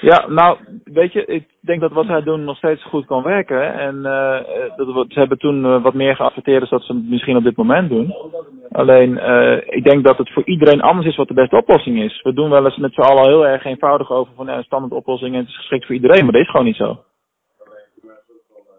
Ja, 0.00 0.26
nou, 0.28 0.58
weet 0.84 1.12
je, 1.12 1.24
ik 1.24 1.48
denk 1.60 1.80
dat 1.80 1.92
wat 1.92 2.06
zij 2.06 2.22
doen 2.22 2.44
nog 2.44 2.56
steeds 2.56 2.84
goed 2.84 3.06
kan 3.06 3.22
werken. 3.22 3.74
En 3.74 3.96
uh, 3.96 4.38
dat, 4.76 5.04
ze 5.08 5.18
hebben 5.18 5.38
toen 5.38 5.64
uh, 5.64 5.82
wat 5.82 5.94
meer 5.94 6.16
geadverteerd 6.16 6.60
dan 6.60 6.78
dat 6.78 6.82
ze 6.82 6.94
misschien 6.94 7.36
op 7.36 7.42
dit 7.42 7.56
moment 7.56 7.88
doen. 7.88 8.14
Alleen, 8.70 9.10
uh, 9.10 9.56
ik 9.56 9.84
denk 9.84 10.04
dat 10.04 10.18
het 10.18 10.32
voor 10.32 10.44
iedereen 10.44 10.80
anders 10.80 11.06
is 11.06 11.16
wat 11.16 11.28
de 11.28 11.34
beste 11.34 11.56
oplossing 11.56 12.02
is. 12.02 12.22
We 12.22 12.32
doen 12.32 12.50
wel 12.50 12.64
eens 12.64 12.76
met 12.76 12.94
z'n 12.94 13.00
allen 13.00 13.24
heel 13.24 13.46
erg 13.46 13.64
eenvoudig 13.64 14.10
over 14.10 14.32
van 14.36 14.48
een 14.48 14.62
standaard 14.62 14.92
oplossing 14.92 15.34
en 15.34 15.40
het 15.40 15.48
is 15.48 15.56
geschikt 15.56 15.86
voor 15.86 15.94
iedereen, 15.94 16.24
maar 16.24 16.32
dat 16.32 16.42
is 16.42 16.50
gewoon 16.50 16.66
niet 16.66 16.76
zo. 16.76 16.98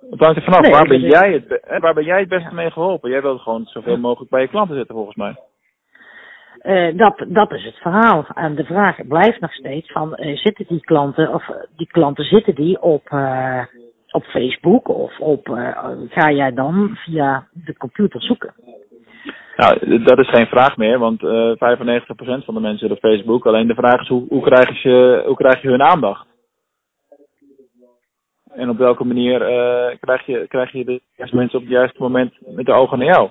Het 0.10 0.20
hangt 0.20 0.38
er 0.38 0.44
vanaf, 0.44 0.62
nee, 0.62 0.72
waar, 0.72 0.88
ben 0.88 1.00
jij 1.00 1.32
het, 1.32 1.80
waar 1.82 1.94
ben 1.94 2.04
jij 2.04 2.20
het 2.20 2.30
beste 2.30 2.54
mee 2.54 2.72
geholpen? 2.72 3.10
Jij 3.10 3.22
wilt 3.22 3.42
gewoon 3.42 3.66
zoveel 3.66 3.98
mogelijk 3.98 4.32
bij 4.32 4.42
je 4.42 4.48
klanten 4.48 4.76
zitten 4.76 4.96
volgens 4.96 5.16
mij. 5.16 5.36
Uh, 6.64 6.98
dat, 6.98 7.26
dat 7.28 7.52
is 7.52 7.64
het 7.64 7.76
verhaal. 7.76 8.26
En 8.34 8.56
de 8.56 8.64
vraag 8.64 9.08
blijft 9.08 9.40
nog 9.40 9.54
steeds 9.54 9.92
van, 9.92 10.18
uh, 10.20 10.38
zitten 10.38 10.66
die 10.68 10.82
klanten, 10.82 11.34
of 11.34 11.52
die 11.76 11.88
klanten 11.88 12.26
zitten 12.26 12.56
die 12.56 12.82
op, 12.82 13.10
uh, 13.14 13.64
op 14.12 14.24
Facebook 14.24 14.88
of 14.88 15.20
op, 15.20 15.48
ga 16.10 16.32
jij 16.32 16.54
dan 16.54 16.96
via 16.96 17.48
de 17.52 17.78
computer 17.78 18.22
zoeken? 18.22 18.54
Nou, 19.56 20.04
dat 20.04 20.20
is 20.20 20.30
geen 20.30 20.46
vraag 20.48 20.78
meer, 20.78 21.00
want 21.00 21.22
95% 21.22 22.46
van 22.46 22.54
de 22.54 22.60
mensen 22.60 22.78
zitten 22.80 22.98
op 22.98 23.12
Facebook. 23.12 23.46
Alleen 23.46 23.68
de 23.68 23.76
vraag 23.76 24.02
is, 24.02 24.08
hoe, 24.08 24.26
hoe, 24.30 24.42
krijg 24.42 24.82
je, 24.82 25.24
hoe 25.26 25.36
krijg 25.36 25.62
je 25.62 25.68
hun 25.68 25.84
aandacht? 25.84 26.28
En 28.54 28.70
op 28.70 28.78
welke 28.78 29.04
manier 29.04 29.40
krijg, 30.00 30.26
je, 30.26 30.48
krijg 30.48 30.72
je 30.72 30.86
de 30.86 31.02
juiste 31.16 31.36
mensen 31.36 31.58
op 31.58 31.64
het 31.64 31.74
juiste 31.74 32.02
moment 32.02 32.34
met 32.40 32.66
de 32.66 32.74
ogen 32.74 32.98
naar 32.98 33.08
jou? 33.08 33.30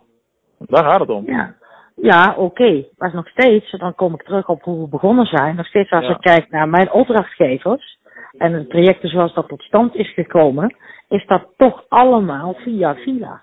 Daar 0.59 0.85
gaat 0.85 1.01
het 1.01 1.11
om. 1.11 1.27
Ja. 1.27 1.55
Ja, 2.03 2.31
oké. 2.31 2.41
Okay. 2.41 2.89
Maar 2.99 3.15
nog 3.15 3.29
steeds, 3.29 3.71
dan 3.71 3.95
kom 3.95 4.15
ik 4.15 4.23
terug 4.23 4.49
op 4.49 4.63
hoe 4.63 4.81
we 4.81 4.89
begonnen 4.89 5.27
zijn. 5.27 5.57
Nog 5.57 5.67
steeds 5.67 5.91
als 5.91 6.05
ja. 6.05 6.11
ik 6.11 6.21
kijk 6.21 6.51
naar 6.51 6.69
mijn 6.69 6.93
opdrachtgevers 6.93 7.99
en 8.39 8.53
de 8.53 8.67
trajecten 8.67 9.09
zoals 9.09 9.35
dat 9.35 9.49
tot 9.49 9.63
stand 9.63 9.95
is 9.95 10.15
gekomen, 10.15 10.77
is 11.09 11.27
dat 11.27 11.49
toch 11.57 11.85
allemaal 11.89 12.55
via 12.55 12.95
via. 12.95 13.43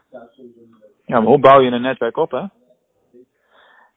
Ja, 1.06 1.20
maar 1.20 1.28
hoe 1.28 1.40
bouw 1.40 1.62
je 1.62 1.72
een 1.72 1.82
netwerk 1.82 2.18
op, 2.18 2.32
hè? 2.32 2.44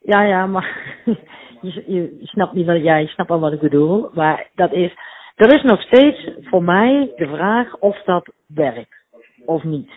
Ja, 0.02 0.22
ja, 0.22 0.46
maar 0.46 0.94
je, 1.60 1.84
je 1.86 2.18
snapt 2.22 2.52
niet 2.52 2.66
wat 2.66 2.82
jij, 2.82 3.06
snapt 3.06 3.30
al 3.30 3.40
wat 3.40 3.52
ik 3.52 3.60
bedoel. 3.60 4.10
Maar 4.14 4.50
dat 4.54 4.72
is, 4.72 4.92
er 5.34 5.54
is 5.54 5.62
nog 5.62 5.82
steeds 5.82 6.30
voor 6.40 6.62
mij 6.62 7.12
de 7.16 7.26
vraag 7.26 7.76
of 7.76 8.02
dat 8.02 8.32
werkt 8.46 8.94
of 9.44 9.64
niet. 9.64 9.90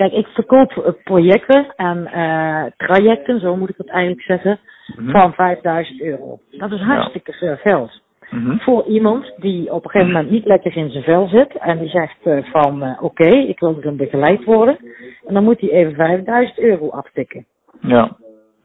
Kijk, 0.00 0.12
ik 0.12 0.26
verkoop 0.26 0.96
projecten 1.04 1.72
en 1.76 2.10
uh, 2.14 2.64
trajecten, 2.76 3.40
zo 3.40 3.56
moet 3.56 3.68
ik 3.68 3.76
het 3.76 3.88
eigenlijk 3.88 4.22
zeggen, 4.22 4.58
mm-hmm. 4.96 5.10
van 5.12 5.32
5000 5.32 6.00
euro. 6.00 6.38
Dat 6.50 6.72
is 6.72 6.80
hartstikke 6.80 7.32
veel 7.32 7.56
geld. 7.56 8.00
Mm-hmm. 8.30 8.60
Voor 8.60 8.84
iemand 8.86 9.32
die 9.36 9.72
op 9.72 9.84
een 9.84 9.90
gegeven 9.90 10.12
moment 10.12 10.30
niet 10.30 10.44
lekker 10.44 10.76
in 10.76 10.90
zijn 10.90 11.04
vel 11.04 11.28
zit 11.28 11.56
en 11.58 11.78
die 11.78 11.88
zegt 11.88 12.16
uh, 12.24 12.44
van 12.44 12.82
uh, 12.82 12.90
oké, 12.90 13.04
okay, 13.04 13.44
ik 13.44 13.60
wil 13.60 13.76
erin 13.78 13.96
begeleid 13.96 14.44
worden. 14.44 14.78
En 15.26 15.34
dan 15.34 15.44
moet 15.44 15.60
hij 15.60 15.70
even 15.70 15.94
5000 15.94 16.58
euro 16.58 16.88
aftikken. 16.88 17.46
Ja. 17.80 18.16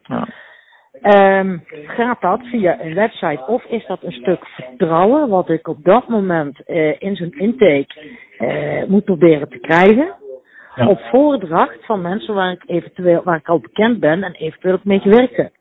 ja. 0.02 0.28
Um, 1.40 1.64
gaat 1.88 2.22
dat 2.22 2.40
via 2.44 2.82
een 2.82 2.94
website 2.94 3.44
of 3.48 3.64
is 3.64 3.86
dat 3.86 4.04
een 4.04 4.12
stuk 4.12 4.46
vertrouwen 4.46 5.30
wat 5.30 5.50
ik 5.50 5.68
op 5.68 5.84
dat 5.84 6.08
moment 6.08 6.60
uh, 6.68 7.02
in 7.02 7.16
zijn 7.16 7.32
intake 7.32 7.88
moet 8.88 9.04
proberen 9.04 9.50
te 9.50 9.60
krijgen? 9.60 10.24
Ja. 10.76 10.88
Op 10.88 11.00
voordracht 11.00 11.86
van 11.86 12.02
mensen 12.02 12.34
waar 12.34 12.52
ik 12.52 12.64
eventueel, 12.66 13.22
waar 13.24 13.38
ik 13.38 13.50
al 13.50 13.60
bekend 13.60 14.00
ben 14.00 14.24
en 14.24 14.34
eventueel 14.34 14.74
ook 14.74 14.84
mee 14.84 15.00
gewerkt 15.00 15.36
heb. 15.36 15.52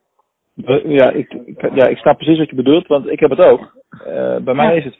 Ja, 0.84 1.10
ik, 1.10 1.32
ik, 1.44 1.74
ja, 1.74 1.86
ik 1.86 1.96
snap 1.96 2.16
precies 2.16 2.38
wat 2.38 2.48
je 2.48 2.56
bedoelt, 2.56 2.86
want 2.86 3.06
ik 3.08 3.20
heb 3.20 3.30
het 3.30 3.40
ook. 3.40 3.82
Uh, 4.06 4.36
bij 4.36 4.54
mij 4.54 4.76
is 4.76 4.84
het 4.84 4.96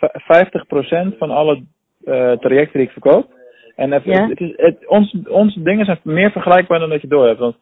50% 1.15 1.19
van 1.19 1.31
alle 1.31 1.63
uh, 2.05 2.33
trajecten 2.33 2.79
die 2.79 2.89
ik 2.89 2.91
verkoop. 2.91 3.33
En 3.77 4.01
ja. 4.05 4.29
het 4.29 4.41
is, 4.41 4.53
het, 4.57 4.89
ons, 4.89 5.17
onze 5.29 5.63
dingen 5.63 5.85
zijn 5.85 5.99
meer 6.03 6.31
vergelijkbaar 6.31 6.79
dan 6.79 6.89
dat 6.89 7.01
je 7.01 7.09
door 7.09 7.27
hebt. 7.27 7.39
Want 7.39 7.57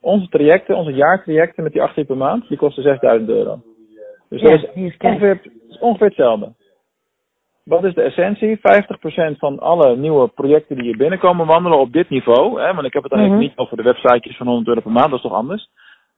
onze 0.00 0.28
trajecten, 0.28 0.76
onze 0.76 0.92
jaartrajecten 0.92 1.62
met 1.62 1.72
die 1.72 1.82
18 1.82 2.06
per 2.06 2.16
maand, 2.16 2.48
die 2.48 2.58
kosten 2.58 2.82
6000 2.82 3.28
euro. 3.28 3.60
Dus 4.28 4.42
dat 4.42 4.52
is 4.74 4.96
ongeveer, 4.98 5.40
is 5.68 5.78
ongeveer 5.78 6.06
hetzelfde. 6.06 6.52
Wat 7.68 7.84
is 7.84 7.94
de 7.94 8.02
essentie? 8.02 8.58
50% 8.58 8.60
van 9.38 9.58
alle 9.58 9.96
nieuwe 9.96 10.28
projecten 10.28 10.76
die 10.76 10.84
hier 10.84 10.96
binnenkomen 10.96 11.46
wandelen 11.46 11.78
op 11.78 11.92
dit 11.92 12.08
niveau. 12.08 12.60
Hè, 12.60 12.74
want 12.74 12.86
ik 12.86 12.92
heb 12.92 13.02
het 13.02 13.12
eigenlijk 13.12 13.42
mm 13.42 13.48
-hmm. 13.48 13.56
niet 13.56 13.56
over 13.56 13.76
de 13.76 13.82
websitejes 13.82 14.36
van 14.36 14.46
100 14.46 14.68
euro 14.68 14.80
per 14.80 14.92
maand, 14.92 15.10
dat 15.10 15.16
is 15.18 15.22
toch 15.22 15.32
anders. 15.32 15.68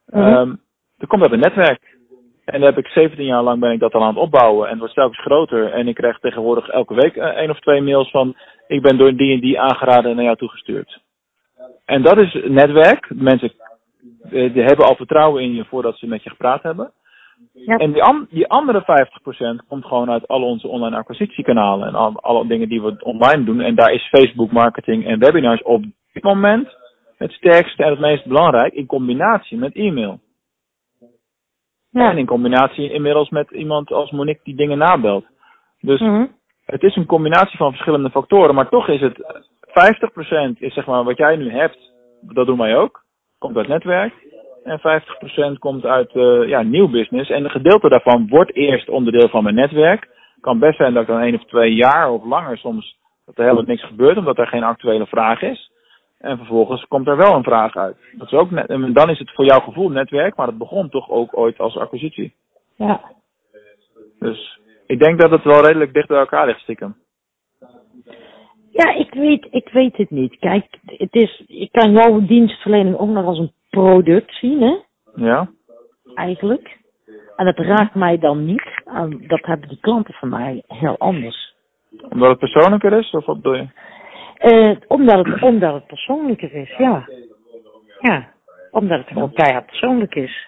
Mm 0.05 0.21
-hmm. 0.21 0.33
um, 0.33 0.59
er 0.97 1.07
komt 1.07 1.21
uit 1.21 1.31
een 1.31 1.39
netwerk. 1.39 1.99
En 2.45 2.59
daar 2.59 2.73
heb 2.73 2.85
ik 2.85 2.91
17 2.91 3.25
jaar 3.25 3.43
lang 3.43 3.59
ben 3.59 3.71
ik 3.71 3.79
dat 3.79 3.93
al 3.93 4.01
aan 4.01 4.07
het 4.07 4.23
opbouwen. 4.23 4.65
En 4.65 4.69
het 4.69 4.79
wordt 4.79 4.93
telkens 4.93 5.19
groter. 5.19 5.71
En 5.71 5.87
ik 5.87 5.95
krijg 5.95 6.19
tegenwoordig 6.19 6.67
elke 6.67 6.93
week 6.93 7.15
uh, 7.15 7.23
één 7.23 7.49
of 7.49 7.59
twee 7.59 7.81
mails 7.81 8.09
van... 8.09 8.35
ik 8.67 8.81
ben 8.81 8.97
door 8.97 9.15
die 9.15 9.33
en 9.33 9.39
die 9.39 9.59
aangeraden 9.59 10.09
en 10.09 10.15
naar 10.15 10.25
jou 10.25 10.37
toegestuurd. 10.37 10.99
En 11.85 12.01
dat 12.01 12.17
is 12.17 12.39
netwerk. 12.47 13.09
Mensen 13.13 13.51
uh, 14.31 14.53
die 14.53 14.63
hebben 14.63 14.85
al 14.85 14.95
vertrouwen 14.95 15.43
in 15.43 15.53
je 15.53 15.65
voordat 15.65 15.97
ze 15.97 16.07
met 16.07 16.23
je 16.23 16.29
gepraat 16.29 16.63
hebben. 16.63 16.91
Ja. 17.53 17.77
En 17.77 17.91
die, 17.91 18.03
an 18.03 18.27
die 18.29 18.47
andere 18.47 18.81
50% 19.63 19.67
komt 19.67 19.85
gewoon 19.85 20.09
uit 20.09 20.27
al 20.27 20.43
onze 20.43 20.67
online 20.67 20.95
acquisitiekanalen 20.95 21.87
en 21.87 21.95
al, 21.95 22.21
alle 22.21 22.47
dingen 22.47 22.69
die 22.69 22.81
we 22.81 22.95
online 23.03 23.43
doen. 23.43 23.61
En 23.61 23.75
daar 23.75 23.91
is 23.91 24.07
Facebook 24.07 24.51
marketing 24.51 25.05
en 25.05 25.19
webinars 25.19 25.61
op 25.63 25.83
dit 26.13 26.23
moment 26.23 26.75
het 27.17 27.31
sterkste 27.31 27.83
en 27.83 27.89
het 27.89 27.99
meest 27.99 28.25
belangrijk 28.25 28.73
in 28.73 28.85
combinatie 28.85 29.57
met 29.57 29.75
e-mail. 29.75 30.19
Ja. 31.89 32.09
En 32.09 32.17
in 32.17 32.25
combinatie 32.25 32.91
inmiddels 32.91 33.29
met 33.29 33.51
iemand 33.51 33.91
als 33.91 34.11
Monique 34.11 34.43
die 34.43 34.55
dingen 34.55 34.77
nabelt. 34.77 35.25
Dus 35.79 35.99
mm 35.99 36.07
-hmm. 36.07 36.31
het 36.65 36.83
is 36.83 36.95
een 36.95 37.05
combinatie 37.05 37.57
van 37.57 37.71
verschillende 37.71 38.09
factoren, 38.09 38.55
maar 38.55 38.69
toch 38.69 38.87
is 38.87 39.01
het 39.01 39.17
50% 39.67 40.59
is 40.59 40.73
zeg 40.73 40.85
maar 40.85 41.03
wat 41.03 41.17
jij 41.17 41.35
nu 41.35 41.51
hebt, 41.51 41.77
dat 42.21 42.45
doen 42.45 42.57
wij 42.57 42.77
ook. 42.77 43.03
Komt 43.37 43.57
uit 43.57 43.67
netwerk. 43.67 44.13
En 44.63 44.79
50% 45.55 45.59
komt 45.59 45.85
uit 45.85 46.15
uh, 46.15 46.47
ja, 46.47 46.61
nieuw 46.61 46.89
business. 46.89 47.29
En 47.29 47.43
een 47.43 47.49
gedeelte 47.49 47.89
daarvan 47.89 48.27
wordt 48.27 48.55
eerst 48.55 48.89
onderdeel 48.89 49.29
van 49.29 49.43
mijn 49.43 49.55
netwerk. 49.55 50.09
Kan 50.41 50.59
best 50.59 50.77
zijn 50.77 50.93
dat 50.93 51.01
ik 51.01 51.07
dan 51.07 51.21
één 51.21 51.35
of 51.35 51.45
twee 51.45 51.73
jaar 51.73 52.11
of 52.11 52.25
langer 52.25 52.57
soms 52.57 52.99
dat 53.25 53.37
er 53.37 53.43
helemaal 53.43 53.65
niks 53.65 53.85
gebeurt, 53.85 54.17
omdat 54.17 54.37
er 54.37 54.47
geen 54.47 54.63
actuele 54.63 55.05
vraag 55.05 55.41
is. 55.41 55.71
En 56.17 56.37
vervolgens 56.37 56.85
komt 56.87 57.07
er 57.07 57.17
wel 57.17 57.35
een 57.35 57.43
vraag 57.43 57.75
uit. 57.75 57.97
Dat 58.17 58.27
is 58.27 58.33
ook 58.33 58.51
net, 58.51 58.67
en 58.67 58.93
dan 58.93 59.09
is 59.09 59.19
het 59.19 59.31
voor 59.33 59.45
jouw 59.45 59.59
gevoel 59.59 59.89
netwerk, 59.89 60.35
maar 60.35 60.47
het 60.47 60.57
begon 60.57 60.89
toch 60.89 61.09
ook 61.09 61.37
ooit 61.37 61.59
als 61.59 61.77
acquisitie. 61.77 62.33
Ja. 62.75 63.01
Dus 64.19 64.59
ik 64.87 64.99
denk 64.99 65.19
dat 65.19 65.31
het 65.31 65.43
wel 65.43 65.65
redelijk 65.65 65.93
dicht 65.93 66.07
bij 66.07 66.17
elkaar 66.19 66.45
ligt 66.45 66.59
stiekem. 66.59 66.95
Ja, 68.71 68.93
ik 68.93 69.13
weet, 69.13 69.47
ik 69.51 69.69
weet 69.69 69.97
het 69.97 70.09
niet. 70.09 70.39
Kijk, 70.39 70.65
het 70.85 71.13
is, 71.15 71.43
ik 71.47 71.71
kan 71.71 71.91
jouw 71.91 72.25
dienstverlening 72.25 72.97
ook 72.97 73.09
nog 73.09 73.25
als 73.25 73.37
een 73.37 73.51
product 73.71 74.33
zien, 74.33 74.61
hè? 74.61 74.75
Ja? 75.15 75.49
eigenlijk. 76.15 76.79
En 77.35 77.45
dat 77.45 77.57
raakt 77.57 77.95
mij 77.95 78.17
dan 78.17 78.45
niet. 78.45 78.81
En 78.85 79.23
dat 79.27 79.45
hebben 79.45 79.67
die 79.67 79.79
klanten 79.81 80.13
van 80.13 80.29
mij 80.29 80.63
heel 80.67 80.97
anders. 80.97 81.53
Omdat 82.09 82.29
het 82.29 82.39
persoonlijker 82.39 82.93
is? 82.93 83.11
Of 83.11 83.25
wat 83.25 83.35
bedoel 83.35 83.55
je? 83.55 83.67
Eh, 84.37 84.75
omdat, 84.87 85.25
het, 85.25 85.41
omdat 85.41 85.73
het 85.73 85.87
persoonlijker 85.87 86.53
is, 86.53 86.75
ja. 86.77 87.07
Ja, 87.99 88.27
omdat 88.71 88.99
het 88.99 89.07
gewoon 89.07 89.33
keihard 89.33 89.65
persoonlijk 89.65 90.15
is. 90.15 90.47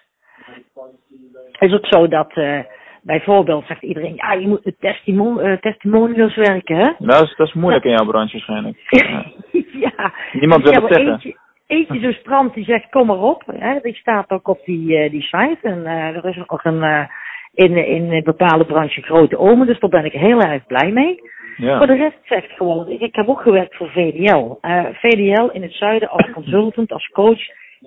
Het 1.52 1.72
is 1.72 1.74
ook 1.74 1.86
zo 1.86 2.08
dat 2.08 2.34
eh, 2.34 2.60
bijvoorbeeld 3.02 3.66
zegt 3.66 3.82
iedereen, 3.82 4.16
ja, 4.16 4.34
je 4.34 4.48
moet 4.48 4.66
met 4.66 4.80
testimon 4.80 5.40
eh, 5.40 5.58
testimonials 5.58 6.36
werken, 6.36 6.76
hè? 6.76 6.92
Dat 6.98 7.22
is, 7.22 7.36
dat 7.36 7.48
is 7.48 7.54
moeilijk 7.54 7.84
in 7.84 7.92
jouw 7.92 8.06
branche 8.06 8.32
waarschijnlijk. 8.34 8.78
Ja. 8.90 9.26
ja. 9.74 10.14
Niemand 10.32 10.64
wil 10.64 10.74
het 10.74 10.94
zeggen. 10.94 11.12
Eentje, 11.12 11.38
eentje 11.74 12.00
zo'n 12.00 12.20
strand 12.22 12.54
die 12.54 12.64
zegt, 12.64 12.90
kom 12.90 13.08
maar 13.08 13.22
op. 13.22 13.44
Hè? 13.46 13.80
Die 13.82 13.96
staat 13.96 14.30
ook 14.30 14.48
op 14.48 14.60
die, 14.66 14.98
eh, 14.98 15.12
die 15.12 15.22
site. 15.22 15.58
En 15.62 15.86
eh, 15.86 16.16
er 16.16 16.26
is 16.26 16.50
ook 16.50 16.64
een, 16.64 16.84
eh, 16.84 17.06
in, 17.54 17.88
in 17.88 18.12
een 18.12 18.24
bepaalde 18.24 18.66
branche 18.66 19.02
grote 19.02 19.38
omen. 19.38 19.68
Dus 19.68 19.80
daar 19.80 19.90
ben 19.90 20.06
ik 20.06 20.12
heel 20.12 20.42
erg 20.42 20.66
blij 20.66 20.92
mee. 20.92 21.22
Ja. 21.58 21.78
Voor 21.78 21.88
de 21.88 21.96
rest 21.96 22.18
zegt 22.24 22.52
gewoon, 22.52 22.90
ik, 22.90 23.16
heb 23.16 23.28
ook 23.28 23.42
gewerkt 23.42 23.76
voor 23.76 23.90
VDL. 23.90 24.58
VDL 24.94 25.50
in 25.52 25.62
het 25.62 25.74
zuiden 25.74 26.10
als 26.10 26.32
consultant, 26.32 26.92
als 26.92 27.08
coach, 27.08 27.42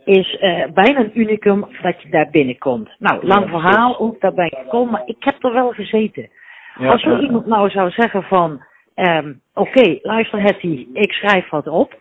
is 0.04 0.38
bijna 0.74 0.98
een 0.98 1.20
unicum 1.20 1.66
dat 1.82 2.02
je 2.02 2.08
daar 2.08 2.28
binnenkomt. 2.30 2.90
Nou, 2.98 3.26
lang 3.26 3.48
verhaal, 3.48 3.98
ook 3.98 4.20
daar 4.20 4.34
ben 4.34 4.46
ik 4.46 4.58
gekomen, 4.62 4.92
maar 4.92 5.02
ik 5.06 5.16
heb 5.18 5.44
er 5.44 5.52
wel 5.52 5.70
gezeten. 5.70 6.28
Ja, 6.78 6.90
Als 6.90 7.02
zo 7.02 7.10
ja, 7.10 7.18
iemand 7.18 7.46
nou 7.46 7.70
zou 7.70 7.90
zeggen 7.90 8.22
van, 8.22 8.64
ehm, 8.94 9.32
oké, 9.54 9.98
luister 10.02 10.42
Hetty, 10.42 10.86
ik 10.92 11.12
schrijf 11.12 11.48
wat 11.50 11.66
op. 11.66 11.94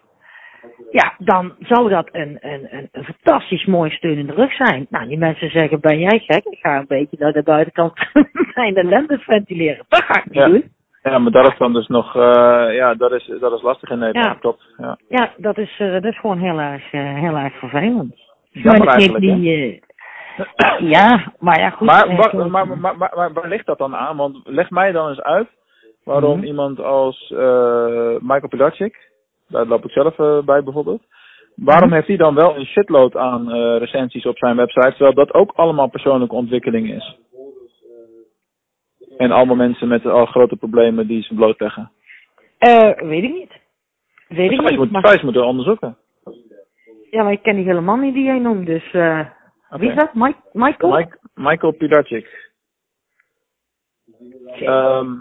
Ja, 0.91 1.13
dan 1.17 1.55
zou 1.59 1.89
dat 1.89 2.09
een, 2.11 2.37
een, 2.41 2.67
een, 2.71 2.89
een 2.91 3.03
fantastisch 3.03 3.65
mooi 3.65 3.89
steun 3.91 4.17
in 4.17 4.25
de 4.27 4.33
rug 4.33 4.53
zijn. 4.53 4.85
Nou, 4.89 5.07
die 5.07 5.17
mensen 5.17 5.49
zeggen, 5.49 5.79
ben 5.79 5.99
jij 5.99 6.19
gek? 6.19 6.43
Ik 6.45 6.59
ga 6.61 6.77
een 6.77 6.85
beetje 6.87 7.17
naar 7.19 7.31
de 7.33 7.43
buitenkant 7.43 7.93
mijn 8.55 8.75
ellende 8.75 9.17
ventileren. 9.19 9.85
Dat 9.87 10.03
ga 10.03 10.17
ik 10.19 10.25
niet 10.25 10.33
Ja. 10.33 10.45
doen. 10.47 10.73
Ja, 11.03 11.19
maar 11.19 11.31
dat 11.31 11.51
is 11.51 11.57
dan 11.57 11.73
dus 11.73 11.87
nog, 11.87 12.15
eh, 12.15 12.65
ja, 12.75 12.93
dat 12.93 13.11
is, 13.11 13.31
dat 13.39 13.53
is 13.53 13.61
lastig 13.61 13.89
in 13.89 13.99
Nederland, 13.99 14.33
Ja. 14.33 14.39
klopt. 14.39 14.73
Ja. 14.77 14.97
Ja, 15.09 15.31
dat 15.37 15.57
is, 15.57 15.75
eh, 15.79 15.91
dat 15.91 16.03
is 16.03 16.19
gewoon 16.19 16.39
heel 16.39 16.59
erg, 16.59 16.91
eh, 16.93 17.13
heel 17.13 17.37
erg 17.37 17.53
vervelend. 17.59 18.15
Jammer 18.49 18.85
Maar 18.85 18.93
eigenlijk, 18.95 19.23
die, 19.23 19.83
ja, 20.79 21.31
maar 21.39 21.59
ja, 21.59 21.69
goed. 21.69 21.87
Maar, 21.87 22.15
wa- 22.15 22.21
goed. 22.23 22.33
maar, 22.33 22.67
maar, 22.67 22.77
maar, 22.77 22.97
maar, 22.97 23.11
maar 23.15 23.33
waar 23.33 23.47
ligt 23.47 23.65
dat 23.65 23.77
dan 23.77 23.95
aan? 23.95 24.17
Want 24.17 24.37
leg 24.43 24.69
mij 24.69 24.91
dan 24.91 25.09
eens 25.09 25.21
uit 25.21 25.47
waarom 26.03 26.37
Mhm. 26.37 26.45
iemand 26.45 26.79
als 26.79 27.29
Michael 28.19 28.47
Pilacic, 28.49 28.97
daar 29.47 29.65
loop 29.65 29.85
ik 29.85 29.91
zelf 29.91 30.19
eh, 30.19 30.39
bij 30.45 30.63
bijvoorbeeld, 30.63 31.01
waarom 31.55 31.85
Mhm. 31.87 31.95
heeft 31.95 32.07
hij 32.07 32.17
dan 32.17 32.35
wel 32.35 32.55
een 32.55 32.65
shitload 32.65 33.15
aan 33.15 33.51
eh, 33.51 33.77
recensies 33.77 34.25
op 34.25 34.37
zijn 34.37 34.55
website, 34.55 34.89
terwijl 34.89 35.13
dat 35.13 35.33
ook 35.33 35.51
allemaal 35.55 35.87
persoonlijke 35.89 36.35
ontwikkeling 36.35 36.93
is? 36.93 37.17
En 39.17 39.31
allemaal 39.31 39.55
mensen 39.55 39.87
met 39.87 40.05
al 40.05 40.25
grote 40.25 40.55
problemen 40.55 41.07
die 41.07 41.21
ze 41.23 41.33
blootleggen. 41.35 41.91
Eh, 42.57 42.91
weet 42.95 43.23
ik 43.23 43.33
niet. 43.33 43.51
Weet 44.27 44.51
ik 44.51 44.61
niet. 44.61 44.77
moet, 44.77 44.91
Maar, 44.91 45.11
eens 45.13 45.21
moeten 45.21 45.45
onderzoeken. 45.45 45.97
ja, 47.11 47.23
maar 47.23 47.31
ik 47.31 47.41
ken 47.41 47.55
die 47.55 47.65
helemaal 47.65 47.95
niet 47.95 48.13
die 48.13 48.23
jij 48.23 48.39
noemt. 48.39 48.65
Dus, 48.65 48.91
eh 48.93 49.19
wie 49.69 49.89
is 49.89 49.95
dat? 49.95 50.13
Mike, 50.13 50.37
Michael? 50.51 50.91
Mike, 50.97 51.17
Michael 51.33 51.71
Pilacic. 51.73 52.51
Ehm, 54.59 55.13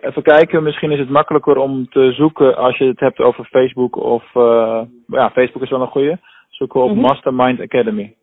even 0.00 0.22
kijken, 0.22 0.62
misschien 0.62 0.90
is 0.90 0.98
het 0.98 1.08
makkelijker 1.10 1.56
om 1.56 1.88
te 1.88 2.12
zoeken 2.12 2.56
als 2.56 2.76
je 2.78 2.84
het 2.84 3.00
hebt 3.00 3.18
over 3.18 3.44
Facebook 3.44 3.96
of 3.96 4.34
uh, 4.34 4.80
ja, 5.06 5.30
Facebook 5.30 5.62
is 5.62 5.70
wel 5.70 5.80
een 5.80 5.86
goede. 5.86 6.18
Zoeken 6.50 6.82
op 6.82 6.90
Mhm. 6.90 7.00
Mastermind 7.00 7.60
Academy. 7.60 8.14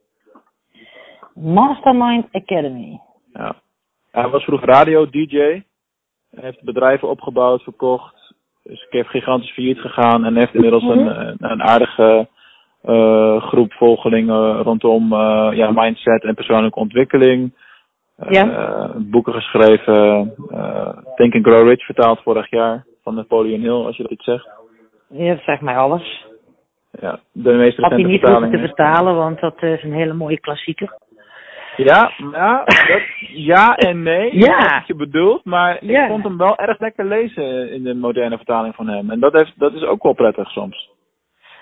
Mastermind 1.34 2.26
Academy. 2.32 3.00
Ja. 3.34 3.56
Hij 4.12 4.28
was 4.30 4.44
vroeger 4.44 4.68
radio 4.68 5.10
DJ, 5.10 5.38
Hij 5.38 6.44
heeft 6.44 6.64
bedrijven 6.64 7.08
opgebouwd, 7.10 7.64
verkocht, 7.64 8.34
is 8.64 8.82
een 8.82 8.90
keer 8.90 9.06
gigantisch 9.06 9.52
failliet 9.52 9.80
gegaan 9.80 10.26
en 10.26 10.36
heeft 10.36 10.54
inmiddels 10.54 10.84
Mhm. 10.84 10.92
een, 11.00 11.36
een 11.40 11.62
aardige 11.64 12.28
uh, 12.86 13.42
groep 13.42 13.74
volgelingen 13.74 14.62
rondom 14.62 15.14
uh, 15.14 15.50
ja, 15.54 15.72
mindset 15.72 16.24
en 16.24 16.36
persoonlijke 16.36 16.80
ontwikkeling. 16.80 17.54
Ja. 18.28 18.46
Uh, 18.46 18.90
boeken 18.96 19.34
geschreven, 19.34 20.34
uh, 20.52 20.98
Think 21.16 21.36
and 21.36 21.46
Grow 21.46 21.68
Rich 21.68 21.86
vertaald 21.86 22.22
vorig 22.22 22.50
jaar 22.50 22.86
van 23.04 23.16
Napoleon 23.16 23.62
Hill, 23.62 23.86
als 23.86 23.98
je 23.98 24.04
dat 24.04 24.12
iets 24.12 24.24
zegt. 24.24 24.50
Ja, 25.08 25.34
dat 25.34 25.44
zegt 25.44 25.62
mij 25.62 25.78
alles. 25.78 26.26
Ja, 27.00 27.20
de 27.32 27.52
meest 27.54 27.78
Had 27.78 27.92
hij 27.92 28.02
recente 28.02 28.12
niet 28.12 28.22
hoeven 28.22 28.52
te 28.52 28.68
vertalen, 28.68 29.16
want 29.16 29.40
dat 29.40 29.64
is 29.64 29.84
een 29.84 29.94
hele 29.94 30.14
mooie 30.14 30.40
klassieker. 30.40 30.98
Ja, 31.76 32.12
ja, 32.32 32.64
dat, 32.66 33.02
ja 33.34 33.76
en 33.76 34.04
nee. 34.04 34.38
Ja. 34.38 34.58
Wat 34.58 34.88
je 34.88 34.96
bedoelt, 34.96 35.46
maar 35.46 35.86
Ja. 35.86 36.04
ik 36.04 36.10
vond 36.10 36.24
hem 36.24 36.38
wel 36.38 36.58
erg 36.58 36.80
lekker 36.80 37.06
lezen 37.06 37.72
in 37.72 37.84
de 37.84 37.94
moderne 37.94 38.36
vertaling 38.38 38.76
van 38.76 38.88
hem. 38.88 39.12
En 39.12 39.20
dat, 39.20 39.34
heeft, 39.34 39.54
dat 39.56 39.74
is 39.74 39.84
ook 39.84 40.04
wel 40.04 40.14
prettig 40.14 40.50
soms. 40.50 40.90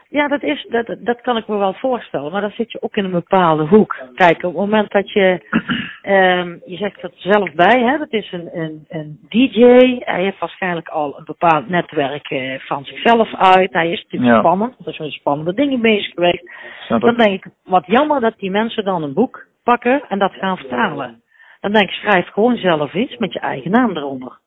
Ja, 0.09 0.27
dat, 0.27 0.43
is, 0.43 0.65
dat, 0.69 0.95
dat 0.99 1.21
kan 1.21 1.37
ik 1.37 1.47
me 1.47 1.57
wel 1.57 1.73
voorstellen, 1.73 2.31
maar 2.31 2.41
dan 2.41 2.51
zit 2.51 2.71
je 2.71 2.81
ook 2.81 2.95
in 2.95 3.05
een 3.05 3.11
bepaalde 3.11 3.63
hoek. 3.67 3.95
Kijk, 4.15 4.35
op 4.37 4.41
het 4.43 4.53
moment 4.53 4.91
dat 4.91 5.11
je, 5.11 5.39
ehm, 6.01 6.57
je 6.65 6.77
zegt 6.77 7.01
dat 7.01 7.11
zelf 7.15 7.53
bij, 7.53 7.79
hè, 7.81 7.97
dat 7.97 8.11
is 8.13 8.31
een, 8.31 8.49
een, 8.53 8.85
een 8.89 9.19
DJ, 9.29 9.61
hij 9.99 10.23
heeft 10.23 10.39
waarschijnlijk 10.39 10.87
al 10.89 11.17
een 11.17 11.25
bepaald 11.25 11.69
netwerk 11.69 12.29
eh, 12.29 12.59
van 12.59 12.85
zichzelf 12.85 13.35
uit, 13.35 13.73
hij 13.73 13.91
is 13.91 14.01
natuurlijk 14.03 14.31
Ja. 14.33 14.39
spannend, 14.39 14.75
er 14.85 14.95
met 14.99 15.11
spannende 15.11 15.53
dingen 15.53 15.81
bezig 15.81 16.13
geweest. 16.13 16.49
Dan 16.87 17.15
denk 17.17 17.45
ik, 17.45 17.51
wat 17.63 17.83
jammer 17.85 18.21
dat 18.21 18.33
die 18.37 18.51
mensen 18.51 18.83
dan 18.85 19.03
een 19.03 19.13
boek 19.13 19.45
pakken 19.63 20.01
en 20.09 20.19
dat 20.19 20.33
gaan 20.33 20.57
vertalen. 20.57 21.21
Dan 21.61 21.71
denk 21.71 21.89
ik, 21.89 21.95
schrijf 21.95 22.27
gewoon 22.27 22.55
zelf 22.57 22.93
iets 22.93 23.17
met 23.17 23.33
je 23.33 23.39
eigen 23.39 23.71
naam 23.71 23.97
eronder. 23.97 24.39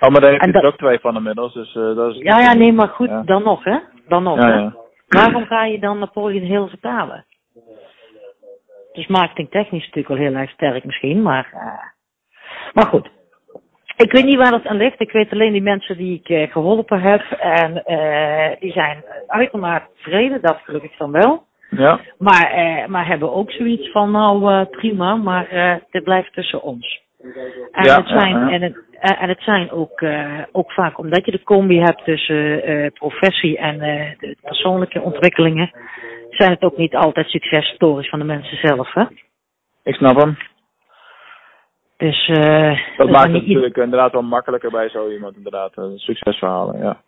Oh, 0.00 0.08
maar 0.08 0.20
daar 0.20 0.30
hij 0.30 0.46
er 0.46 0.52
dat- 0.52 0.64
ook 0.64 0.76
twee 0.78 0.98
van 0.98 1.16
inmiddels, 1.16 1.54
dus 1.54 1.74
eh, 1.76 1.94
dat 1.96 2.14
is... 2.14 2.22
Ja, 2.22 2.38
ja, 2.38 2.54
nee, 2.54 2.72
maar 2.72 2.88
goed, 2.88 3.08
Ja. 3.08 3.22
dan 3.22 3.42
nog, 3.42 3.64
hè? 3.64 3.76
Dan 4.08 4.22
nog, 4.22 4.36
Ja, 4.40 4.48
hè? 4.48 4.58
ja. 4.58 4.74
Waarom 5.08 5.44
ga 5.46 5.64
je 5.64 5.78
dan 5.78 5.98
Napoleon 5.98 6.44
Hill 6.44 6.66
vertalen? 6.68 7.24
Dus 8.92 9.06
marketingtechnisch 9.06 9.84
natuurlijk 9.84 10.08
wel 10.08 10.16
heel 10.28 10.34
erg 10.34 10.50
sterk 10.50 10.84
misschien, 10.84 11.22
maar... 11.22 11.48
eh, 11.52 11.84
maar 12.72 12.86
goed. 12.86 13.08
Ik 13.96 14.12
weet 14.12 14.24
niet 14.24 14.36
waar 14.36 14.50
dat 14.50 14.66
aan 14.66 14.76
ligt. 14.76 15.00
Ik 15.00 15.12
weet 15.12 15.32
alleen 15.32 15.52
die 15.52 15.62
mensen 15.62 15.96
die 15.96 16.18
ik 16.18 16.28
eh, 16.28 16.52
geholpen 16.52 17.00
heb. 17.00 17.20
En 17.38 17.84
eh, 17.84 18.60
die 18.60 18.72
zijn 18.72 19.04
uitermate 19.26 19.86
tevreden, 19.94 20.40
dat 20.42 20.58
gelukkig 20.62 20.96
dan 20.96 21.10
wel. 21.10 21.44
Ja, 21.70 22.00
Maar, 22.18 22.50
maar 22.88 23.06
hebben 23.06 23.32
ook 23.32 23.50
zoiets 23.50 23.90
van, 23.90 24.10
nou 24.10 24.64
prima, 24.64 25.14
maar 25.16 25.80
dit 25.90 26.04
blijft 26.04 26.32
tussen 26.32 26.62
ons. 26.62 27.00
En, 27.72 27.84
Ja, 27.84 27.96
het, 27.96 28.08
zijn, 28.08 28.38
ja. 28.38 28.50
En, 28.50 28.62
het, 28.62 28.84
en 29.00 29.28
het 29.28 29.40
zijn 29.40 29.70
ook, 29.70 30.00
eh, 30.00 30.42
ook 30.52 30.72
vaak, 30.72 30.98
omdat 30.98 31.24
je 31.24 31.30
de 31.30 31.42
combi 31.42 31.80
hebt 31.80 32.04
tussen 32.04 32.62
eh, 32.62 32.90
professie 32.92 33.58
en 33.58 33.80
eh, 33.80 34.18
de 34.18 34.36
persoonlijke 34.42 35.00
ontwikkelingen, 35.00 35.70
zijn 36.30 36.50
het 36.50 36.62
ook 36.62 36.76
niet 36.76 36.94
altijd 36.94 37.28
successtories 37.28 38.08
van 38.08 38.18
de 38.18 38.24
mensen 38.24 38.56
zelf. 38.56 38.92
Hè? 38.92 39.04
ik 39.82 39.94
snap 39.94 40.16
hem. 40.20 40.36
Dus 41.96 42.28
eh, 42.28 42.78
Dat 42.96 43.06
is 43.08 43.12
maakt 43.14 43.32
het 43.32 43.46
natuurlijk 43.46 43.76
inderdaad 43.76 44.12
wel 44.12 44.22
makkelijker 44.22 44.70
bij 44.70 44.88
zo 44.88 45.10
iemand, 45.10 45.36
inderdaad. 45.36 45.76
eh, 45.76 45.84
succesverhalen, 45.96 46.78
ja. 46.78 47.00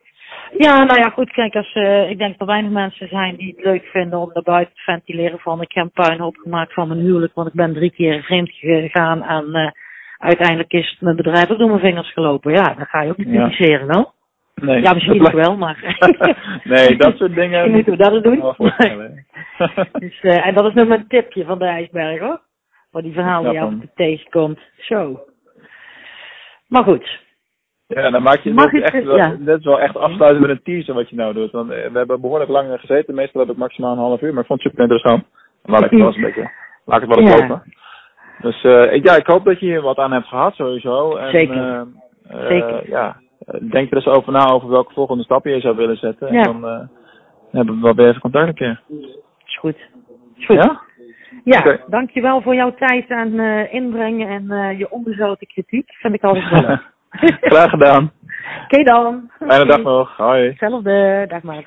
Ja, 0.59 0.84
nou 0.84 1.01
ja, 1.01 1.09
goed, 1.11 1.30
kijk, 1.32 1.55
als, 1.55 1.72
eh, 1.72 2.11
ik 2.11 2.18
denk 2.18 2.30
dat 2.30 2.41
er 2.41 2.47
weinig 2.55 2.70
mensen 2.70 3.09
zijn 3.09 3.36
die 3.36 3.55
het 3.57 3.64
leuk 3.64 3.84
vinden 3.84 4.18
om 4.18 4.30
naar 4.32 4.43
buiten 4.43 4.74
te 4.74 4.82
ventileren 4.82 5.39
van 5.39 5.61
ik 5.62 5.72
heb 5.72 5.84
een 5.84 6.05
puinhoop 6.05 6.36
gemaakt 6.36 6.72
van 6.72 6.89
mijn 6.89 7.01
huwelijk, 7.01 7.34
want 7.34 7.49
ik 7.49 7.55
ben 7.55 7.74
drie 7.74 7.91
keer 7.91 8.22
vreemd 8.22 8.51
gegaan 8.53 9.22
en 9.22 9.55
eh, 9.55 9.70
uiteindelijk 10.19 10.73
is 10.73 10.97
mijn 11.01 11.16
bedrijf 11.16 11.51
ook 11.51 11.59
door 11.59 11.69
mijn 11.69 11.81
vingers 11.81 12.12
gelopen. 12.12 12.53
Ja, 12.53 12.62
dan 12.75 12.87
ga 12.87 13.03
je 13.03 13.11
ook 13.11 13.16
niet 13.16 13.29
Ja. 13.29 13.43
publiceren, 13.43 13.87
wel. 13.87 14.12
Nee, 14.55 14.83
Ja, 14.83 14.93
misschien 14.93 15.23
dat 15.23 15.33
nog 15.33 15.47
wel, 15.47 15.57
maar... 15.57 15.97
nee, 16.64 16.97
dat 16.97 17.16
soort 17.16 17.35
dingen... 17.35 17.71
Moeten 17.73 17.97
we 17.97 17.99
dat 18.11 18.23
doen. 18.25 18.55
Dus, 19.93 20.21
eh, 20.21 20.47
en 20.47 20.55
dat 20.55 20.66
is 20.66 20.75
nog 20.75 20.89
mijn 20.89 21.07
tipje 21.09 21.45
van 21.45 21.59
de 21.59 21.64
ijsberg, 21.64 22.21
hoor. 22.21 22.41
Voor 22.91 23.03
die 23.03 23.12
verhalen 23.12 23.51
die 23.51 23.53
je 23.53 23.64
af 23.64 23.71
en 23.71 23.79
dan. 23.79 23.81
toe 23.81 23.91
tegenkomt. 23.95 24.59
Zo. 24.79 25.21
Maar 26.66 26.83
goed. 26.85 27.19
Ja, 27.87 28.11
dan 28.11 28.23
maak 28.23 28.39
je 28.41 28.53
Mag 28.53 28.73
ik 28.73 28.83
echt 28.83 28.93
het- 28.93 29.16
ja. 29.16 29.37
dit 29.39 29.59
is 29.59 29.64
wel 29.64 29.81
echt 29.81 29.97
afsluiten 29.97 30.41
met 30.41 30.51
een 30.51 30.62
teaser 30.62 30.95
wat 30.95 31.09
je 31.11 31.16
nou 31.16 31.33
doet. 31.35 31.51
Want 31.51 31.71
eh, 31.71 31.77
we 31.91 31.99
hebben 31.99 32.21
behoorlijk 32.21 32.51
lang 32.51 32.81
gezeten. 32.81 33.14
Meestal 33.14 33.41
heb 33.41 33.51
ik 33.51 33.57
maximaal 33.57 33.93
een 33.93 33.99
half 33.99 34.21
uur, 34.23 34.33
maar 34.33 34.41
ik 34.41 34.47
vond 34.49 34.62
het 34.62 34.71
super 34.73 34.85
interessant. 34.91 35.25
Laat 35.62 35.85
ik 35.85 35.91
het 35.91 35.99
wel 35.99 36.07
eens 36.09 36.16
een 36.23 36.23
beetje, 36.23 36.51
laat 36.85 37.03
ik 37.03 37.09
het 37.09 37.19
wel 37.19 37.25
eens 37.29 37.35
Ja. 37.41 37.47
lopen. 37.47 37.62
Dus 38.41 38.64
eh, 38.64 38.93
ik, 38.93 39.05
ja, 39.05 39.16
ik 39.16 39.26
hoop 39.26 39.45
dat 39.45 39.61
je 39.61 39.66
hier 39.66 39.80
wat 39.80 39.99
aan 39.99 40.12
hebt 40.12 40.26
gehad 40.26 40.55
sowieso. 40.55 41.16
En, 41.16 41.30
Zeker. 41.30 41.57
eh, 41.57 41.80
eh, 42.28 42.47
Zeker. 42.47 42.89
ja, 42.89 43.16
denk 43.61 43.91
er 43.91 43.97
eens 43.97 44.07
over 44.07 44.32
na 44.32 44.51
over 44.51 44.68
welke 44.68 44.93
volgende 44.93 45.22
stappen 45.24 45.53
je 45.55 45.61
zou 45.61 45.76
willen 45.76 45.97
zetten. 45.97 46.32
Ja. 46.32 46.43
En 46.43 46.61
dan 46.61 46.89
hebben 47.51 47.74
we 47.74 47.80
wel 47.80 47.95
weer 47.95 48.09
even 48.09 48.20
contact 48.20 48.49
een 48.49 48.55
keer. 48.55 48.80
Is 49.47 49.59
goed. 49.59 49.76
Is 50.36 50.47
goed. 50.47 50.57
Ja? 50.57 50.80
Ja, 51.45 51.78
dankjewel 51.86 52.43
voor 52.43 52.55
jouw 52.55 52.74
tijd 52.74 53.09
en 53.09 53.41
eh, 53.41 53.72
inbrengen 53.74 54.28
en 54.28 54.76
je 54.76 54.91
onbezouten 54.91 55.47
kritiek. 55.47 55.93
Vind 55.93 56.14
ik 56.14 56.22
altijd 56.22 56.51
wel. 56.51 56.78
Graag 57.51 57.70
gedaan. 57.70 58.12
Oké 58.64 58.82
dan. 58.82 59.30
Fijne 59.47 59.66
dag 59.66 59.82
nog. 59.82 60.16
Hoi. 60.16 60.49
Hetzelfde. 60.49 61.24
Dag 61.28 61.43
Mark. 61.43 61.66